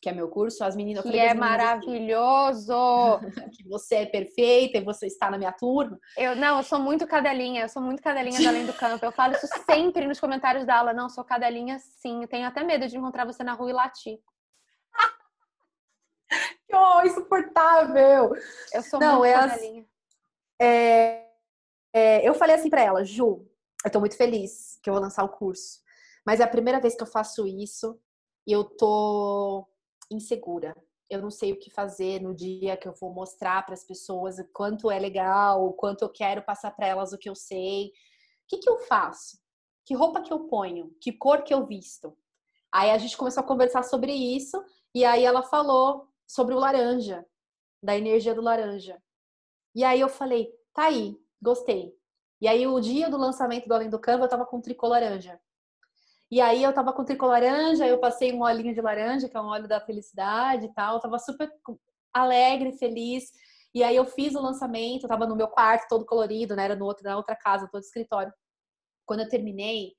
que 0.00 0.08
é 0.08 0.12
meu 0.12 0.28
curso, 0.28 0.64
as 0.64 0.76
meninas... 0.76 1.02
Que 1.02 1.18
é 1.18 1.34
maravilhoso! 1.34 2.74
que 3.56 3.68
você 3.68 3.96
é 3.96 4.06
perfeita 4.06 4.78
e 4.78 4.84
você 4.84 5.06
está 5.06 5.30
na 5.30 5.38
minha 5.38 5.52
turma. 5.52 5.98
Eu, 6.16 6.36
não, 6.36 6.58
eu 6.58 6.62
sou 6.62 6.78
muito 6.78 7.06
cadelinha, 7.08 7.62
eu 7.62 7.68
sou 7.68 7.82
muito 7.82 8.02
cadelinha 8.02 8.40
do 8.40 8.48
Além 8.48 8.66
do 8.66 8.72
Canva. 8.72 9.04
Eu 9.04 9.12
falo 9.12 9.34
isso 9.34 9.46
sempre 9.68 10.06
nos 10.06 10.20
comentários 10.20 10.64
da 10.64 10.78
aula. 10.78 10.92
Não, 10.92 11.08
sou 11.08 11.24
cadelinha 11.24 11.78
sim, 11.78 12.22
eu 12.22 12.28
tenho 12.28 12.46
até 12.46 12.62
medo 12.62 12.86
de 12.86 12.96
encontrar 12.96 13.24
você 13.24 13.42
na 13.42 13.52
rua 13.52 13.70
e 13.70 13.72
latir. 13.72 14.18
que 16.68 16.76
oh, 16.76 17.02
insuportável! 17.02 18.34
Eu 18.72 18.82
sou 18.82 18.98
Não, 18.98 19.18
muito 19.18 19.26
é 19.26 19.34
cadelinha. 19.34 19.86
É, 20.60 21.26
é, 21.92 22.28
eu 22.28 22.34
falei 22.34 22.56
assim 22.56 22.70
para 22.70 22.82
ela, 22.82 23.04
Ju, 23.04 23.46
eu 23.84 23.90
tô 23.90 24.00
muito 24.00 24.16
feliz 24.16 24.78
que 24.82 24.88
eu 24.88 24.94
vou 24.94 25.02
lançar 25.02 25.24
o 25.24 25.28
curso. 25.28 25.80
Mas 26.24 26.40
é 26.40 26.44
a 26.44 26.48
primeira 26.48 26.80
vez 26.80 26.94
que 26.94 27.02
eu 27.02 27.06
faço 27.06 27.46
isso 27.46 28.00
e 28.46 28.52
eu 28.52 28.64
tô 28.64 29.66
insegura. 30.10 30.74
Eu 31.10 31.20
não 31.20 31.30
sei 31.30 31.52
o 31.52 31.58
que 31.58 31.70
fazer 31.70 32.20
no 32.22 32.34
dia 32.34 32.76
que 32.76 32.88
eu 32.88 32.94
vou 32.94 33.12
mostrar 33.12 33.64
para 33.64 33.74
as 33.74 33.84
pessoas 33.84 34.38
o 34.38 34.44
quanto 34.52 34.90
é 34.90 34.98
legal, 34.98 35.66
o 35.66 35.72
quanto 35.72 36.02
eu 36.02 36.08
quero 36.08 36.42
passar 36.42 36.70
para 36.70 36.86
elas 36.86 37.12
o 37.12 37.18
que 37.18 37.28
eu 37.28 37.34
sei. 37.34 37.88
O 37.88 37.90
que, 38.48 38.58
que 38.58 38.70
eu 38.70 38.78
faço? 38.78 39.38
Que 39.84 39.94
roupa 39.94 40.22
que 40.22 40.32
eu 40.32 40.40
ponho? 40.46 40.94
Que 41.00 41.12
cor 41.12 41.42
que 41.42 41.52
eu 41.52 41.66
visto? 41.66 42.16
Aí 42.72 42.90
a 42.90 42.98
gente 42.98 43.16
começou 43.16 43.42
a 43.42 43.46
conversar 43.46 43.82
sobre 43.82 44.12
isso 44.12 44.62
e 44.94 45.04
aí 45.04 45.24
ela 45.24 45.42
falou 45.42 46.08
sobre 46.26 46.54
o 46.54 46.58
laranja, 46.58 47.24
da 47.82 47.96
energia 47.96 48.34
do 48.34 48.40
laranja. 48.40 49.02
E 49.74 49.84
aí 49.84 50.00
eu 50.00 50.08
falei, 50.08 50.52
tá 50.72 50.86
aí, 50.86 51.16
gostei. 51.40 51.94
E 52.40 52.48
aí 52.48 52.66
o 52.66 52.80
dia 52.80 53.08
do 53.08 53.16
lançamento 53.16 53.68
do 53.68 53.74
Além 53.74 53.88
do 53.88 53.98
Canva 53.98 54.24
eu 54.24 54.28
tava 54.28 54.46
com 54.46 54.60
tricô 54.60 54.88
laranja. 54.88 55.40
E 56.30 56.40
aí 56.40 56.62
eu 56.62 56.72
tava 56.72 56.92
com 56.92 57.04
tricô 57.04 57.26
laranja, 57.26 57.86
eu 57.86 57.98
passei 57.98 58.32
um 58.32 58.42
olhinho 58.42 58.74
de 58.74 58.80
laranja, 58.80 59.28
que 59.28 59.36
é 59.36 59.40
um 59.40 59.46
óleo 59.46 59.68
da 59.68 59.80
felicidade 59.80 60.66
e 60.66 60.72
tal, 60.72 60.94
eu 60.94 61.00
tava 61.00 61.18
super 61.18 61.50
alegre, 62.12 62.72
feliz. 62.72 63.30
E 63.74 63.82
aí 63.82 63.96
eu 63.96 64.04
fiz 64.04 64.34
o 64.34 64.40
lançamento, 64.40 65.04
eu 65.04 65.08
tava 65.08 65.26
no 65.26 65.36
meu 65.36 65.48
quarto 65.48 65.88
todo 65.88 66.04
colorido, 66.04 66.54
né? 66.56 66.64
Era 66.64 66.76
no 66.76 66.84
outro, 66.84 67.04
na 67.04 67.16
outra 67.16 67.36
casa, 67.36 67.68
todo 67.70 67.82
escritório. 67.82 68.32
Quando 69.06 69.20
eu 69.20 69.28
terminei, 69.28 69.94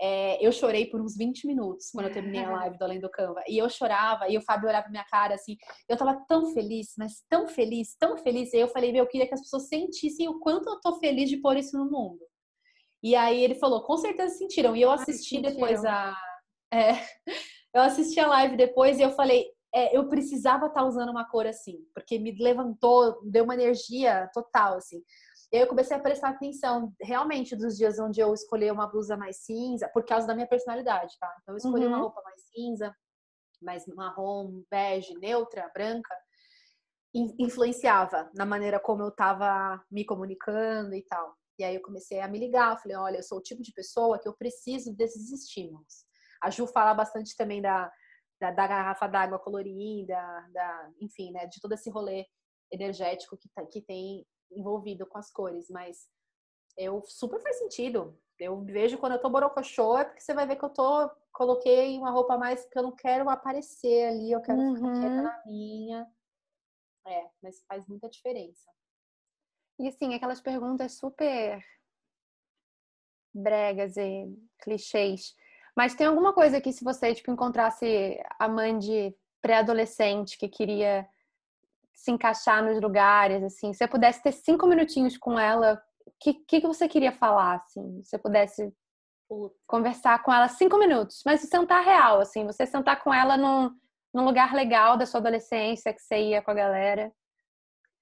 é, 0.00 0.44
eu 0.44 0.50
chorei 0.50 0.86
por 0.86 1.00
uns 1.00 1.14
20 1.14 1.46
minutos 1.46 1.90
quando 1.92 2.06
eu 2.06 2.12
terminei 2.12 2.42
a 2.42 2.50
live 2.56 2.78
do 2.78 2.84
Além 2.84 3.00
do 3.00 3.10
Canva. 3.10 3.42
E 3.46 3.58
eu 3.58 3.68
chorava, 3.68 4.28
e 4.28 4.38
o 4.38 4.40
Fábio 4.40 4.68
olhava 4.68 4.84
pra 4.84 4.90
minha 4.90 5.04
cara 5.04 5.34
assim. 5.34 5.56
Eu 5.88 5.96
tava 5.96 6.24
tão 6.26 6.52
feliz, 6.54 6.94
mas 6.96 7.22
tão 7.28 7.46
feliz, 7.46 7.94
tão 7.98 8.16
feliz. 8.16 8.52
E 8.54 8.58
eu 8.58 8.68
falei, 8.68 8.92
meu, 8.92 9.04
eu 9.04 9.08
queria 9.08 9.28
que 9.28 9.34
as 9.34 9.42
pessoas 9.42 9.68
sentissem 9.68 10.28
o 10.28 10.38
quanto 10.40 10.70
eu 10.70 10.80
tô 10.80 10.98
feliz 10.98 11.28
de 11.28 11.36
pôr 11.36 11.56
isso 11.58 11.76
no 11.76 11.90
mundo. 11.90 12.20
E 13.02 13.14
aí 13.14 13.42
ele 13.42 13.54
falou, 13.54 13.82
com 13.82 13.96
certeza 13.98 14.36
sentiram. 14.36 14.74
E 14.74 14.82
eu 14.82 14.90
assisti 14.90 15.36
Ai, 15.36 15.42
depois 15.42 15.84
a. 15.84 16.14
É, 16.72 16.92
eu 17.74 17.82
assisti 17.82 18.20
a 18.20 18.28
live 18.28 18.56
depois 18.56 19.00
e 19.00 19.02
eu 19.02 19.10
falei, 19.10 19.44
é, 19.74 19.96
eu 19.96 20.08
precisava 20.08 20.66
estar 20.66 20.82
tá 20.82 20.86
usando 20.86 21.10
uma 21.10 21.28
cor 21.28 21.44
assim, 21.46 21.78
porque 21.92 22.16
me 22.16 22.30
levantou, 22.40 23.20
deu 23.24 23.42
uma 23.42 23.54
energia 23.54 24.30
total, 24.32 24.76
assim. 24.76 25.02
E 25.52 25.56
aí 25.56 25.62
eu 25.62 25.66
comecei 25.66 25.96
a 25.96 26.00
prestar 26.00 26.30
atenção, 26.30 26.94
realmente, 27.00 27.56
dos 27.56 27.76
dias 27.76 27.98
onde 27.98 28.20
eu 28.20 28.32
escolhi 28.32 28.70
uma 28.70 28.86
blusa 28.86 29.16
mais 29.16 29.38
cinza, 29.38 29.88
por 29.88 30.04
causa 30.04 30.26
da 30.26 30.34
minha 30.34 30.46
personalidade, 30.46 31.16
tá? 31.18 31.36
Então 31.42 31.54
eu 31.54 31.58
escolhi 31.58 31.86
uhum. 31.86 31.92
uma 31.92 31.98
roupa 31.98 32.22
mais 32.22 32.40
cinza, 32.42 32.94
mais 33.60 33.84
marrom, 33.88 34.62
bege, 34.70 35.12
neutra, 35.14 35.68
branca, 35.74 36.14
influenciava 37.12 38.30
na 38.34 38.46
maneira 38.46 38.78
como 38.78 39.02
eu 39.02 39.08
estava 39.08 39.84
me 39.90 40.04
comunicando 40.04 40.94
e 40.94 41.02
tal. 41.02 41.34
E 41.58 41.64
aí 41.64 41.74
eu 41.74 41.82
comecei 41.82 42.20
a 42.20 42.28
me 42.28 42.38
ligar, 42.38 42.80
falei, 42.80 42.96
olha, 42.96 43.16
eu 43.18 43.22
sou 43.22 43.38
o 43.38 43.42
tipo 43.42 43.60
de 43.60 43.72
pessoa 43.72 44.18
que 44.18 44.28
eu 44.28 44.34
preciso 44.34 44.94
desses 44.94 45.32
estímulos. 45.32 46.04
A 46.40 46.48
Ju 46.48 46.66
fala 46.68 46.94
bastante 46.94 47.36
também 47.36 47.60
da, 47.60 47.90
da, 48.40 48.50
da 48.52 48.66
garrafa 48.66 49.06
d'água 49.08 49.38
colorida, 49.38 50.16
da, 50.52 50.90
enfim, 51.00 51.32
né, 51.32 51.46
de 51.46 51.60
todo 51.60 51.72
esse 51.72 51.90
rolê 51.90 52.24
energético 52.72 53.36
que, 53.36 53.48
tá, 53.50 53.66
que 53.66 53.82
tem 53.82 54.24
envolvido 54.50 55.06
com 55.06 55.18
as 55.18 55.30
cores, 55.30 55.68
mas 55.70 56.08
eu 56.76 57.02
super 57.04 57.40
faz 57.40 57.58
sentido. 57.58 58.18
Eu 58.38 58.60
vejo 58.62 58.98
quando 58.98 59.12
eu 59.12 59.20
tô 59.20 59.28
borocochô, 59.28 59.98
é 59.98 60.04
porque 60.04 60.20
você 60.20 60.32
vai 60.32 60.46
ver 60.46 60.56
que 60.56 60.64
eu 60.64 60.70
tô 60.70 61.10
coloquei 61.32 61.96
uma 61.98 62.10
roupa 62.10 62.36
mais 62.36 62.64
que 62.66 62.78
eu 62.78 62.82
não 62.82 62.92
quero 62.92 63.28
aparecer 63.28 64.08
ali, 64.08 64.32
eu 64.32 64.40
quero 64.40 64.58
uhum. 64.58 64.74
ficar 64.74 64.92
quieta 64.92 65.22
na 65.22 65.42
minha. 65.46 66.06
É, 67.06 67.30
mas 67.42 67.64
faz 67.66 67.86
muita 67.86 68.08
diferença. 68.08 68.70
E 69.78 69.88
assim, 69.88 70.14
aquelas 70.14 70.40
perguntas 70.40 70.98
super 70.98 71.62
bregas 73.32 73.96
e 73.96 74.26
clichês. 74.58 75.34
Mas 75.74 75.94
tem 75.94 76.06
alguma 76.06 76.34
coisa 76.34 76.60
que 76.60 76.72
se 76.72 76.84
você 76.84 77.14
tipo 77.14 77.30
encontrasse 77.30 78.20
a 78.38 78.48
mãe 78.48 78.78
de 78.78 79.14
pré-adolescente 79.40 80.36
que 80.36 80.48
queria 80.48 81.08
se 82.00 82.10
encaixar 82.10 82.64
nos 82.64 82.80
lugares, 82.80 83.42
assim, 83.42 83.74
se 83.74 83.78
você 83.80 83.86
pudesse 83.86 84.22
ter 84.22 84.32
cinco 84.32 84.66
minutinhos 84.66 85.18
com 85.18 85.38
ela, 85.38 85.74
o 86.06 86.12
que, 86.18 86.32
que, 86.32 86.60
você 86.60 86.88
queria 86.88 87.12
falar, 87.12 87.56
assim? 87.56 88.02
Se 88.02 88.08
você 88.08 88.18
pudesse 88.18 88.74
conversar 89.66 90.22
com 90.22 90.32
ela 90.32 90.48
cinco 90.48 90.78
minutos, 90.78 91.20
mas 91.26 91.42
sentar 91.42 91.84
real, 91.84 92.18
assim, 92.18 92.46
você 92.46 92.64
sentar 92.64 93.02
com 93.04 93.12
ela 93.12 93.36
num, 93.36 93.70
num 94.14 94.24
lugar 94.24 94.54
legal 94.54 94.96
da 94.96 95.04
sua 95.04 95.20
adolescência, 95.20 95.92
que 95.92 96.00
você 96.00 96.30
ia 96.30 96.40
com 96.40 96.50
a 96.50 96.54
galera, 96.54 97.12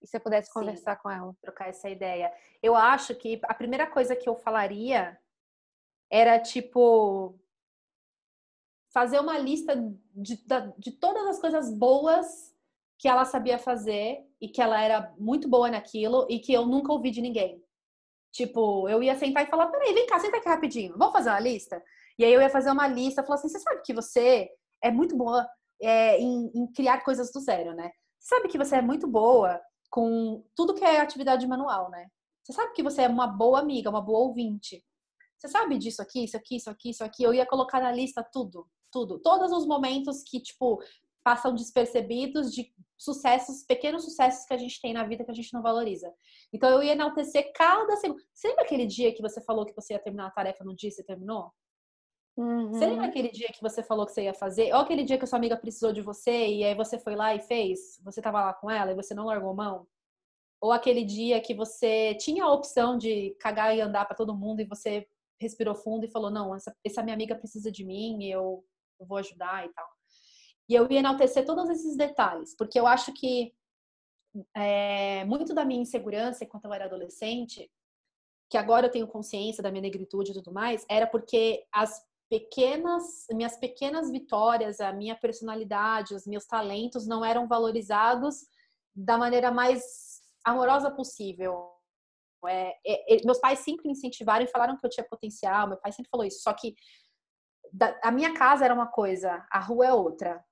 e 0.01 0.07
você 0.07 0.20
pudesse 0.20 0.53
conversar 0.53 0.94
Sim, 0.94 1.03
com 1.03 1.11
ela. 1.11 1.34
Trocar 1.42 1.68
essa 1.68 1.90
ideia. 1.90 2.32
Eu 2.62 2.76
acho 2.76 3.16
que 3.16 3.40
a 3.42 3.53
primeira 3.53 3.84
coisa 3.84 4.14
que 4.14 4.28
eu 4.28 4.36
falaria 4.36 5.18
era 6.09 6.38
tipo 6.38 7.36
fazer 8.94 9.18
uma 9.18 9.36
lista 9.38 9.74
de, 10.14 10.40
de 10.78 10.92
todas 10.92 11.26
as 11.26 11.40
coisas 11.40 11.68
boas 11.72 12.47
que 12.99 13.09
ela 13.09 13.24
sabia 13.24 13.59
fazer 13.59 14.18
e 14.40 14.49
que 14.49 14.61
ela 14.61 14.80
era 14.80 15.14
muito 15.18 15.49
boa 15.49 15.70
naquilo 15.70 16.26
e 16.28 16.38
que 16.38 16.53
eu 16.53 16.66
nunca 16.66 16.92
ouvi 16.92 17.11
de 17.11 17.22
ninguém. 17.22 17.62
Tipo, 18.32 18.88
eu 18.88 19.03
ia 19.03 19.16
sentar 19.16 19.44
e 19.44 19.51
falar: 19.51 19.68
peraí, 19.68 19.94
vem 19.94 20.07
cá, 20.07 20.18
senta 20.18 20.36
aqui 20.36 20.49
rapidinho, 20.49 20.96
vamos 20.99 21.12
fazer 21.12 21.30
uma 21.30 21.40
lista? 21.40 21.82
E 22.18 22.24
aí 22.24 22.32
eu 22.32 22.40
ia 22.40 22.51
fazer 22.51 22.70
uma 22.70 22.88
lista, 22.88 23.22
falar 23.22 23.36
assim: 23.36 23.49
você 23.49 23.61
sabe 23.61 23.82
que 23.82 23.94
você 23.94 24.51
é 24.82 24.90
muito 24.90 25.16
boa 25.16 25.49
é, 25.80 26.18
em, 26.18 26.51
em, 26.55 26.66
criar 26.72 27.03
coisas 27.05 27.32
do 27.32 27.40
zero, 27.40 27.74
né? 27.74 27.90
Você 28.18 28.34
sabe 28.34 28.49
que 28.49 28.59
você 28.59 28.76
é 28.76 28.82
muito 28.82 29.07
boa 29.07 29.61
com 29.90 30.44
tudo 30.55 30.74
que 30.74 30.84
é 30.84 31.01
atividade 31.01 31.46
manual, 31.46 31.90
né? 31.90 32.09
Você 32.42 32.53
sabe 32.53 32.72
que 32.72 32.82
você 32.82 33.03
é 33.03 33.09
uma 33.09 33.26
boa 33.26 33.61
amiga, 33.61 33.90
uma 33.90 34.01
boa 34.01 34.20
ouvinte. 34.20 34.84
Você 35.38 35.49
sabe 35.49 35.78
disso 35.78 36.03
aqui, 36.03 36.24
isso 36.24 36.36
aqui, 36.36 36.57
isso 36.57 36.70
aqui, 36.70 36.90
isso 36.90 37.05
aqui. 37.05 37.22
Eu 37.22 37.32
ia 37.32 37.46
colocar 37.46 37.80
na 37.80 37.92
lista 37.92 38.26
tudo, 38.32 38.66
tudo. 38.90 39.20
Todos 39.20 39.53
os 39.53 39.66
momentos 39.66 40.22
que, 40.24 40.40
tipo, 40.40 40.82
passam 41.28 41.54
despercebidos 41.54 42.54
de 42.54 42.72
sucessos, 42.96 43.62
pequenos 43.62 44.02
sucessos 44.02 44.46
que 44.46 44.54
a 44.54 44.56
gente 44.56 44.80
tem 44.80 44.94
na 44.94 45.04
vida 45.04 45.22
que 45.22 45.30
a 45.30 45.34
gente 45.34 45.52
não 45.52 45.60
valoriza. 45.60 46.10
Então 46.50 46.70
eu 46.70 46.82
ia 46.82 46.92
enaltecer 46.92 47.52
cada 47.54 47.94
segundo. 47.96 48.18
Você 48.32 48.48
lembra 48.48 48.64
aquele 48.64 48.86
dia 48.86 49.14
que 49.14 49.20
você 49.20 49.38
falou 49.42 49.66
que 49.66 49.74
você 49.74 49.92
ia 49.92 49.98
terminar 49.98 50.28
a 50.28 50.30
tarefa 50.30 50.64
no 50.64 50.74
dia 50.74 50.88
e 50.88 50.90
você 50.90 51.04
terminou? 51.04 51.52
Uhum. 52.34 52.72
Você 52.72 52.86
lembra 52.86 53.02
uhum. 53.02 53.10
aquele 53.10 53.28
dia 53.28 53.48
que 53.48 53.60
você 53.60 53.82
falou 53.82 54.06
que 54.06 54.12
você 54.12 54.22
ia 54.22 54.32
fazer? 54.32 54.72
Ou 54.72 54.80
aquele 54.80 55.04
dia 55.04 55.18
que 55.18 55.24
a 55.24 55.26
sua 55.26 55.38
amiga 55.38 55.54
precisou 55.58 55.92
de 55.92 56.00
você 56.00 56.48
e 56.48 56.64
aí 56.64 56.74
você 56.74 56.98
foi 56.98 57.14
lá 57.14 57.34
e 57.34 57.42
fez? 57.42 58.00
Você 58.04 58.22
tava 58.22 58.40
lá 58.40 58.54
com 58.54 58.70
ela 58.70 58.92
e 58.92 58.96
você 58.96 59.12
não 59.12 59.26
largou 59.26 59.54
mão? 59.54 59.86
Ou 60.62 60.72
aquele 60.72 61.04
dia 61.04 61.42
que 61.42 61.52
você 61.52 62.14
tinha 62.14 62.44
a 62.44 62.50
opção 62.50 62.96
de 62.96 63.36
cagar 63.38 63.76
e 63.76 63.82
andar 63.82 64.06
para 64.06 64.16
todo 64.16 64.34
mundo 64.34 64.60
e 64.62 64.64
você 64.64 65.06
respirou 65.38 65.74
fundo 65.74 66.06
e 66.06 66.10
falou: 66.10 66.30
Não, 66.30 66.54
essa, 66.54 66.74
essa 66.82 67.02
minha 67.02 67.14
amiga 67.14 67.36
precisa 67.36 67.70
de 67.70 67.84
mim, 67.84 68.24
eu, 68.24 68.64
eu 68.98 69.06
vou 69.06 69.18
ajudar 69.18 69.66
e 69.66 69.68
tal. 69.74 69.97
E 70.68 70.74
eu 70.74 70.86
ia 70.90 70.98
enaltecer 70.98 71.44
todos 71.44 71.68
esses 71.70 71.96
detalhes, 71.96 72.54
porque 72.54 72.78
eu 72.78 72.86
acho 72.86 73.12
que 73.12 73.54
é, 74.54 75.24
muito 75.24 75.54
da 75.54 75.64
minha 75.64 75.80
insegurança 75.80 76.44
enquanto 76.44 76.66
eu 76.66 76.74
era 76.74 76.84
adolescente, 76.84 77.70
que 78.50 78.58
agora 78.58 78.86
eu 78.86 78.90
tenho 78.90 79.06
consciência 79.06 79.62
da 79.62 79.70
minha 79.70 79.82
negritude 79.82 80.30
e 80.30 80.34
tudo 80.34 80.52
mais, 80.52 80.84
era 80.88 81.06
porque 81.06 81.66
as 81.72 82.02
pequenas, 82.28 83.26
minhas 83.30 83.56
pequenas 83.56 84.10
vitórias, 84.10 84.80
a 84.80 84.92
minha 84.92 85.16
personalidade, 85.16 86.14
os 86.14 86.26
meus 86.26 86.46
talentos 86.46 87.06
não 87.06 87.24
eram 87.24 87.48
valorizados 87.48 88.46
da 88.94 89.16
maneira 89.16 89.50
mais 89.50 90.20
amorosa 90.44 90.90
possível. 90.90 91.70
É, 92.46 92.76
é, 92.86 93.16
é, 93.16 93.24
meus 93.24 93.38
pais 93.38 93.60
sempre 93.60 93.86
me 93.86 93.92
incentivaram 93.92 94.44
e 94.44 94.48
falaram 94.48 94.76
que 94.76 94.84
eu 94.84 94.90
tinha 94.90 95.06
potencial, 95.08 95.68
meu 95.68 95.78
pai 95.78 95.92
sempre 95.92 96.10
falou 96.10 96.26
isso, 96.26 96.40
só 96.40 96.52
que 96.52 96.74
da, 97.72 97.98
a 98.02 98.10
minha 98.10 98.32
casa 98.34 98.64
era 98.64 98.74
uma 98.74 98.86
coisa, 98.86 99.44
a 99.50 99.58
rua 99.58 99.86
é 99.86 99.92
outra. 99.92 100.42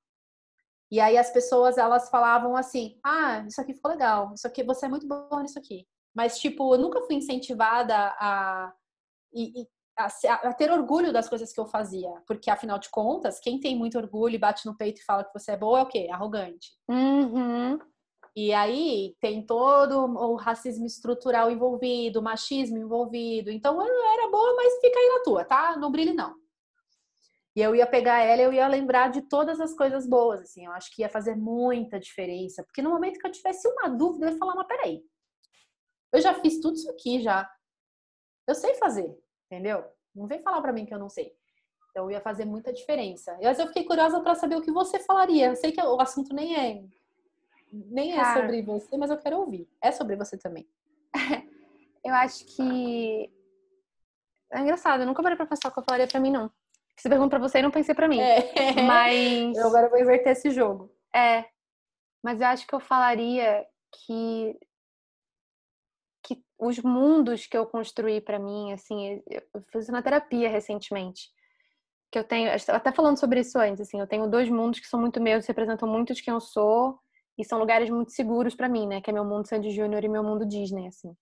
E 0.90 1.00
aí 1.00 1.18
as 1.18 1.30
pessoas 1.30 1.78
elas 1.78 2.08
falavam 2.08 2.56
assim: 2.56 2.98
"Ah, 3.04 3.44
isso 3.46 3.60
aqui 3.60 3.74
ficou 3.74 3.90
legal. 3.90 4.32
Isso 4.34 4.46
aqui 4.46 4.62
você 4.62 4.86
é 4.86 4.88
muito 4.88 5.06
bom 5.06 5.40
nisso 5.40 5.58
aqui". 5.58 5.86
Mas 6.14 6.38
tipo, 6.38 6.74
eu 6.74 6.78
nunca 6.78 7.02
fui 7.02 7.16
incentivada 7.16 7.94
a, 7.94 8.72
a, 9.98 10.08
a, 10.44 10.54
ter 10.54 10.70
orgulho 10.72 11.12
das 11.12 11.28
coisas 11.28 11.52
que 11.52 11.60
eu 11.60 11.66
fazia, 11.66 12.10
porque 12.26 12.50
afinal 12.50 12.78
de 12.78 12.88
contas, 12.90 13.38
quem 13.38 13.60
tem 13.60 13.76
muito 13.76 13.98
orgulho 13.98 14.34
e 14.34 14.38
bate 14.38 14.64
no 14.66 14.76
peito 14.76 15.00
e 15.00 15.04
fala 15.04 15.24
que 15.24 15.38
você 15.38 15.52
é 15.52 15.56
boa 15.56 15.80
é 15.80 15.82
o 15.82 15.86
quê? 15.86 16.08
Arrogante. 16.10 16.72
Uhum. 16.88 17.78
E 18.34 18.52
aí 18.52 19.16
tem 19.18 19.44
todo 19.44 20.04
o 20.04 20.36
racismo 20.36 20.84
estrutural 20.84 21.50
envolvido, 21.50 22.22
machismo 22.22 22.76
envolvido. 22.76 23.50
Então 23.50 23.80
eu 23.80 24.04
era 24.12 24.30
boa, 24.30 24.54
mas 24.54 24.78
fica 24.80 24.98
aí 24.98 25.08
na 25.08 25.22
tua, 25.22 25.44
tá? 25.44 25.76
Não 25.78 25.90
brilhe 25.90 26.12
não. 26.12 26.34
E 27.56 27.62
eu 27.62 27.74
ia 27.74 27.86
pegar 27.86 28.20
ela, 28.20 28.42
eu 28.42 28.52
ia 28.52 28.68
lembrar 28.68 29.10
de 29.10 29.22
todas 29.22 29.58
as 29.60 29.72
coisas 29.74 30.06
boas, 30.06 30.42
assim. 30.42 30.66
Eu 30.66 30.72
acho 30.72 30.94
que 30.94 31.00
ia 31.00 31.08
fazer 31.08 31.34
muita 31.34 31.98
diferença. 31.98 32.62
Porque 32.62 32.82
no 32.82 32.90
momento 32.90 33.18
que 33.18 33.26
eu 33.26 33.32
tivesse 33.32 33.66
uma 33.66 33.88
dúvida, 33.88 34.26
eu 34.26 34.32
ia 34.32 34.38
falar, 34.38 34.54
mas 34.54 34.66
peraí. 34.66 35.02
Eu 36.12 36.20
já 36.20 36.34
fiz 36.34 36.60
tudo 36.60 36.74
isso 36.74 36.90
aqui, 36.90 37.22
já. 37.22 37.50
Eu 38.46 38.54
sei 38.54 38.74
fazer, 38.74 39.10
entendeu? 39.46 39.82
Não 40.14 40.26
vem 40.26 40.42
falar 40.42 40.60
para 40.60 40.72
mim 40.72 40.84
que 40.84 40.92
eu 40.92 40.98
não 40.98 41.08
sei. 41.08 41.34
Então 41.90 42.10
ia 42.10 42.20
fazer 42.20 42.44
muita 42.44 42.74
diferença. 42.74 43.38
Mas 43.42 43.58
eu 43.58 43.66
fiquei 43.68 43.84
curiosa 43.84 44.20
para 44.20 44.34
saber 44.34 44.56
o 44.56 44.62
que 44.62 44.70
você 44.70 44.98
falaria. 44.98 45.46
Eu 45.46 45.56
sei 45.56 45.72
que 45.72 45.80
o 45.80 45.98
assunto 45.98 46.34
nem 46.34 46.54
é 46.54 46.84
nem 47.72 48.12
é 48.12 48.16
Cara, 48.16 48.40
sobre 48.40 48.62
você, 48.62 48.96
mas 48.98 49.10
eu 49.10 49.18
quero 49.18 49.38
ouvir. 49.38 49.66
É 49.82 49.90
sobre 49.90 50.14
você 50.14 50.36
também. 50.36 50.68
eu 52.04 52.14
acho 52.14 52.44
que 52.44 53.30
é 54.52 54.60
engraçado, 54.60 55.00
eu 55.00 55.06
nunca 55.06 55.22
parei 55.22 55.36
pra 55.36 55.46
pensar 55.46 55.68
o 55.68 55.72
que 55.72 55.78
eu 55.78 55.84
falaria 55.84 56.06
pra 56.06 56.20
mim, 56.20 56.30
não. 56.30 56.50
Se 56.98 57.08
pergunta 57.08 57.38
pra 57.38 57.48
você, 57.48 57.58
eu 57.58 57.62
não 57.62 57.70
pensei 57.70 57.94
pra 57.94 58.08
mim. 58.08 58.20
É. 58.20 58.82
Mas. 58.82 59.56
Eu 59.56 59.66
agora 59.66 59.88
vou 59.88 59.98
inverter 59.98 60.32
esse 60.32 60.50
jogo. 60.50 60.90
É. 61.14 61.44
Mas 62.22 62.40
eu 62.40 62.46
acho 62.46 62.66
que 62.66 62.74
eu 62.74 62.80
falaria 62.80 63.64
que. 63.92 64.58
que 66.22 66.42
os 66.58 66.78
mundos 66.78 67.46
que 67.46 67.56
eu 67.56 67.66
construí 67.66 68.20
para 68.20 68.38
mim, 68.38 68.72
assim, 68.72 69.22
eu 69.28 69.62
fiz 69.70 69.88
uma 69.88 70.02
terapia 70.02 70.48
recentemente. 70.48 71.30
Que 72.10 72.18
eu 72.18 72.24
tenho. 72.24 72.50
Até 72.68 72.90
falando 72.92 73.18
sobre 73.18 73.40
isso 73.40 73.58
antes, 73.58 73.82
assim, 73.82 74.00
eu 74.00 74.06
tenho 74.06 74.28
dois 74.28 74.48
mundos 74.48 74.80
que 74.80 74.86
são 74.86 75.00
muito 75.00 75.20
meus, 75.20 75.46
representam 75.46 75.88
muito 75.88 76.14
de 76.14 76.22
quem 76.22 76.32
eu 76.32 76.40
sou. 76.40 76.98
E 77.38 77.44
são 77.44 77.58
lugares 77.58 77.90
muito 77.90 78.12
seguros 78.12 78.54
para 78.54 78.68
mim, 78.68 78.86
né? 78.86 79.02
Que 79.02 79.10
é 79.10 79.12
meu 79.12 79.24
mundo 79.24 79.46
Sandy 79.46 79.70
Júnior 79.70 80.02
e 80.02 80.08
meu 80.08 80.24
mundo 80.24 80.46
Disney, 80.46 80.86
assim. 80.88 81.14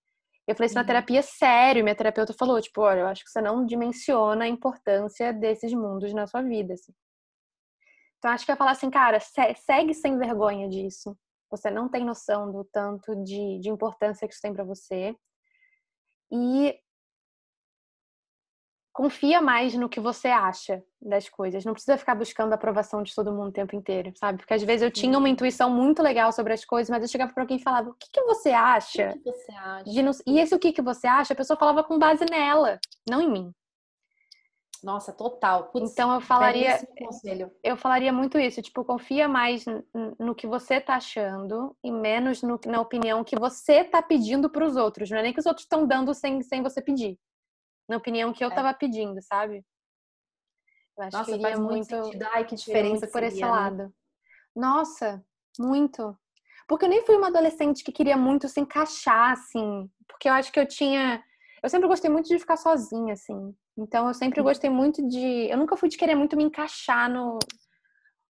Eu 0.47 0.55
falei 0.55 0.67
isso 0.67 0.75
uhum. 0.75 0.81
na 0.81 0.87
terapia 0.87 1.21
sério, 1.21 1.83
minha 1.83 1.95
terapeuta 1.95 2.33
falou, 2.33 2.61
tipo, 2.61 2.81
olha, 2.81 2.99
eu 2.99 3.07
acho 3.07 3.23
que 3.23 3.31
você 3.31 3.41
não 3.41 3.65
dimensiona 3.65 4.45
a 4.45 4.47
importância 4.47 5.33
desses 5.33 5.73
mundos 5.73 6.13
na 6.13 6.27
sua 6.27 6.41
vida, 6.41 6.73
assim. 6.73 6.93
Então 8.17 8.31
acho 8.31 8.45
que 8.45 8.51
eu 8.51 8.53
ia 8.53 8.57
falar 8.57 8.71
assim, 8.71 8.89
cara, 8.89 9.19
segue 9.19 9.93
sem 9.93 10.17
vergonha 10.17 10.69
disso. 10.69 11.17
Você 11.49 11.69
não 11.69 11.89
tem 11.89 12.03
noção 12.03 12.51
do 12.51 12.63
tanto 12.65 13.15
de, 13.23 13.59
de 13.59 13.69
importância 13.69 14.27
que 14.27 14.33
isso 14.33 14.41
tem 14.41 14.53
para 14.53 14.63
você. 14.63 15.15
E 16.31 16.75
confia 18.95 19.41
mais 19.41 19.75
no 19.75 19.89
que 19.89 19.99
você 19.99 20.29
acha 20.29 20.81
das 21.01 21.27
coisas. 21.27 21.65
Não 21.65 21.73
precisa 21.73 21.97
ficar 21.97 22.15
buscando 22.15 22.53
a 22.53 22.55
aprovação 22.55 23.03
de 23.03 23.13
todo 23.13 23.33
mundo 23.33 23.49
o 23.49 23.51
tempo 23.51 23.75
inteiro, 23.75 24.13
sabe? 24.15 24.37
Porque 24.37 24.53
às 24.53 24.63
vezes 24.63 24.83
eu 24.83 24.89
tinha 24.89 25.17
uma 25.17 25.27
intuição 25.27 25.69
muito 25.69 26.01
legal 26.01 26.31
sobre 26.31 26.53
as 26.53 26.63
coisas, 26.63 26.89
mas 26.89 27.03
eu 27.03 27.09
chegava 27.09 27.33
para 27.33 27.43
alguém 27.43 27.57
e 27.57 27.61
falava: 27.61 27.89
"O 27.89 27.93
que, 27.93 28.09
que 28.09 28.21
você 28.23 28.51
acha?" 28.51 29.09
O 29.09 29.13
que, 29.13 29.19
que 29.19 29.31
você 29.33 29.51
acha? 29.51 30.01
Não... 30.01 30.11
E 30.25 30.39
esse 30.39 30.55
o 30.55 30.59
que 30.59 30.71
que 30.71 30.81
você 30.81 31.07
acha? 31.07 31.33
A 31.33 31.35
pessoa 31.35 31.59
falava 31.59 31.83
com 31.83 31.99
base 31.99 32.25
nela, 32.31 32.79
não 33.07 33.19
em 33.19 33.29
mim. 33.29 33.51
Nossa, 34.81 35.11
total. 35.11 35.65
Putz, 35.71 35.91
então 35.91 36.13
eu 36.13 36.21
falaria 36.21 36.79
eu 37.61 37.75
falaria 37.75 38.13
muito 38.13 38.39
isso, 38.39 38.61
tipo, 38.61 38.85
confia 38.85 39.27
mais 39.27 39.65
no 40.17 40.33
que 40.33 40.47
você 40.47 40.79
tá 40.79 40.95
achando 40.95 41.75
e 41.83 41.91
menos 41.91 42.41
no, 42.41 42.57
na 42.65 42.79
opinião 42.79 43.25
que 43.25 43.37
você 43.37 43.83
tá 43.83 44.01
pedindo 44.01 44.49
para 44.49 44.65
os 44.65 44.77
outros. 44.77 45.09
Não 45.09 45.17
é 45.17 45.23
nem 45.23 45.33
que 45.33 45.39
os 45.39 45.45
outros 45.45 45.65
estão 45.65 45.85
dando 45.85 46.13
sem, 46.13 46.41
sem 46.41 46.63
você 46.63 46.81
pedir 46.81 47.19
na 47.87 47.97
opinião 47.97 48.33
que 48.33 48.43
eu 48.43 48.49
estava 48.49 48.69
é. 48.69 48.73
pedindo, 48.73 49.21
sabe? 49.21 49.63
Eu 50.97 51.03
acho 51.03 51.17
Nossa, 51.17 51.31
que 51.35 51.41
faz 51.41 51.59
muito 51.59 51.85
sentido. 51.85 52.25
Ai, 52.31 52.45
que 52.45 52.55
diferença 52.55 53.07
por 53.07 53.21
esse 53.21 53.41
né? 53.41 53.47
lado. 53.47 53.93
Nossa, 54.55 55.23
muito. 55.59 56.17
Porque 56.67 56.85
eu 56.85 56.89
nem 56.89 57.05
fui 57.05 57.15
uma 57.15 57.27
adolescente 57.27 57.83
que 57.83 57.91
queria 57.91 58.17
muito 58.17 58.47
se 58.47 58.59
encaixar, 58.59 59.31
assim. 59.31 59.89
Porque 60.07 60.29
eu 60.29 60.33
acho 60.33 60.51
que 60.51 60.59
eu 60.59 60.67
tinha. 60.67 61.23
Eu 61.61 61.69
sempre 61.69 61.87
gostei 61.87 62.09
muito 62.09 62.27
de 62.27 62.39
ficar 62.39 62.57
sozinha, 62.57 63.13
assim. 63.13 63.53
Então 63.77 64.07
eu 64.07 64.13
sempre 64.13 64.39
uhum. 64.39 64.45
gostei 64.45 64.69
muito 64.69 65.05
de. 65.07 65.49
Eu 65.49 65.57
nunca 65.57 65.75
fui 65.75 65.89
de 65.89 65.97
querer 65.97 66.15
muito 66.15 66.37
me 66.37 66.43
encaixar 66.43 67.09
no, 67.09 67.37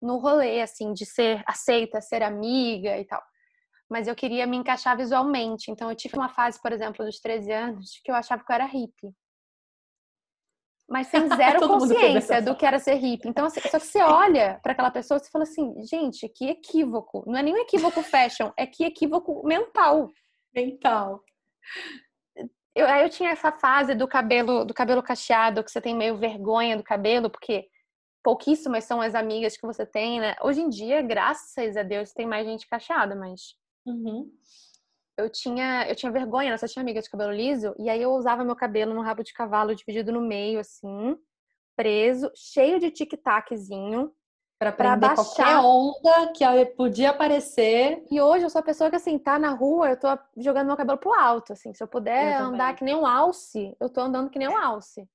no 0.01 0.17
rolê, 0.17 0.61
assim, 0.61 0.93
de 0.93 1.05
ser 1.05 1.41
aceita, 1.47 2.01
ser 2.01 2.21
amiga 2.21 2.97
e 2.97 3.05
tal 3.05 3.23
mas 3.91 4.07
eu 4.07 4.13
queria 4.13 4.45
me 4.45 4.55
encaixar 4.55 4.95
visualmente. 4.95 5.71
Então, 5.71 5.89
eu 5.89 5.95
tive 5.95 6.15
uma 6.15 6.29
fase, 6.29 6.61
por 6.61 6.71
exemplo, 6.71 7.03
dos 7.03 7.19
13 7.19 7.51
anos, 7.51 7.99
que 8.03 8.11
eu 8.11 8.15
achava 8.15 8.43
que 8.43 8.51
eu 8.51 8.53
era 8.53 8.65
hippie 8.65 9.11
mas 10.89 11.07
sem 11.07 11.27
zero 11.35 11.67
consciência 11.67 12.41
do 12.41 12.55
que 12.55 12.65
era 12.65 12.79
ser 12.79 12.95
hippie. 12.95 13.29
Então, 13.29 13.45
assim, 13.45 13.61
só 13.61 13.79
que 13.79 13.85
você 13.85 14.01
olha 14.01 14.59
para 14.63 14.73
aquela 14.73 14.91
pessoa 14.91 15.19
e 15.21 15.31
fala 15.31 15.43
assim, 15.43 15.73
gente, 15.85 16.27
que 16.29 16.49
equívoco. 16.49 17.23
Não 17.27 17.37
é 17.37 17.43
nem 17.43 17.53
um 17.53 17.57
equívoco 17.57 18.01
fashion, 18.01 18.51
é 18.57 18.65
que 18.65 18.83
equívoco 18.83 19.45
mental. 19.45 20.09
Mental. 20.53 21.21
Eu, 22.75 22.87
aí 22.87 23.03
eu 23.03 23.09
tinha 23.09 23.31
essa 23.31 23.51
fase 23.51 23.93
do 23.93 24.07
cabelo, 24.07 24.65
do 24.65 24.73
cabelo 24.73 25.03
cacheado, 25.03 25.63
que 25.63 25.71
você 25.71 25.81
tem 25.81 25.95
meio 25.95 26.17
vergonha 26.17 26.77
do 26.77 26.83
cabelo, 26.83 27.29
porque 27.29 27.67
pouquíssimas 28.23 28.83
são 28.83 29.01
as 29.01 29.15
amigas 29.15 29.55
que 29.57 29.65
você 29.65 29.85
tem, 29.85 30.19
né? 30.19 30.35
Hoje 30.41 30.61
em 30.61 30.69
dia, 30.69 31.01
graças 31.01 31.77
a 31.77 31.83
Deus, 31.83 32.11
tem 32.11 32.25
mais 32.25 32.45
gente 32.45 32.67
cacheada, 32.67 33.15
mas 33.15 33.55
uhum 33.85 34.29
eu 35.19 35.29
tinha, 35.29 35.87
eu 35.87 35.95
tinha 35.95 36.11
vergonha, 36.11 36.49
nessa 36.49 36.67
tinha 36.67 36.81
amiga 36.81 37.01
de 37.01 37.09
cabelo 37.09 37.31
liso, 37.31 37.75
e 37.77 37.89
aí 37.89 38.01
eu 38.01 38.11
usava 38.11 38.43
meu 38.43 38.55
cabelo 38.55 38.93
no 38.93 39.01
rabo 39.01 39.23
de 39.23 39.33
cavalo 39.33 39.75
dividido 39.75 40.11
no 40.11 40.21
meio, 40.21 40.59
assim, 40.59 41.17
preso, 41.75 42.31
cheio 42.35 42.79
de 42.79 42.89
tic-taczinho. 42.89 44.13
Pra, 44.57 44.73
pra 44.73 44.97
baixar 44.97 45.15
qualquer 45.15 45.57
onda 45.57 46.33
que 46.33 46.65
podia 46.75 47.11
aparecer. 47.11 48.05
E 48.11 48.19
hoje 48.19 48.43
eu 48.43 48.49
sou 48.49 48.59
a 48.59 48.63
pessoa 48.63 48.89
que, 48.89 48.97
assim, 48.97 49.17
tá 49.17 49.39
na 49.39 49.51
rua, 49.51 49.91
eu 49.91 49.97
tô 49.97 50.07
jogando 50.35 50.67
meu 50.67 50.75
cabelo 50.75 50.97
pro 50.97 51.13
alto, 51.13 51.53
assim. 51.53 51.73
Se 51.73 51.81
eu 51.81 51.87
puder 51.87 52.41
eu 52.41 52.47
andar 52.47 52.75
que 52.75 52.83
nem 52.83 52.93
um 52.93 53.07
alce, 53.07 53.73
eu 53.79 53.89
tô 53.89 54.01
andando 54.01 54.29
que 54.29 54.37
nem 54.37 54.49
um 54.49 54.57
alce. 54.57 55.07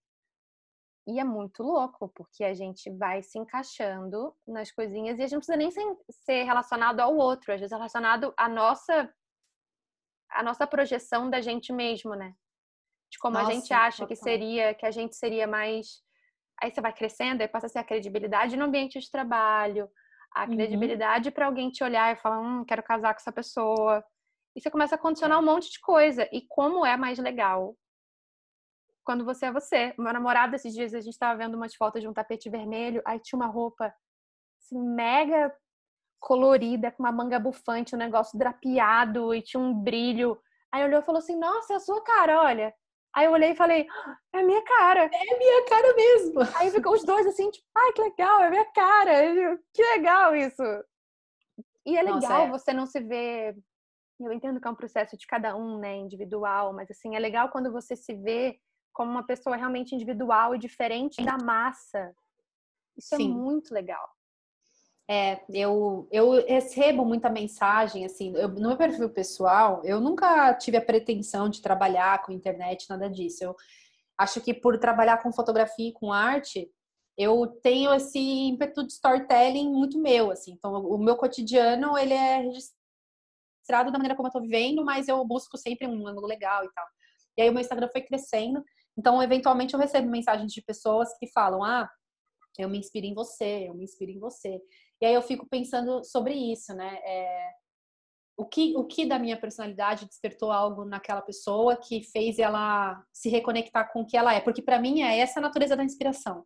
E 1.06 1.20
é 1.20 1.24
muito 1.24 1.62
louco, 1.62 2.10
porque 2.14 2.42
a 2.42 2.54
gente 2.54 2.90
vai 2.90 3.22
se 3.22 3.38
encaixando 3.38 4.34
nas 4.46 4.72
coisinhas 4.72 5.18
e 5.18 5.22
a 5.22 5.26
gente 5.26 5.32
não 5.32 5.40
precisa 5.40 5.58
nem 5.58 5.70
ser 6.08 6.44
relacionado 6.44 7.00
ao 7.00 7.14
outro, 7.14 7.52
às 7.52 7.60
vezes 7.60 7.72
é 7.72 7.76
relacionado 7.76 8.32
à 8.38 8.48
nossa 8.48 9.12
a 10.34 10.42
nossa 10.42 10.66
projeção 10.66 11.30
da 11.30 11.40
gente 11.40 11.72
mesmo, 11.72 12.14
né? 12.14 12.34
De 13.10 13.18
como 13.18 13.38
Nossa, 13.38 13.50
a 13.50 13.54
gente 13.54 13.72
acha 13.72 14.06
que 14.06 14.16
seria, 14.16 14.74
que 14.74 14.84
a 14.84 14.90
gente 14.90 15.14
seria 15.14 15.46
mais. 15.46 16.02
Aí 16.60 16.70
você 16.70 16.80
vai 16.80 16.92
crescendo 16.92 17.42
e 17.42 17.48
passa 17.48 17.66
a 17.66 17.68
ser 17.68 17.78
a 17.78 17.84
credibilidade 17.84 18.56
no 18.56 18.64
ambiente 18.64 18.98
de 18.98 19.10
trabalho, 19.10 19.88
a 20.34 20.44
uhum. 20.44 20.56
credibilidade 20.56 21.30
para 21.30 21.46
alguém 21.46 21.70
te 21.70 21.82
olhar 21.82 22.12
e 22.12 22.20
falar, 22.20 22.40
hum, 22.40 22.64
quero 22.64 22.82
casar 22.82 23.14
com 23.14 23.20
essa 23.20 23.32
pessoa. 23.32 24.04
E 24.54 24.60
você 24.60 24.70
começa 24.70 24.94
a 24.94 24.98
condicionar 24.98 25.38
um 25.38 25.44
monte 25.44 25.70
de 25.70 25.80
coisa. 25.80 26.28
E 26.32 26.42
como 26.48 26.84
é 26.84 26.96
mais 26.96 27.18
legal 27.18 27.76
quando 29.04 29.24
você 29.24 29.46
é 29.46 29.52
você. 29.52 29.94
Meu 29.98 30.12
namorado, 30.12 30.56
esses 30.56 30.72
dias, 30.72 30.94
a 30.94 31.00
gente 31.00 31.12
estava 31.12 31.38
vendo 31.38 31.54
umas 31.54 31.74
fotos 31.74 32.00
de 32.00 32.08
um 32.08 32.12
tapete 32.12 32.48
vermelho, 32.48 33.02
aí 33.04 33.20
tinha 33.20 33.38
uma 33.38 33.46
roupa 33.46 33.94
assim, 34.58 34.80
mega 34.80 35.54
colorida, 36.24 36.90
com 36.90 37.02
uma 37.02 37.12
manga 37.12 37.38
bufante, 37.38 37.94
um 37.94 37.98
negócio 37.98 38.38
drapeado 38.38 39.34
e 39.34 39.42
tinha 39.42 39.62
um 39.62 39.74
brilho. 39.74 40.40
Aí 40.72 40.82
olhou 40.82 41.00
e 41.00 41.04
falou 41.04 41.18
assim: 41.18 41.36
Nossa, 41.36 41.74
é 41.74 41.76
a 41.76 41.80
sua 41.80 42.02
cara, 42.02 42.40
olha. 42.40 42.74
Aí 43.14 43.26
eu 43.26 43.32
olhei 43.32 43.50
e 43.50 43.56
falei: 43.56 43.86
ah, 43.90 44.16
É 44.32 44.40
a 44.40 44.42
minha 44.42 44.62
cara. 44.62 45.10
É 45.12 45.34
a 45.34 45.38
minha 45.38 45.64
cara 45.66 45.94
mesmo. 45.94 46.40
Aí 46.56 46.70
ficou 46.70 46.94
os 46.94 47.04
dois 47.04 47.26
assim, 47.26 47.50
tipo, 47.50 47.66
ai, 47.76 47.92
que 47.92 48.02
legal, 48.02 48.40
é 48.40 48.46
a 48.46 48.50
minha 48.50 48.72
cara. 48.72 49.58
Que 49.72 49.82
legal 49.82 50.34
isso. 50.34 50.62
E 51.86 51.96
é 51.96 52.02
legal 52.02 52.20
Nossa, 52.20 52.34
é. 52.34 52.50
você 52.50 52.72
não 52.72 52.86
se 52.86 53.00
ver. 53.00 53.54
Eu 54.18 54.32
entendo 54.32 54.60
que 54.60 54.66
é 54.66 54.70
um 54.70 54.76
processo 54.76 55.18
de 55.18 55.26
cada 55.26 55.54
um, 55.54 55.78
né, 55.78 55.96
individual, 55.96 56.72
mas 56.72 56.90
assim, 56.90 57.14
é 57.14 57.18
legal 57.18 57.50
quando 57.50 57.70
você 57.70 57.94
se 57.94 58.14
vê 58.14 58.58
como 58.92 59.10
uma 59.10 59.26
pessoa 59.26 59.56
realmente 59.56 59.94
individual 59.94 60.54
e 60.54 60.58
diferente 60.58 61.22
da 61.22 61.36
massa. 61.36 62.14
Isso 62.96 63.14
é 63.14 63.18
Sim. 63.18 63.30
é 63.30 63.34
muito 63.34 63.74
legal. 63.74 64.08
É, 65.08 65.42
eu, 65.50 66.08
eu 66.10 66.46
recebo 66.46 67.04
muita 67.04 67.28
mensagem, 67.28 68.06
assim, 68.06 68.32
eu, 68.36 68.48
no 68.48 68.68
meu 68.68 68.76
perfil 68.76 69.10
pessoal, 69.10 69.82
eu 69.84 70.00
nunca 70.00 70.54
tive 70.54 70.78
a 70.78 70.84
pretensão 70.84 71.48
de 71.48 71.60
trabalhar 71.60 72.22
com 72.22 72.32
internet, 72.32 72.88
nada 72.88 73.10
disso. 73.10 73.44
Eu 73.44 73.56
acho 74.16 74.40
que 74.40 74.54
por 74.54 74.78
trabalhar 74.78 75.22
com 75.22 75.32
fotografia 75.32 75.90
e 75.90 75.92
com 75.92 76.10
arte, 76.10 76.70
eu 77.18 77.46
tenho 77.62 77.92
esse 77.92 78.18
ímpeto 78.18 78.84
de 78.86 78.92
storytelling 78.92 79.70
muito 79.70 79.98
meu, 80.00 80.30
assim. 80.30 80.52
Então, 80.52 80.72
o 80.72 80.98
meu 80.98 81.16
cotidiano, 81.16 81.98
ele 81.98 82.14
é 82.14 82.38
registrado 82.38 83.92
da 83.92 83.98
maneira 83.98 84.16
como 84.16 84.28
eu 84.28 84.32
tô 84.32 84.40
vivendo, 84.40 84.84
mas 84.84 85.06
eu 85.06 85.22
busco 85.24 85.58
sempre 85.58 85.86
um 85.86 86.06
ângulo 86.08 86.26
legal 86.26 86.64
e 86.64 86.72
tal. 86.72 86.86
E 87.36 87.42
aí 87.42 87.50
o 87.50 87.52
meu 87.52 87.60
Instagram 87.60 87.88
foi 87.92 88.00
crescendo. 88.02 88.64
Então, 88.96 89.22
eventualmente, 89.22 89.74
eu 89.74 89.80
recebo 89.80 90.08
mensagens 90.08 90.52
de 90.52 90.62
pessoas 90.62 91.08
que 91.18 91.30
falam, 91.32 91.62
ah, 91.62 91.88
eu 92.58 92.68
me 92.68 92.78
inspiro 92.78 93.06
em 93.06 93.14
você, 93.14 93.68
eu 93.68 93.74
me 93.74 93.84
inspiro 93.84 94.12
em 94.12 94.18
você. 94.18 94.60
E 95.00 95.06
aí 95.06 95.14
eu 95.14 95.22
fico 95.22 95.46
pensando 95.48 96.02
sobre 96.04 96.34
isso, 96.34 96.74
né? 96.74 96.98
É, 97.04 97.50
o, 98.36 98.44
que, 98.44 98.76
o 98.76 98.84
que 98.84 99.06
da 99.06 99.18
minha 99.18 99.38
personalidade 99.38 100.06
despertou 100.06 100.50
algo 100.50 100.84
naquela 100.84 101.22
pessoa 101.22 101.76
que 101.76 102.02
fez 102.02 102.38
ela 102.38 103.02
se 103.12 103.28
reconectar 103.28 103.92
com 103.92 104.02
o 104.02 104.06
que 104.06 104.16
ela 104.16 104.34
é? 104.34 104.40
Porque 104.40 104.62
para 104.62 104.78
mim 104.78 105.02
é 105.02 105.18
essa 105.18 105.40
a 105.40 105.42
natureza 105.42 105.76
da 105.76 105.84
inspiração. 105.84 106.44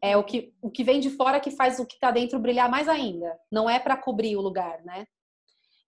É 0.00 0.16
o 0.16 0.24
que, 0.24 0.54
o 0.62 0.70
que 0.70 0.84
vem 0.84 1.00
de 1.00 1.10
fora 1.10 1.40
que 1.40 1.50
faz 1.50 1.80
o 1.80 1.86
que 1.86 1.94
está 1.94 2.10
dentro 2.10 2.38
brilhar 2.38 2.70
mais 2.70 2.88
ainda. 2.88 3.36
Não 3.50 3.68
é 3.68 3.80
para 3.80 3.96
cobrir 3.96 4.36
o 4.36 4.40
lugar, 4.40 4.82
né? 4.84 5.04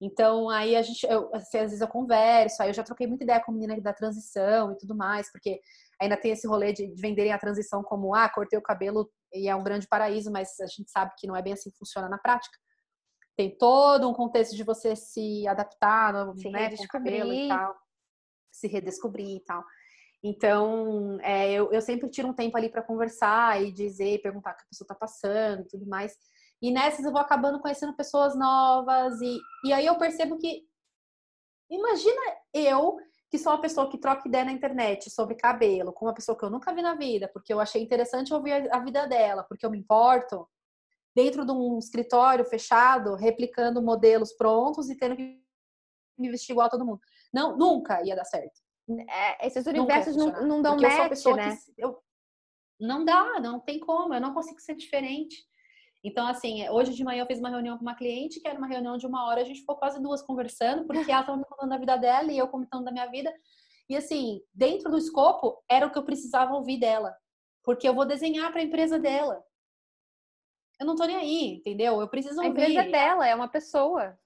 Então, 0.01 0.49
aí 0.49 0.75
a 0.75 0.83
gente, 0.83 1.07
eu, 1.07 1.29
assim, 1.35 1.59
às 1.59 1.65
vezes 1.65 1.81
eu 1.81 1.89
converso, 1.89 2.63
aí 2.63 2.71
eu 2.71 2.75
já 2.75 2.83
troquei 2.83 3.07
muita 3.07 3.25
ideia 3.25 3.41
com 3.41 3.53
a 3.53 3.55
menina 3.55 3.79
da 3.81 3.93
transição 3.93 4.73
e 4.73 4.79
tudo 4.79 4.97
mais, 4.97 5.31
porque 5.31 5.61
ainda 6.01 6.17
tem 6.17 6.33
esse 6.33 6.47
rolê 6.47 6.73
de, 6.73 6.87
de 6.87 7.01
venderem 7.01 7.33
a 7.33 7.39
transição 7.39 7.83
como, 7.83 8.15
ah, 8.15 8.29
cortei 8.31 8.59
o 8.59 8.63
cabelo 8.63 9.11
e 9.33 9.47
é 9.47 9.55
um 9.55 9.63
grande 9.63 9.87
paraíso, 9.87 10.31
mas 10.31 10.59
a 10.59 10.67
gente 10.67 10.91
sabe 10.91 11.13
que 11.19 11.27
não 11.27 11.37
é 11.37 11.43
bem 11.43 11.53
assim 11.53 11.71
que 11.71 11.77
funciona 11.77 12.09
na 12.09 12.17
prática. 12.17 12.57
Tem 13.37 13.57
todo 13.57 14.09
um 14.09 14.15
contexto 14.15 14.57
de 14.57 14.65
você 14.65 14.97
se 14.97 15.47
adaptar, 15.47 16.15
se 16.37 16.49
né, 16.49 16.75
com 16.75 16.83
o 16.83 16.89
cabelo 16.89 17.33
e 17.33 17.49
tal, 17.49 17.77
se 18.51 18.69
redescobrir 18.69 19.37
e 19.37 19.41
tal. 19.41 19.63
Então, 20.23 21.19
é, 21.23 21.53
eu, 21.53 21.73
eu 21.73 21.81
sempre 21.81 22.09
tiro 22.11 22.29
um 22.29 22.35
tempo 22.35 22.57
ali 22.57 22.69
para 22.71 22.83
conversar 22.83 23.63
e 23.63 23.73
dizer, 23.73 24.21
perguntar 24.23 24.53
o 24.53 24.57
que 24.57 24.63
a 24.63 24.69
pessoa 24.69 24.85
está 24.85 24.95
passando 24.95 25.63
e 25.63 25.69
tudo 25.69 25.87
mais. 25.87 26.15
E 26.63 26.71
nessas 26.71 27.05
eu 27.05 27.13
vou 27.13 27.21
acabando 27.21 27.61
conhecendo 27.61 27.95
pessoas 27.95 28.37
novas 28.37 29.21
e, 29.21 29.39
e 29.65 29.73
aí 29.73 29.87
eu 29.87 29.97
percebo 29.97 30.37
que 30.39 30.63
imagina 31.71 32.21
eu 32.53 32.99
que 33.31 33.39
sou 33.39 33.53
uma 33.53 33.61
pessoa 33.61 33.89
que 33.89 33.97
troca 33.97 34.27
ideia 34.27 34.45
na 34.45 34.53
internet 34.53 35.09
sobre 35.09 35.37
cabelo 35.37 35.93
com 35.93 36.07
uma 36.07 36.15
pessoa 36.15 36.37
que 36.37 36.45
eu 36.45 36.51
nunca 36.51 36.75
vi 36.75 36.83
na 36.83 36.95
vida, 36.95 37.31
porque 37.33 37.53
eu 37.53 37.61
achei 37.61 37.81
interessante 37.81 38.35
ouvir 38.35 38.73
a 38.73 38.81
vida 38.81 39.07
dela, 39.07 39.45
porque 39.45 39.65
eu 39.65 39.71
me 39.71 39.79
importo, 39.79 40.49
dentro 41.15 41.45
de 41.45 41.53
um 41.53 41.79
escritório 41.79 42.45
fechado, 42.45 43.15
replicando 43.15 43.83
modelos 43.83 44.33
prontos 44.33 44.91
e 44.91 44.97
tendo 44.97 45.17
que 45.17 45.41
me 46.19 46.31
vestir 46.31 46.53
igual 46.53 46.67
a 46.67 46.71
todo 46.71 46.85
mundo. 46.85 47.01
Não, 47.33 47.57
nunca 47.57 48.03
ia 48.03 48.17
dar 48.17 48.25
certo. 48.25 48.61
É, 49.09 49.47
esses 49.47 49.67
universos 49.67 50.17
não, 50.17 50.47
não 50.47 50.63
dão 50.63 50.77
match, 50.77 51.25
né? 51.37 51.57
Eu, 51.79 52.03
não 52.81 53.05
dá, 53.05 53.39
não 53.41 53.61
tem 53.61 53.79
como, 53.79 54.13
eu 54.13 54.21
não 54.21 54.35
consigo 54.35 54.61
ser 54.61 54.75
diferente. 54.75 55.45
Então, 56.03 56.27
assim, 56.27 56.67
hoje 56.71 56.95
de 56.95 57.05
manhã 57.05 57.23
eu 57.23 57.27
fiz 57.27 57.39
uma 57.39 57.51
reunião 57.51 57.77
com 57.77 57.83
uma 57.83 57.95
cliente, 57.95 58.41
que 58.41 58.49
era 58.49 58.57
uma 58.57 58.67
reunião 58.67 58.97
de 58.97 59.07
uma 59.07 59.27
hora, 59.27 59.43
a 59.43 59.45
gente 59.45 59.61
ficou 59.61 59.77
quase 59.77 60.01
duas 60.01 60.23
conversando, 60.23 60.87
porque 60.87 61.11
ela 61.11 61.21
estava 61.21 61.37
me 61.37 61.45
contando 61.45 61.71
da 61.71 61.77
vida 61.79 61.97
dela 61.97 62.33
e 62.33 62.39
eu 62.39 62.49
comentando 62.49 62.85
da 62.85 62.93
minha 62.93 63.07
vida. 63.07 63.33
E, 63.89 63.97
assim, 63.97 64.41
dentro 64.55 64.91
do 64.91 64.97
escopo, 64.97 65.63
era 65.69 65.87
o 65.87 65.91
que 65.91 65.99
eu 65.99 66.05
precisava 66.05 66.55
ouvir 66.55 66.79
dela, 66.79 67.15
porque 67.63 67.87
eu 67.87 67.95
vou 67.95 68.07
desenhar 68.07 68.51
para 68.51 68.61
a 68.61 68.65
empresa 68.65 68.99
dela. 68.99 69.45
Eu 70.81 70.87
não 70.87 70.97
tô 70.97 71.05
nem 71.05 71.17
aí, 71.17 71.57
entendeu? 71.57 72.01
Eu 72.01 72.09
preciso 72.09 72.37
ouvir. 72.37 72.47
A 72.47 72.51
empresa 72.51 72.91
dela 72.91 73.29
é 73.29 73.35
uma 73.35 73.49
pessoa. 73.49 74.19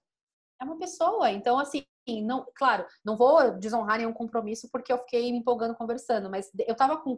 É 0.61 0.65
uma 0.65 0.79
pessoa. 0.79 1.31
Então, 1.33 1.59
assim, 1.59 1.85
não, 2.23 2.47
claro, 2.55 2.87
não 3.05 3.17
vou 3.17 3.59
desonrar 3.59 3.99
nenhum 3.99 4.13
compromisso 4.13 4.69
porque 4.71 4.93
eu 4.93 4.99
fiquei 4.99 5.33
me 5.33 5.39
empolgando 5.39 5.75
conversando, 5.75 6.31
mas 6.31 6.51
eu 6.67 6.77
tava 6.77 6.99
com 6.99 7.17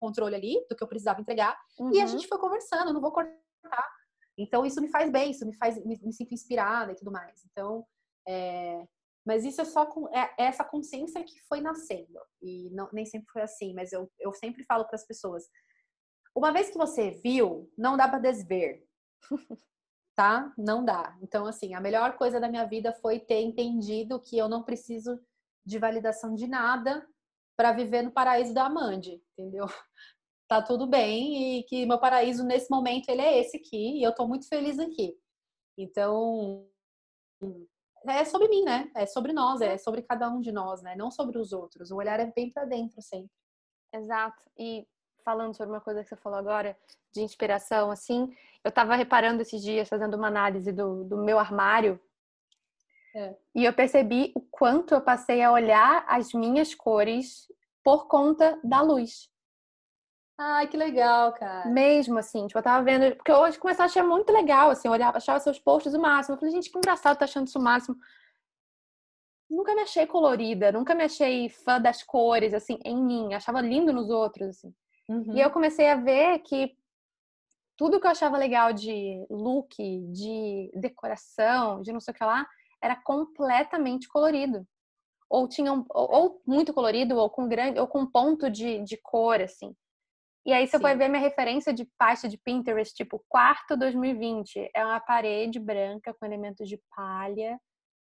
controle 0.00 0.34
ali 0.34 0.66
do 0.68 0.76
que 0.76 0.82
eu 0.82 0.88
precisava 0.88 1.20
entregar 1.20 1.56
uhum. 1.78 1.92
e 1.92 2.00
a 2.00 2.02
uhum. 2.02 2.08
gente 2.08 2.26
foi 2.26 2.38
conversando, 2.38 2.92
não 2.92 3.00
vou 3.00 3.12
cortar 3.12 3.41
tá? 3.62 3.88
Então 4.36 4.64
isso 4.64 4.80
me 4.80 4.88
faz 4.88 5.10
bem, 5.10 5.30
isso 5.30 5.46
me 5.46 5.54
faz 5.56 5.76
me, 5.84 5.98
me 6.02 6.12
sinto 6.12 6.32
inspirada 6.32 6.92
e 6.92 6.94
tudo 6.94 7.12
mais. 7.12 7.44
Então, 7.44 7.86
é, 8.26 8.86
mas 9.24 9.44
isso 9.44 9.60
é 9.60 9.64
só 9.64 9.86
com 9.86 10.08
é, 10.14 10.34
é 10.38 10.44
essa 10.44 10.64
consciência 10.64 11.22
que 11.22 11.40
foi 11.48 11.60
nascendo 11.60 12.18
e 12.40 12.70
não, 12.70 12.88
nem 12.92 13.06
sempre 13.06 13.28
foi 13.32 13.42
assim. 13.42 13.74
Mas 13.74 13.92
eu, 13.92 14.10
eu 14.18 14.32
sempre 14.32 14.64
falo 14.64 14.84
para 14.84 14.96
as 14.96 15.06
pessoas: 15.06 15.44
uma 16.34 16.52
vez 16.52 16.70
que 16.70 16.78
você 16.78 17.10
viu, 17.10 17.70
não 17.76 17.96
dá 17.96 18.08
para 18.08 18.18
desver, 18.18 18.84
tá? 20.16 20.52
Não 20.56 20.84
dá. 20.84 21.16
Então 21.22 21.46
assim, 21.46 21.74
a 21.74 21.80
melhor 21.80 22.16
coisa 22.16 22.40
da 22.40 22.48
minha 22.48 22.64
vida 22.64 22.92
foi 22.94 23.20
ter 23.20 23.40
entendido 23.40 24.20
que 24.20 24.36
eu 24.36 24.48
não 24.48 24.62
preciso 24.62 25.20
de 25.64 25.78
validação 25.78 26.34
de 26.34 26.46
nada 26.46 27.06
para 27.56 27.72
viver 27.72 28.02
no 28.02 28.10
paraíso 28.10 28.52
da 28.52 28.64
Amande, 28.64 29.22
entendeu? 29.38 29.66
Tá 30.52 30.60
tudo 30.60 30.86
bem 30.86 31.60
e 31.60 31.62
que 31.64 31.86
meu 31.86 31.98
paraíso 31.98 32.44
nesse 32.44 32.70
momento 32.70 33.08
ele 33.08 33.22
é 33.22 33.38
esse 33.38 33.56
aqui 33.56 33.98
e 33.98 34.02
eu 34.02 34.14
tô 34.14 34.28
muito 34.28 34.46
feliz 34.46 34.78
aqui. 34.78 35.16
Então, 35.78 36.68
é 38.06 38.22
sobre 38.26 38.48
mim, 38.48 38.62
né? 38.62 38.90
É 38.94 39.06
sobre 39.06 39.32
nós, 39.32 39.62
é 39.62 39.78
sobre 39.78 40.02
cada 40.02 40.28
um 40.28 40.40
de 40.42 40.52
nós, 40.52 40.82
né? 40.82 40.94
Não 40.94 41.10
sobre 41.10 41.38
os 41.38 41.54
outros. 41.54 41.90
O 41.90 41.96
olhar 41.96 42.20
é 42.20 42.30
bem 42.36 42.50
para 42.50 42.66
dentro 42.66 43.00
sempre. 43.00 43.30
Exato. 43.94 44.42
E 44.58 44.86
falando 45.24 45.56
sobre 45.56 45.74
uma 45.74 45.80
coisa 45.80 46.02
que 46.02 46.08
você 46.10 46.16
falou 46.16 46.38
agora 46.38 46.76
de 47.14 47.22
inspiração, 47.22 47.90
assim, 47.90 48.30
eu 48.62 48.70
tava 48.70 48.94
reparando 48.94 49.40
esses 49.40 49.62
dias 49.62 49.88
fazendo 49.88 50.14
uma 50.18 50.28
análise 50.28 50.70
do, 50.70 51.04
do 51.04 51.16
meu 51.16 51.38
armário 51.38 51.98
é. 53.14 53.34
e 53.54 53.64
eu 53.64 53.72
percebi 53.72 54.32
o 54.34 54.40
quanto 54.40 54.94
eu 54.94 55.00
passei 55.00 55.42
a 55.42 55.52
olhar 55.52 56.04
as 56.06 56.34
minhas 56.34 56.74
cores 56.74 57.46
por 57.82 58.06
conta 58.06 58.60
da 58.62 58.82
luz. 58.82 59.31
Ai, 60.38 60.66
que 60.66 60.76
legal, 60.76 61.32
cara. 61.34 61.68
Mesmo 61.68 62.18
assim, 62.18 62.46
tipo, 62.46 62.58
eu 62.58 62.62
tava 62.62 62.84
vendo. 62.84 63.14
Porque 63.16 63.32
hoje 63.32 63.58
começou 63.58 63.82
a 63.82 63.86
achar 63.86 64.02
muito 64.02 64.32
legal, 64.32 64.70
assim, 64.70 64.88
eu 64.88 64.92
olhava, 64.92 65.18
achava 65.18 65.38
seus 65.38 65.58
posts 65.58 65.94
o 65.94 66.00
máximo. 66.00 66.34
Eu 66.34 66.38
falei, 66.38 66.54
gente, 66.54 66.70
que 66.70 66.78
engraçado 66.78 67.18
tá 67.18 67.24
achando 67.24 67.46
isso 67.46 67.58
o 67.58 67.62
máximo. 67.62 67.96
Nunca 69.48 69.74
me 69.74 69.82
achei 69.82 70.06
colorida, 70.06 70.72
nunca 70.72 70.94
me 70.94 71.04
achei 71.04 71.48
fã 71.48 71.80
das 71.80 72.02
cores, 72.02 72.54
assim, 72.54 72.78
em 72.84 72.96
mim. 72.96 73.34
Achava 73.34 73.60
lindo 73.60 73.92
nos 73.92 74.08
outros, 74.08 74.48
assim. 74.48 74.74
Uhum. 75.08 75.34
E 75.34 75.40
eu 75.40 75.50
comecei 75.50 75.88
a 75.90 75.96
ver 75.96 76.38
que 76.38 76.74
tudo 77.76 78.00
que 78.00 78.06
eu 78.06 78.10
achava 78.10 78.38
legal 78.38 78.72
de 78.72 79.26
look, 79.28 79.76
de 80.12 80.70
decoração, 80.74 81.82
de 81.82 81.92
não 81.92 82.00
sei 82.00 82.12
o 82.12 82.16
que 82.16 82.24
lá, 82.24 82.46
era 82.80 82.96
completamente 82.96 84.08
colorido. 84.08 84.66
Ou 85.28 85.48
tinha 85.48 85.72
um, 85.72 85.84
ou, 85.90 86.10
ou 86.10 86.42
muito 86.46 86.72
colorido, 86.72 87.16
ou 87.16 87.28
com 87.30 87.48
grande, 87.48 87.78
ou 87.78 87.86
com 87.86 88.06
ponto 88.06 88.50
de, 88.50 88.80
de 88.80 88.96
cor, 88.96 89.40
assim. 89.40 89.74
E 90.44 90.52
aí 90.52 90.66
você 90.66 90.76
Sim. 90.76 90.82
vai 90.82 90.96
ver 90.96 91.08
minha 91.08 91.22
referência 91.22 91.72
de 91.72 91.84
pasta 91.96 92.28
de 92.28 92.36
Pinterest, 92.36 92.94
tipo 92.94 93.24
quarto 93.28 93.76
2020. 93.76 94.70
É 94.74 94.84
uma 94.84 95.00
parede 95.00 95.60
branca 95.60 96.12
com 96.14 96.26
elementos 96.26 96.68
de 96.68 96.80
palha, 96.96 97.58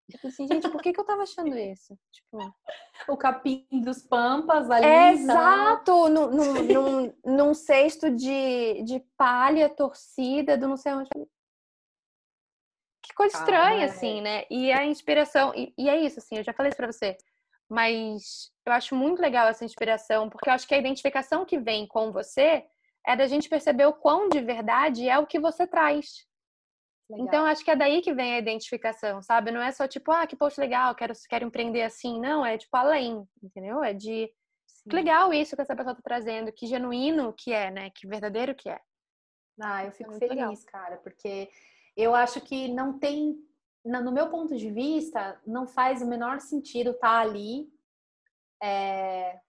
Tipo 0.09 0.27
assim, 0.27 0.47
gente, 0.47 0.69
por 0.69 0.81
que, 0.81 0.93
que 0.93 0.99
eu 0.99 1.05
tava 1.05 1.23
achando 1.23 1.57
isso? 1.57 1.97
Tipo... 2.11 2.37
O 3.09 3.15
capim 3.15 3.67
dos 3.71 4.01
pampas 4.01 4.69
ali. 4.71 4.85
É, 4.85 5.11
exato! 5.11 6.09
Num, 6.09 6.31
num, 6.31 6.53
num, 6.63 7.13
num, 7.23 7.53
cesto 7.53 8.09
de, 8.09 8.81
de 8.83 8.99
palha 9.15 9.69
torcida 9.69 10.57
do 10.57 10.67
não 10.67 10.77
sei 10.77 10.93
onde. 10.93 11.09
Que 13.03 13.13
coisa 13.13 13.37
estranha, 13.37 13.83
é. 13.83 13.85
assim, 13.85 14.19
né? 14.21 14.45
E 14.49 14.71
a 14.71 14.83
inspiração. 14.83 15.53
E, 15.55 15.73
e, 15.77 15.87
é 15.89 15.99
isso, 16.01 16.19
assim, 16.19 16.37
eu 16.37 16.43
já 16.43 16.53
falei 16.53 16.69
isso 16.69 16.77
pra 16.77 16.91
você. 16.91 17.17
Mas 17.69 18.51
eu 18.65 18.73
acho 18.73 18.95
muito 18.95 19.21
legal 19.21 19.47
essa 19.47 19.65
inspiração, 19.65 20.29
porque 20.29 20.49
eu 20.49 20.53
acho 20.53 20.67
que 20.67 20.73
a 20.73 20.77
identificação 20.77 21.45
que 21.45 21.59
vem 21.59 21.85
com 21.87 22.11
você 22.11 22.65
é 23.05 23.15
da 23.15 23.27
gente 23.27 23.49
perceber 23.49 23.85
o 23.85 23.93
quão 23.93 24.29
de 24.29 24.41
verdade 24.41 25.07
é 25.07 25.17
o 25.17 25.27
que 25.27 25.39
você 25.39 25.65
traz. 25.67 26.25
Legal. 27.09 27.25
Então, 27.25 27.45
acho 27.45 27.63
que 27.63 27.71
é 27.71 27.75
daí 27.75 28.01
que 28.01 28.13
vem 28.13 28.33
a 28.33 28.39
identificação, 28.39 29.21
sabe? 29.21 29.49
Não 29.49 29.61
é 29.61 29.71
só 29.71 29.87
tipo, 29.87 30.11
ah, 30.11 30.27
que 30.27 30.35
post 30.35 30.59
legal, 30.59 30.93
quero, 30.93 31.13
quero 31.29 31.45
empreender 31.45 31.83
assim. 31.83 32.19
Não, 32.19 32.45
é 32.45 32.57
tipo 32.57 32.75
além, 32.75 33.25
entendeu? 33.41 33.81
É 33.81 33.93
de 33.93 34.29
Sim. 34.67 34.89
que 34.89 34.95
legal 34.95 35.33
isso 35.33 35.55
que 35.55 35.61
essa 35.61 35.75
pessoa 35.75 35.95
tá 35.95 36.01
trazendo, 36.01 36.51
que 36.51 36.67
genuíno 36.67 37.33
que 37.33 37.53
é, 37.53 37.71
né? 37.71 37.89
Que 37.91 38.07
verdadeiro 38.07 38.53
que 38.53 38.69
é. 38.69 38.79
Ah, 39.61 39.85
eu 39.85 39.91
fico 39.93 40.11
é 40.11 40.19
feliz, 40.19 40.35
legal. 40.35 40.53
cara, 40.67 40.97
porque 40.97 41.49
eu 41.95 42.13
acho 42.13 42.41
que 42.41 42.67
não 42.67 42.99
tem, 42.99 43.37
no 43.85 44.11
meu 44.11 44.29
ponto 44.29 44.55
de 44.55 44.69
vista, 44.69 45.39
não 45.45 45.67
faz 45.67 46.01
o 46.01 46.07
menor 46.07 46.39
sentido 46.39 46.91
estar 46.91 47.07
tá 47.07 47.19
ali 47.19 47.69
é, 48.61 49.39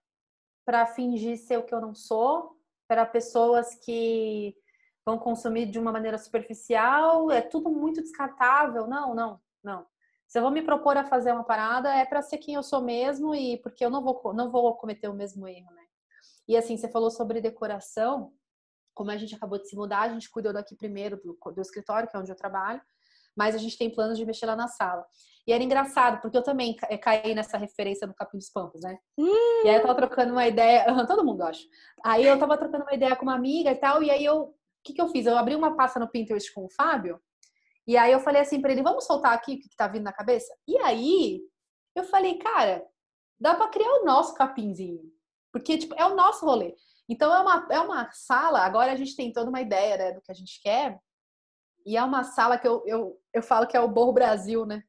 para 0.65 0.87
fingir 0.87 1.39
ser 1.39 1.59
o 1.59 1.65
que 1.65 1.75
eu 1.75 1.81
não 1.81 1.95
sou, 1.95 2.57
para 2.87 3.05
pessoas 3.07 3.75
que 3.75 4.57
vão 5.05 5.19
consumir 5.19 5.67
de 5.67 5.79
uma 5.79 5.91
maneira 5.91 6.19
superficial, 6.19 7.31
é 7.31 7.41
tudo 7.41 7.71
muito 7.71 8.03
descartável. 8.03 8.87
Não, 8.87 9.15
não, 9.15 9.41
não. 9.65 9.87
Se 10.27 10.39
eu 10.39 10.43
vou 10.43 10.51
me 10.51 10.61
propor 10.61 10.97
a 10.99 11.05
fazer 11.05 11.33
uma 11.33 11.45
parada, 11.45 11.95
é 11.95 12.05
para 12.05 12.21
ser 12.21 12.37
quem 12.37 12.55
eu 12.55 12.63
sou 12.63 12.83
mesmo 12.83 13.35
e 13.35 13.57
porque 13.59 13.83
eu 13.83 13.89
não 13.89 14.03
vou, 14.03 14.35
não 14.35 14.51
vou 14.51 14.77
cometer 14.77 15.09
o 15.09 15.15
mesmo 15.15 15.49
erro, 15.49 15.73
né? 15.73 15.85
E 16.47 16.57
assim, 16.57 16.77
você 16.77 16.89
falou 16.89 17.11
sobre 17.11 17.41
decoração, 17.41 18.33
como 18.95 19.11
a 19.11 19.17
gente 19.17 19.35
acabou 19.35 19.59
de 19.59 19.69
se 19.69 19.77
mudar, 19.77 20.03
a 20.03 20.09
gente 20.09 20.31
cuidou 20.31 20.53
daqui 20.53 20.77
primeiro 20.77 21.17
do, 21.17 21.39
do 21.53 21.61
escritório, 21.61 22.09
que 22.09 22.17
é 22.17 22.21
onde 22.21 22.31
eu 22.31 22.37
trabalho, 22.37 22.83
mas 23.39 23.55
a 23.55 23.59
gente 23.59 23.79
tem 23.79 23.89
planos 23.89 24.19
de 24.19 24.27
mexer 24.27 24.47
lá 24.47 24.57
na 24.57 24.67
sala. 24.69 25.07
E 25.47 25.53
era 25.53 25.63
engraçado, 25.63 26.21
porque 26.21 26.37
eu 26.37 26.43
também 26.43 26.77
caí 27.01 27.35
nessa 27.35 27.57
referência 27.57 28.07
no 28.07 28.15
Capim 28.15 28.37
dos 28.37 28.51
Pampos, 28.51 28.83
né? 28.83 28.99
Hum. 29.17 29.65
E 29.65 29.69
aí 29.69 29.77
eu 29.77 29.83
tava 29.83 29.95
trocando 29.95 30.33
uma 30.33 30.47
ideia, 30.47 30.85
todo 31.07 31.25
mundo 31.25 31.43
acha. 31.43 31.65
Aí 32.05 32.27
eu 32.27 32.39
tava 32.39 32.59
trocando 32.59 32.85
uma 32.85 32.95
ideia 32.95 33.17
com 33.17 33.23
uma 33.23 33.35
amiga 33.35 33.71
e 33.71 33.77
tal, 33.77 34.03
e 34.03 34.11
aí 34.11 34.25
eu 34.25 34.55
que, 34.89 34.95
que 34.95 35.03
eu 35.03 35.09
fiz? 35.09 35.27
Eu 35.27 35.37
abri 35.37 35.55
uma 35.55 35.77
pasta 35.77 36.01
no 36.01 36.09
Pinterest 36.09 36.53
com 36.53 36.65
o 36.65 36.71
Fábio, 36.71 37.21
e 37.87 37.97
aí 37.97 38.13
eu 38.13 38.21
falei 38.21 38.43
assim 38.43 38.61
para 38.61 38.73
ele, 38.73 38.83
vamos 38.83 39.05
soltar 39.05 39.33
aqui 39.33 39.55
o 39.55 39.59
que, 39.59 39.69
que 39.69 39.77
tá 39.77 39.87
vindo 39.87 40.05
na 40.05 40.13
cabeça? 40.13 40.55
E 40.67 40.77
aí 40.79 41.41
eu 41.95 42.05
falei, 42.05 42.39
cara, 42.39 42.85
dá 43.41 43.55
para 43.55 43.69
criar 43.69 43.91
o 44.01 44.05
nosso 44.05 44.35
capinzinho. 44.35 45.03
Porque, 45.51 45.79
tipo, 45.79 45.95
é 45.97 46.05
o 46.05 46.15
nosso 46.15 46.45
rolê. 46.45 46.75
Então 47.09 47.35
é 47.35 47.41
uma, 47.41 47.67
é 47.71 47.81
uma 47.81 48.11
sala, 48.13 48.61
agora 48.61 48.93
a 48.93 48.97
gente 48.97 49.17
tem 49.17 49.33
toda 49.33 49.49
uma 49.49 49.63
ideia 49.63 49.97
né, 49.97 50.13
do 50.13 50.21
que 50.21 50.31
a 50.31 50.35
gente 50.35 50.61
quer. 50.63 51.01
E 51.87 51.97
é 51.97 52.05
uma 52.05 52.25
sala 52.25 52.59
que 52.59 52.69
eu, 52.69 52.83
eu, 52.87 53.19
eu 53.39 53.43
falo 53.43 53.67
que 53.67 53.77
é 53.77 53.81
o 53.81 53.89
Borro 53.89 54.13
Brasil, 54.13 54.67
né? 54.67 54.83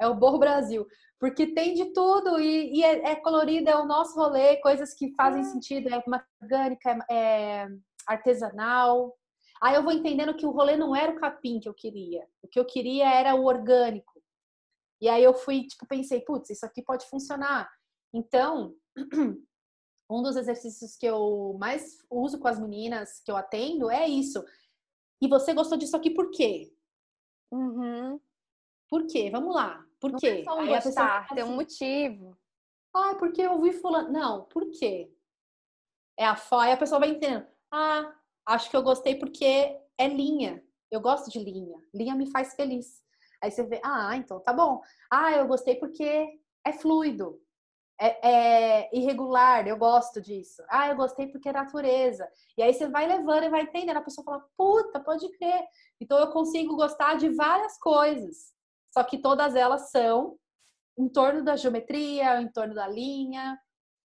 É 0.00 0.06
o 0.06 0.14
Borro 0.14 0.38
Brasil. 0.38 0.86
Porque 1.18 1.48
tem 1.54 1.74
de 1.74 1.92
tudo 1.92 2.40
e, 2.40 2.78
e 2.78 2.84
é, 2.84 3.12
é, 3.12 3.16
colorido, 3.16 3.70
é 3.70 3.76
o 3.76 3.86
nosso 3.86 4.14
rolê, 4.14 4.56
coisas 4.56 4.94
que 4.94 5.14
fazem 5.14 5.44
sentido, 5.44 5.88
é 5.88 6.02
uma 6.06 6.24
orgânica, 6.42 6.98
é, 7.10 7.14
é 7.14 7.68
artesanal, 8.06 9.16
Aí 9.64 9.76
eu 9.76 9.82
vou 9.82 9.92
entendendo 9.92 10.36
que 10.36 10.44
o 10.44 10.50
rolê 10.50 10.76
não 10.76 10.94
era 10.94 11.10
o 11.10 11.18
capim 11.18 11.58
que 11.58 11.66
eu 11.66 11.72
queria. 11.72 12.28
O 12.42 12.48
que 12.48 12.58
eu 12.58 12.66
queria 12.66 13.08
era 13.08 13.34
o 13.34 13.44
orgânico. 13.44 14.22
E 15.00 15.08
aí 15.08 15.24
eu 15.24 15.32
fui, 15.32 15.66
tipo, 15.66 15.86
pensei, 15.86 16.20
putz, 16.20 16.50
isso 16.50 16.66
aqui 16.66 16.82
pode 16.82 17.06
funcionar. 17.06 17.70
Então, 18.12 18.74
um 20.10 20.22
dos 20.22 20.36
exercícios 20.36 20.96
que 20.96 21.06
eu 21.06 21.56
mais 21.58 21.96
uso 22.10 22.38
com 22.38 22.46
as 22.46 22.60
meninas 22.60 23.22
que 23.24 23.30
eu 23.30 23.36
atendo 23.38 23.90
é 23.90 24.06
isso. 24.06 24.44
E 25.22 25.28
você 25.28 25.54
gostou 25.54 25.78
disso 25.78 25.96
aqui 25.96 26.10
por 26.10 26.30
quê? 26.30 26.70
Uhum. 27.54 28.20
Por 28.88 29.06
quê? 29.06 29.30
Vamos 29.30 29.54
lá. 29.54 29.86
Por 30.00 30.12
não 30.12 30.18
quê? 30.18 30.40
É 30.40 30.44
só 30.44 30.56
um 30.56 30.60
aí 30.60 30.68
gostar, 30.68 31.28
tem 31.28 31.44
um 31.44 31.46
assim, 31.46 31.54
motivo. 31.54 32.38
Ah, 32.92 33.14
porque 33.16 33.42
eu 33.42 33.52
ouvi 33.52 33.72
fulano. 33.72 34.12
Não, 34.12 34.44
por 34.44 34.70
quê? 34.70 35.12
É 36.16 36.26
a 36.26 36.34
foto. 36.34 36.62
Aí 36.62 36.72
a 36.72 36.76
pessoa 36.76 36.98
vai 36.98 37.10
entendendo. 37.10 37.46
Ah, 37.70 38.14
acho 38.46 38.68
que 38.70 38.76
eu 38.76 38.82
gostei 38.82 39.14
porque 39.14 39.78
é 39.96 40.08
linha. 40.08 40.64
Eu 40.90 41.00
gosto 41.00 41.30
de 41.30 41.38
linha. 41.38 41.80
Linha 41.94 42.14
me 42.14 42.30
faz 42.30 42.54
feliz. 42.54 43.02
Aí 43.40 43.50
você 43.50 43.62
vê, 43.62 43.80
ah, 43.84 44.16
então 44.16 44.40
tá 44.40 44.52
bom. 44.52 44.82
Ah, 45.10 45.32
eu 45.32 45.46
gostei 45.46 45.76
porque 45.76 46.40
é 46.64 46.72
fluido, 46.72 47.40
é, 48.00 48.28
é, 48.28 48.90
irregular, 48.96 49.66
eu 49.66 49.76
gosto 49.76 50.20
disso. 50.20 50.62
Ah, 50.68 50.88
eu 50.88 50.96
gostei 50.96 51.28
porque 51.28 51.48
é 51.48 51.52
natureza. 51.52 52.28
E 52.56 52.62
aí 52.62 52.72
você 52.72 52.88
vai 52.88 53.06
levando 53.06 53.44
e 53.44 53.48
vai 53.48 53.62
entendendo. 53.62 53.96
A 53.96 54.02
pessoa 54.02 54.24
fala, 54.24 54.44
puta, 54.56 55.00
pode 55.00 55.28
crer. 55.36 55.64
Então 56.00 56.18
eu 56.18 56.32
consigo 56.32 56.76
gostar 56.76 57.14
de 57.14 57.28
várias 57.30 57.78
coisas. 57.78 58.52
Só 58.92 59.02
que 59.04 59.18
todas 59.18 59.54
elas 59.54 59.90
são 59.90 60.38
em 60.98 61.08
torno 61.08 61.42
da 61.42 61.56
geometria, 61.56 62.40
em 62.40 62.48
torno 62.48 62.74
da 62.74 62.86
linha. 62.86 63.58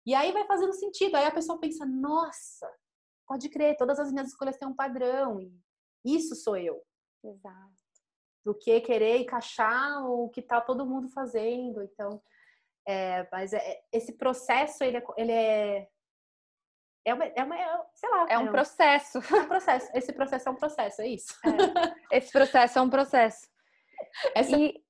E 0.05 0.13
aí 0.13 0.31
vai 0.31 0.45
fazendo 0.45 0.73
sentido. 0.73 1.15
Aí 1.15 1.25
a 1.25 1.31
pessoa 1.31 1.59
pensa, 1.59 1.85
nossa, 1.85 2.69
pode 3.27 3.49
crer, 3.49 3.77
todas 3.77 3.99
as 3.99 4.11
minhas 4.11 4.29
escolhas 4.29 4.57
têm 4.57 4.67
um 4.67 4.75
padrão. 4.75 5.39
E 5.39 5.51
isso 6.03 6.35
sou 6.35 6.57
eu. 6.57 6.81
Exato. 7.23 7.79
Do 8.45 8.55
que 8.55 8.79
querer 8.81 9.19
encaixar 9.19 10.05
o 10.05 10.29
que 10.29 10.41
tá 10.41 10.59
todo 10.59 10.85
mundo 10.85 11.09
fazendo. 11.09 11.81
Então, 11.83 12.21
é, 12.89 13.27
mas 13.31 13.53
é, 13.53 13.81
esse 13.91 14.13
processo, 14.13 14.83
ele 14.83 14.97
é, 14.97 15.03
ele 15.15 15.31
é 15.31 15.87
é 17.05 17.13
uma, 17.13 17.25
é 17.25 17.43
uma, 17.43 17.57
é, 17.57 17.81
sei 17.93 18.09
lá. 18.09 18.27
É 18.29 18.37
um 18.37 18.47
é 18.47 18.51
processo. 18.51 19.19
É 19.19 19.41
um 19.41 19.47
processo. 19.47 19.91
Esse 19.93 20.13
processo 20.13 20.49
é 20.49 20.51
um 20.51 20.55
processo, 20.55 21.01
é 21.01 21.07
isso. 21.07 21.33
É. 22.11 22.17
Esse 22.17 22.31
processo 22.31 22.79
é 22.79 22.81
um 22.81 22.89
processo. 22.89 23.47
Essa 24.35 24.57
e... 24.57 24.83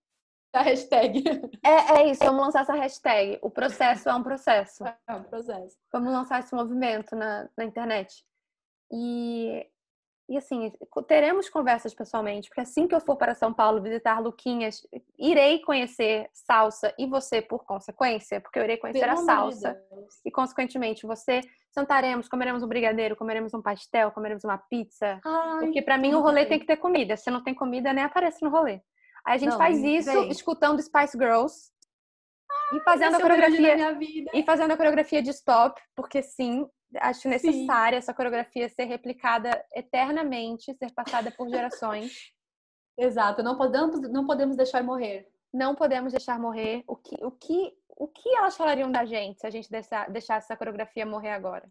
é 0.54 0.60
a 0.60 0.62
hashtag. 0.62 1.24
É, 1.64 2.00
é 2.00 2.10
isso, 2.10 2.24
vamos 2.24 2.42
lançar 2.42 2.62
essa 2.62 2.74
hashtag. 2.74 3.38
O 3.42 3.52
processo 3.52 4.10
é 4.10 4.16
um 4.16 4.24
processo. 4.24 4.84
É 4.86 5.14
um 5.14 5.24
processo. 5.24 5.78
Vamos 5.92 6.12
lançar 6.12 6.40
esse 6.40 6.56
movimento 6.56 7.16
na, 7.16 7.50
na 7.56 7.66
internet. 7.66 8.26
E, 8.92 9.70
e 10.30 10.38
assim, 10.38 10.72
teremos 11.08 11.50
conversas 11.50 11.92
pessoalmente, 11.92 12.50
porque 12.50 12.62
assim 12.62 12.88
que 12.88 12.94
eu 12.94 13.02
for 13.02 13.16
para 13.16 13.34
São 13.34 13.52
Paulo 13.52 13.82
visitar 13.82 14.20
Luquinhas, 14.20 14.86
irei 15.18 15.60
conhecer 15.60 16.30
salsa 16.32 16.94
e 17.00 17.08
você 17.08 17.42
por 17.42 17.66
consequência, 17.66 18.40
porque 18.40 18.60
eu 18.60 18.64
irei 18.64 18.78
conhecer 18.78 19.00
Pelo 19.00 19.14
a 19.14 19.18
salsa. 19.18 19.82
E 20.24 20.30
consequentemente 20.30 21.08
você 21.08 21.42
sentaremos, 21.72 22.30
comeremos 22.30 22.62
um 22.62 22.68
brigadeiro, 22.68 23.16
comeremos 23.16 23.56
um 23.56 23.62
pastel, 23.62 24.12
comeremos 24.12 24.44
uma 24.44 24.60
pizza. 24.60 25.20
Ai, 25.26 25.66
porque 25.66 25.82
para 25.82 25.98
mim 25.98 26.14
o 26.14 26.22
rolê 26.22 26.46
tem 26.46 26.60
que 26.60 26.68
ter 26.68 26.78
comida. 26.78 27.18
Se 27.18 27.32
não 27.32 27.44
tem 27.44 27.56
comida, 27.56 27.92
nem 27.92 28.04
aparece 28.04 28.44
no 28.44 28.52
rolê. 28.52 28.82
Aí 29.26 29.34
a 29.34 29.38
gente 29.38 29.50
não, 29.50 29.58
faz 29.58 29.84
isso 29.84 30.12
vem. 30.12 30.30
escutando 30.30 30.80
Spice 30.80 31.18
Girls. 31.18 31.72
e 32.72 32.80
fazendo 32.82 33.16
a 33.16 33.20
coreografia 33.20 33.98
e 34.32 34.44
fazendo 34.44 34.72
a 34.72 34.78
coreografia 34.78 35.24
de 35.24 35.32
stop, 35.32 35.82
porque 35.96 36.22
sim, 36.22 36.70
acho 36.98 37.28
necessária 37.30 37.98
essa 37.98 38.14
coreografia 38.14 38.68
ser 38.70 38.86
replicada 38.86 39.64
eternamente, 39.74 40.74
ser 40.76 40.92
passada 40.94 41.32
por 41.32 41.50
gerações. 41.50 42.32
Exato, 42.98 43.42
não 43.42 43.58
podemos, 43.58 44.02
não 44.10 44.26
podemos 44.26 44.58
deixar 44.58 44.84
morrer. 44.84 45.28
Não 45.54 45.74
podemos 45.74 46.12
deixar 46.12 46.38
morrer. 46.40 46.84
O 46.86 46.96
que, 46.96 47.16
o 47.24 47.32
que, 47.32 47.74
o 47.98 48.08
que 48.08 48.30
elas 48.36 48.58
falariam 48.58 48.92
da 48.92 49.06
gente 49.06 49.40
se 49.40 49.48
a 49.48 49.50
gente 49.50 49.70
deixar, 49.70 50.10
deixasse 50.10 50.46
essa 50.46 50.58
coreografia 50.58 51.06
morrer 51.06 51.32
agora? 51.32 51.70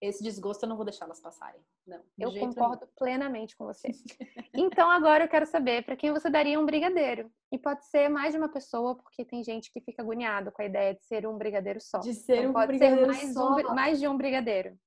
Esse 0.00 0.22
desgosto 0.22 0.64
eu 0.64 0.68
não 0.68 0.76
vou 0.76 0.84
deixar 0.84 1.06
elas 1.06 1.20
passarem. 1.20 1.60
Não. 1.86 2.02
Eu 2.18 2.32
concordo 2.32 2.80
nenhum. 2.80 2.92
plenamente 2.96 3.56
com 3.56 3.64
você. 3.64 3.88
então 4.54 4.90
agora 4.90 5.24
eu 5.24 5.28
quero 5.28 5.46
saber 5.46 5.84
para 5.84 5.96
quem 5.96 6.12
você 6.12 6.28
daria 6.28 6.58
um 6.58 6.66
brigadeiro. 6.66 7.30
E 7.50 7.58
pode 7.58 7.84
ser 7.86 8.08
mais 8.08 8.32
de 8.32 8.38
uma 8.38 8.48
pessoa, 8.48 8.96
porque 8.96 9.24
tem 9.24 9.42
gente 9.42 9.70
que 9.72 9.80
fica 9.80 10.02
agoniado 10.02 10.52
com 10.52 10.62
a 10.62 10.66
ideia 10.66 10.94
de 10.94 11.04
ser 11.04 11.26
um 11.26 11.38
brigadeiro 11.38 11.80
só. 11.80 11.98
De 11.98 12.14
ser 12.14 12.38
então, 12.38 12.50
um 12.50 12.52
pode 12.52 12.66
brigadeiro 12.68 13.14
ser 13.14 13.22
mais, 13.22 13.34
só. 13.34 13.56
Um, 13.56 13.74
mais 13.74 14.00
de 14.00 14.08
um 14.08 14.16
brigadeiro. 14.16 14.78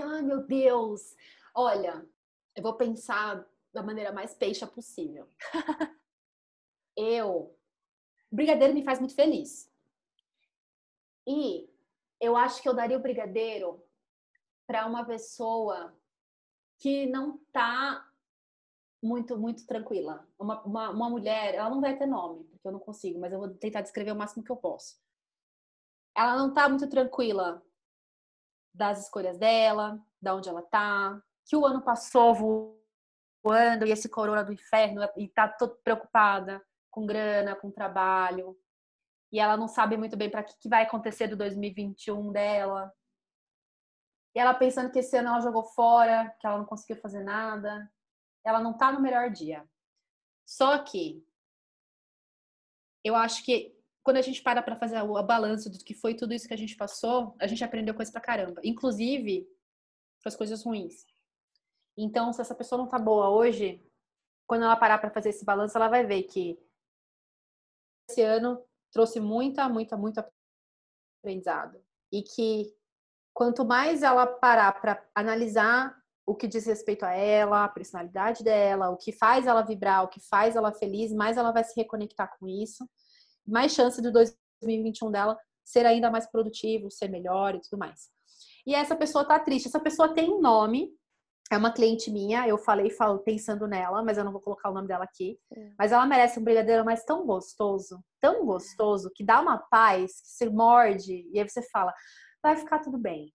Ai, 0.00 0.22
meu 0.22 0.44
Deus! 0.44 1.14
Olha, 1.54 2.04
eu 2.56 2.62
vou 2.62 2.74
pensar 2.74 3.46
da 3.72 3.82
maneira 3.82 4.12
mais 4.12 4.34
peixa 4.34 4.66
possível. 4.66 5.28
eu. 6.96 7.56
Brigadeiro 8.30 8.74
me 8.74 8.82
faz 8.82 8.98
muito 8.98 9.14
feliz. 9.14 9.72
E 11.26 11.70
eu 12.20 12.36
acho 12.36 12.60
que 12.60 12.68
eu 12.68 12.74
daria 12.74 12.96
o 12.96 13.02
brigadeiro 13.02 13.83
para 14.66 14.86
uma 14.86 15.04
pessoa 15.04 15.94
que 16.78 17.06
não 17.06 17.38
tá 17.52 18.08
muito, 19.02 19.36
muito 19.38 19.66
tranquila. 19.66 20.26
Uma, 20.38 20.62
uma, 20.62 20.90
uma, 20.90 21.10
mulher, 21.10 21.54
ela 21.54 21.70
não 21.70 21.80
vai 21.80 21.96
ter 21.96 22.06
nome, 22.06 22.44
porque 22.44 22.66
eu 22.66 22.72
não 22.72 22.80
consigo, 22.80 23.20
mas 23.20 23.32
eu 23.32 23.38
vou 23.38 23.48
tentar 23.48 23.82
descrever 23.82 24.12
o 24.12 24.16
máximo 24.16 24.42
que 24.42 24.50
eu 24.50 24.56
posso. 24.56 24.96
Ela 26.16 26.36
não 26.36 26.52
tá 26.52 26.68
muito 26.68 26.88
tranquila 26.88 27.62
das 28.72 29.04
escolhas 29.04 29.38
dela, 29.38 30.02
da 30.20 30.34
onde 30.34 30.48
ela 30.48 30.62
tá, 30.62 31.22
que 31.44 31.56
o 31.56 31.66
ano 31.66 31.82
passou 31.82 32.34
voando 32.34 33.86
e 33.86 33.90
esse 33.90 34.08
corona 34.08 34.42
do 34.42 34.52
inferno 34.52 35.02
e 35.16 35.28
tá 35.28 35.48
toda 35.48 35.76
preocupada 35.84 36.64
com 36.90 37.04
grana, 37.04 37.54
com 37.54 37.70
trabalho, 37.70 38.58
e 39.30 39.40
ela 39.40 39.56
não 39.56 39.66
sabe 39.66 39.96
muito 39.96 40.16
bem 40.16 40.30
para 40.30 40.44
que, 40.44 40.56
que 40.58 40.68
vai 40.68 40.84
acontecer 40.84 41.26
do 41.26 41.36
2021 41.36 42.30
dela. 42.30 42.92
E 44.34 44.38
ela 44.38 44.54
pensando 44.54 44.90
que 44.90 44.98
esse 44.98 45.16
ano 45.16 45.28
ela 45.28 45.40
jogou 45.40 45.64
fora, 45.64 46.34
que 46.40 46.46
ela 46.46 46.58
não 46.58 46.64
conseguiu 46.64 46.96
fazer 47.00 47.22
nada. 47.22 47.90
Ela 48.44 48.60
não 48.60 48.76
tá 48.76 48.90
no 48.90 49.00
melhor 49.00 49.30
dia. 49.30 49.68
Só 50.46 50.78
que 50.78 51.24
eu 53.04 53.14
acho 53.14 53.44
que 53.44 53.74
quando 54.02 54.18
a 54.18 54.22
gente 54.22 54.42
para 54.42 54.62
para 54.62 54.76
fazer 54.76 55.00
o 55.00 55.22
balanço 55.22 55.70
do 55.70 55.78
que 55.78 55.94
foi 55.94 56.14
tudo 56.14 56.34
isso 56.34 56.46
que 56.46 56.54
a 56.54 56.58
gente 56.58 56.76
passou, 56.76 57.34
a 57.40 57.46
gente 57.46 57.64
aprendeu 57.64 57.94
coisa 57.94 58.12
pra 58.12 58.20
caramba. 58.20 58.60
Inclusive, 58.64 59.48
as 60.24 60.36
coisas 60.36 60.62
ruins. 60.64 61.06
Então, 61.96 62.32
se 62.32 62.40
essa 62.40 62.54
pessoa 62.54 62.78
não 62.78 62.88
tá 62.88 62.98
boa 62.98 63.30
hoje, 63.30 63.82
quando 64.46 64.64
ela 64.64 64.76
parar 64.76 64.98
para 64.98 65.10
fazer 65.10 65.30
esse 65.30 65.44
balanço, 65.44 65.76
ela 65.76 65.88
vai 65.88 66.04
ver 66.04 66.24
que 66.24 66.58
esse 68.08 68.20
ano 68.20 68.62
trouxe 68.90 69.20
muita, 69.20 69.68
muita, 69.68 69.96
muito 69.96 70.22
aprendizado. 71.22 71.82
E 72.12 72.22
que 72.22 72.74
quanto 73.34 73.64
mais 73.64 74.02
ela 74.02 74.26
parar 74.26 74.80
para 74.80 75.04
analisar 75.14 75.94
o 76.26 76.34
que 76.34 76.46
diz 76.46 76.64
respeito 76.64 77.04
a 77.04 77.12
ela, 77.12 77.64
a 77.64 77.68
personalidade 77.68 78.42
dela, 78.42 78.88
o 78.88 78.96
que 78.96 79.12
faz 79.12 79.46
ela 79.46 79.60
vibrar, 79.60 80.04
o 80.04 80.08
que 80.08 80.20
faz 80.20 80.56
ela 80.56 80.72
feliz, 80.72 81.12
mais 81.12 81.36
ela 81.36 81.52
vai 81.52 81.64
se 81.64 81.74
reconectar 81.76 82.34
com 82.38 82.48
isso, 82.48 82.88
mais 83.46 83.72
chance 83.72 84.00
do 84.00 84.10
2021 84.10 85.10
dela 85.10 85.38
ser 85.62 85.84
ainda 85.84 86.10
mais 86.10 86.26
produtivo, 86.26 86.90
ser 86.90 87.08
melhor 87.08 87.54
e 87.54 87.60
tudo 87.60 87.78
mais. 87.78 88.08
E 88.66 88.74
essa 88.74 88.94
pessoa 88.96 89.24
tá 89.24 89.38
triste. 89.38 89.68
Essa 89.68 89.80
pessoa 89.80 90.14
tem 90.14 90.30
um 90.30 90.40
nome, 90.40 90.90
é 91.50 91.56
uma 91.56 91.72
cliente 91.72 92.10
minha, 92.10 92.46
eu 92.48 92.56
falei 92.56 92.90
falo, 92.90 93.18
pensando 93.18 93.66
nela, 93.66 94.02
mas 94.02 94.16
eu 94.16 94.24
não 94.24 94.32
vou 94.32 94.40
colocar 94.40 94.70
o 94.70 94.74
nome 94.74 94.88
dela 94.88 95.04
aqui. 95.04 95.38
Mas 95.78 95.92
ela 95.92 96.06
merece 96.06 96.38
um 96.38 96.44
brigadeiro 96.44 96.84
mais 96.84 97.04
tão 97.04 97.26
gostoso, 97.26 98.02
tão 98.20 98.46
gostoso, 98.46 99.10
que 99.14 99.24
dá 99.24 99.40
uma 99.40 99.58
paz, 99.58 100.20
que 100.20 100.28
se 100.28 100.48
morde, 100.48 101.28
e 101.32 101.38
aí 101.38 101.48
você 101.48 101.62
fala, 101.70 101.92
vai 102.44 102.56
ficar 102.56 102.78
tudo 102.80 102.98
bem. 102.98 103.34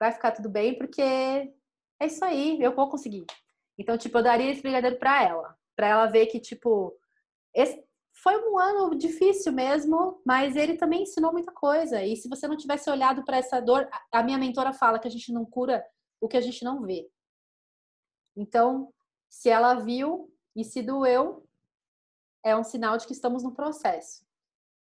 Vai 0.00 0.12
ficar 0.12 0.30
tudo 0.30 0.48
bem, 0.48 0.78
porque 0.78 1.02
é 1.02 2.06
isso 2.06 2.24
aí, 2.24 2.62
eu 2.62 2.72
vou 2.72 2.88
conseguir. 2.88 3.26
Então, 3.76 3.98
tipo, 3.98 4.16
eu 4.16 4.22
daria 4.22 4.52
esse 4.52 4.62
brigadeiro 4.62 4.98
pra 4.98 5.24
ela. 5.24 5.58
Pra 5.76 5.88
ela 5.88 6.06
ver 6.06 6.26
que, 6.26 6.38
tipo, 6.38 6.96
esse 7.52 7.84
foi 8.22 8.36
um 8.48 8.56
ano 8.56 8.96
difícil 8.96 9.52
mesmo, 9.52 10.22
mas 10.24 10.54
ele 10.54 10.76
também 10.76 11.02
ensinou 11.02 11.32
muita 11.32 11.52
coisa. 11.52 12.00
E 12.04 12.14
se 12.16 12.28
você 12.28 12.46
não 12.46 12.56
tivesse 12.56 12.88
olhado 12.88 13.24
para 13.24 13.38
essa 13.38 13.60
dor, 13.60 13.88
a 14.12 14.22
minha 14.22 14.38
mentora 14.38 14.72
fala 14.72 15.00
que 15.00 15.08
a 15.08 15.10
gente 15.10 15.32
não 15.32 15.44
cura 15.44 15.84
o 16.20 16.28
que 16.28 16.36
a 16.36 16.40
gente 16.40 16.64
não 16.64 16.82
vê. 16.82 17.10
Então, 18.36 18.92
se 19.28 19.48
ela 19.48 19.74
viu 19.74 20.32
e 20.54 20.64
se 20.64 20.82
doeu, 20.82 21.44
é 22.44 22.56
um 22.56 22.62
sinal 22.62 22.96
de 22.96 23.06
que 23.06 23.12
estamos 23.12 23.42
no 23.42 23.54
processo. 23.54 24.24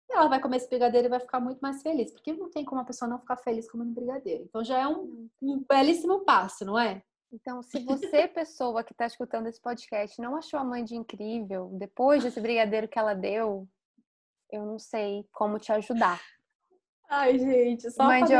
E 0.09 0.13
ela 0.13 0.27
vai 0.27 0.41
comer 0.41 0.57
esse 0.57 0.67
brigadeiro 0.67 1.07
e 1.07 1.09
vai 1.09 1.19
ficar 1.19 1.39
muito 1.39 1.59
mais 1.59 1.81
feliz, 1.83 2.11
porque 2.11 2.33
não 2.33 2.49
tem 2.49 2.65
como 2.65 2.81
a 2.81 2.85
pessoa 2.85 3.07
não 3.07 3.19
ficar 3.19 3.37
feliz 3.37 3.69
comendo 3.69 3.91
brigadeiro. 3.91 4.43
Então 4.43 4.63
já 4.63 4.79
é 4.79 4.87
um, 4.87 5.29
um 5.41 5.63
belíssimo 5.69 6.25
passo, 6.25 6.65
não 6.65 6.79
é? 6.79 7.03
Então, 7.31 7.61
se 7.61 7.83
você, 7.83 8.27
pessoa 8.27 8.83
que 8.83 8.91
está 8.91 9.05
escutando 9.05 9.47
esse 9.47 9.61
podcast, 9.61 10.19
não 10.19 10.35
achou 10.35 10.59
a 10.59 10.63
mãe 10.63 10.83
de 10.83 10.95
incrível, 10.95 11.69
depois 11.73 12.23
desse 12.23 12.41
brigadeiro 12.41 12.87
que 12.87 12.97
ela 12.97 13.13
deu, 13.13 13.67
eu 14.51 14.65
não 14.65 14.79
sei 14.79 15.25
como 15.31 15.59
te 15.59 15.71
ajudar. 15.71 16.19
Ai, 17.07 17.37
gente, 17.37 17.91
só 17.91 18.05
mãe 18.05 18.23
de... 18.23 18.33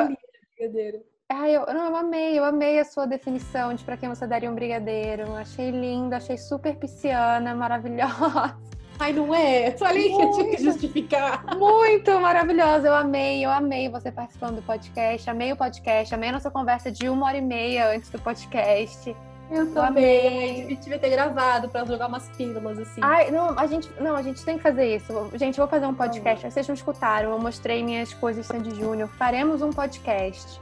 brigadeiro. 0.57 1.03
Ai, 1.31 1.55
eu, 1.55 1.67
não, 1.67 1.85
eu 1.85 1.95
amei, 1.95 2.39
eu 2.39 2.43
amei 2.43 2.79
a 2.79 2.85
sua 2.85 3.05
definição 3.05 3.75
de 3.75 3.83
para 3.83 3.95
quem 3.95 4.09
você 4.09 4.25
daria 4.25 4.49
um 4.49 4.55
brigadeiro. 4.55 5.31
Achei 5.35 5.69
linda, 5.69 6.17
achei 6.17 6.37
super 6.37 6.75
pisciana, 6.75 7.53
maravilhosa. 7.53 8.57
Ai, 8.99 9.13
não 9.13 9.33
é? 9.33 9.71
Falei 9.71 10.09
que 10.09 10.21
eu 10.21 10.31
tinha 10.33 10.55
que 10.55 10.63
justificar. 10.63 11.45
Muito 11.57 12.19
maravilhosa, 12.19 12.87
eu 12.87 12.93
amei, 12.93 13.45
eu 13.45 13.49
amei 13.49 13.87
você 13.87 14.11
participando 14.11 14.57
do 14.57 14.61
podcast, 14.61 15.29
amei 15.29 15.53
o 15.53 15.55
podcast, 15.55 16.13
amei 16.13 16.29
a 16.29 16.33
nossa 16.33 16.51
conversa 16.51 16.91
de 16.91 17.07
uma 17.07 17.27
hora 17.27 17.37
e 17.37 17.41
meia 17.41 17.89
antes 17.95 18.09
do 18.09 18.19
podcast. 18.19 19.15
Eu 19.49 19.73
também. 19.73 20.65
A 20.65 20.69
gente 20.69 20.81
devia 20.81 20.99
ter 20.99 21.09
gravado 21.09 21.69
para 21.69 21.85
jogar 21.85 22.07
umas 22.07 22.27
pílulas 22.29 22.77
assim. 22.77 23.01
Ai, 23.01 23.31
não, 23.31 23.57
a 23.57 23.65
gente, 23.65 23.89
não, 23.99 24.15
a 24.15 24.21
gente 24.21 24.43
tem 24.43 24.57
que 24.57 24.63
fazer 24.63 24.95
isso. 24.95 25.31
Gente, 25.33 25.57
eu 25.57 25.65
vou 25.65 25.67
fazer 25.67 25.87
um 25.87 25.95
podcast. 25.95 26.51
Vocês 26.51 26.67
não 26.67 26.75
escutaram, 26.75 27.31
eu 27.31 27.39
mostrei 27.39 27.81
minhas 27.81 28.13
coisas 28.13 28.45
Sandy 28.45 28.75
Júnior. 28.75 29.09
Faremos 29.17 29.61
um 29.61 29.71
podcast 29.71 30.59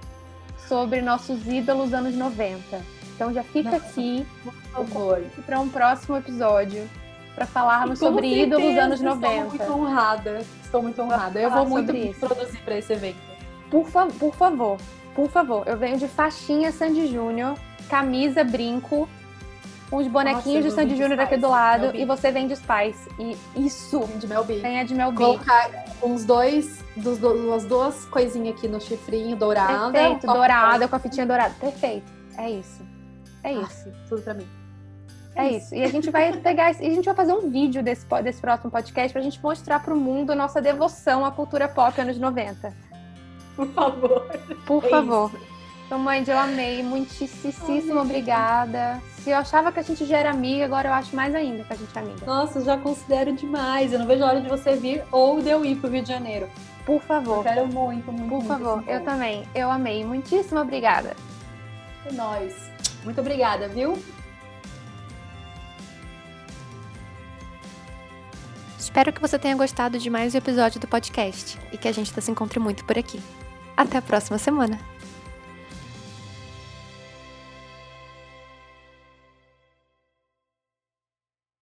sobre 0.67 1.01
nossos 1.01 1.45
ídolos 1.47 1.93
anos 1.93 2.15
90. 2.15 2.81
Então 3.15 3.33
já 3.33 3.43
fica 3.43 3.71
Nossa, 3.71 3.85
aqui 3.85 4.25
por 4.43 4.53
favor 4.53 5.21
para 5.45 5.59
um 5.59 5.67
próximo 5.67 6.15
episódio 6.17 6.87
para 7.37 7.45
falarmos 7.45 7.99
sobre 7.99 8.27
certeza, 8.27 8.47
ídolos 8.47 8.77
anos 8.79 9.01
90. 9.01 9.27
Estou 9.27 9.47
muito 9.47 9.71
honrada. 9.71 10.41
Estou 10.63 10.81
muito 10.81 11.01
honrada. 11.03 11.39
Eu 11.39 11.51
vou 11.51 11.67
muito 11.67 11.93
produzir 12.19 12.57
para 12.65 12.79
esse 12.79 12.91
evento. 12.91 13.19
Por, 13.69 13.85
fa 13.85 14.07
por 14.07 14.33
favor, 14.33 14.77
por 15.13 15.29
favor. 15.29 15.63
Eu 15.67 15.77
venho 15.77 15.97
de 15.97 16.07
faixinha 16.07 16.71
Sandy 16.71 17.05
Júnior, 17.05 17.55
camisa, 17.87 18.43
brinco, 18.43 19.07
uns 19.91 20.07
bonequinhos 20.07 20.65
Nossa, 20.65 20.83
de 20.83 20.89
Sandy 20.89 20.97
Júnior 20.97 21.19
aqui 21.19 21.37
do 21.37 21.47
lado 21.47 21.95
e 21.95 22.05
você 22.05 22.31
vem 22.31 22.47
de 22.47 22.55
Spice. 22.55 23.07
E 23.19 23.37
isso. 23.55 23.99
De 24.17 24.25
Mel 24.25 24.43
B. 24.43 24.59
Tem 24.59 24.79
a 24.79 24.83
de 24.83 24.95
Mel 24.95 25.11
B. 25.11 25.17
Colocar 25.17 25.69
uns 26.01 26.25
dois, 26.25 26.83
dos, 26.95 27.19
duas, 27.19 27.65
duas 27.65 28.05
coisinhas 28.05 28.57
aqui 28.57 28.67
no 28.67 28.81
chifrinho 28.81 29.35
dourado. 29.35 29.91
Perfeito, 29.91 30.25
dourada, 30.25 30.87
com 30.87 30.95
a 30.95 30.99
fitinha 30.99 31.25
dourada. 31.27 31.53
Perfeito. 31.59 32.11
É 32.35 32.49
isso. 32.49 32.81
É 33.43 33.53
isso. 33.53 33.89
Ah, 33.89 34.07
tudo 34.09 34.23
pra 34.23 34.33
mim. 34.33 34.47
É 35.37 35.49
isso. 35.49 35.75
E 35.75 35.83
a 35.83 35.87
gente 35.87 36.09
vai 36.09 36.35
pegar, 36.37 36.71
e 36.71 36.87
a 36.87 36.89
gente 36.89 37.05
vai 37.05 37.15
fazer 37.15 37.33
um 37.33 37.49
vídeo 37.49 37.83
desse, 37.83 38.05
desse 38.23 38.41
próximo 38.41 38.71
podcast 38.71 39.13
pra 39.13 39.21
gente 39.21 39.41
mostrar 39.41 39.81
pro 39.81 39.95
mundo 39.95 40.31
a 40.31 40.35
nossa 40.35 40.59
devoção 40.61 41.23
à 41.23 41.31
cultura 41.31 41.67
pop 41.67 41.99
anos 42.01 42.17
90. 42.17 42.73
Por 43.55 43.67
favor. 43.67 44.27
Por 44.65 44.83
é 44.85 44.89
favor. 44.89 45.31
Isso. 45.33 45.57
Então, 45.87 45.99
mãe, 45.99 46.23
eu 46.27 46.37
amei. 46.37 46.83
Muitíssimo 46.83 48.01
obrigada. 48.01 49.01
Se 49.19 49.29
eu 49.29 49.37
achava 49.37 49.71
que 49.71 49.79
a 49.79 49.83
gente 49.83 50.05
já 50.05 50.17
era 50.17 50.31
amiga, 50.31 50.65
agora 50.65 50.89
eu 50.89 50.93
acho 50.93 51.15
mais 51.15 51.33
ainda 51.33 51.63
que 51.63 51.71
a 51.71 51.75
gente 51.77 51.95
é 51.95 51.99
amiga. 51.99 52.25
Nossa, 52.25 52.61
já 52.61 52.77
considero 52.77 53.31
demais. 53.31 53.93
Eu 53.93 53.99
não 53.99 54.05
vejo 54.05 54.23
a 54.23 54.27
hora 54.27 54.41
de 54.41 54.49
você 54.49 54.75
vir 54.75 55.03
ou 55.11 55.41
de 55.41 55.49
eu 55.49 55.63
ir 55.63 55.77
pro 55.77 55.89
Rio 55.89 56.01
de 56.01 56.09
Janeiro. 56.09 56.49
Por 56.85 57.01
favor. 57.01 57.37
Eu 57.37 57.43
quero 57.43 57.67
muito, 57.67 58.11
muito. 58.11 58.27
Por 58.27 58.43
muito 58.43 58.47
favor, 58.47 58.83
eu 58.85 59.01
também. 59.03 59.47
Eu 59.55 59.71
amei. 59.71 60.03
Muitíssimo 60.03 60.59
obrigada. 60.59 61.15
É 62.05 62.11
nóis. 62.11 62.53
Muito 63.05 63.21
obrigada, 63.21 63.69
viu? 63.69 63.97
Espero 68.87 69.11
que 69.11 69.19
você 69.19 69.37
tenha 69.37 69.53
gostado 69.53 69.99
de 69.99 70.09
mais 70.09 70.33
um 70.33 70.37
episódio 70.37 70.79
do 70.79 70.87
podcast 70.87 71.59
e 71.73 71.77
que 71.77 71.89
a 71.89 71.91
gente 71.91 72.09
se 72.21 72.31
encontre 72.31 72.57
muito 72.57 72.85
por 72.85 72.97
aqui. 72.97 73.19
Até 73.75 73.97
a 73.97 74.01
próxima 74.01 74.37
semana! 74.37 74.79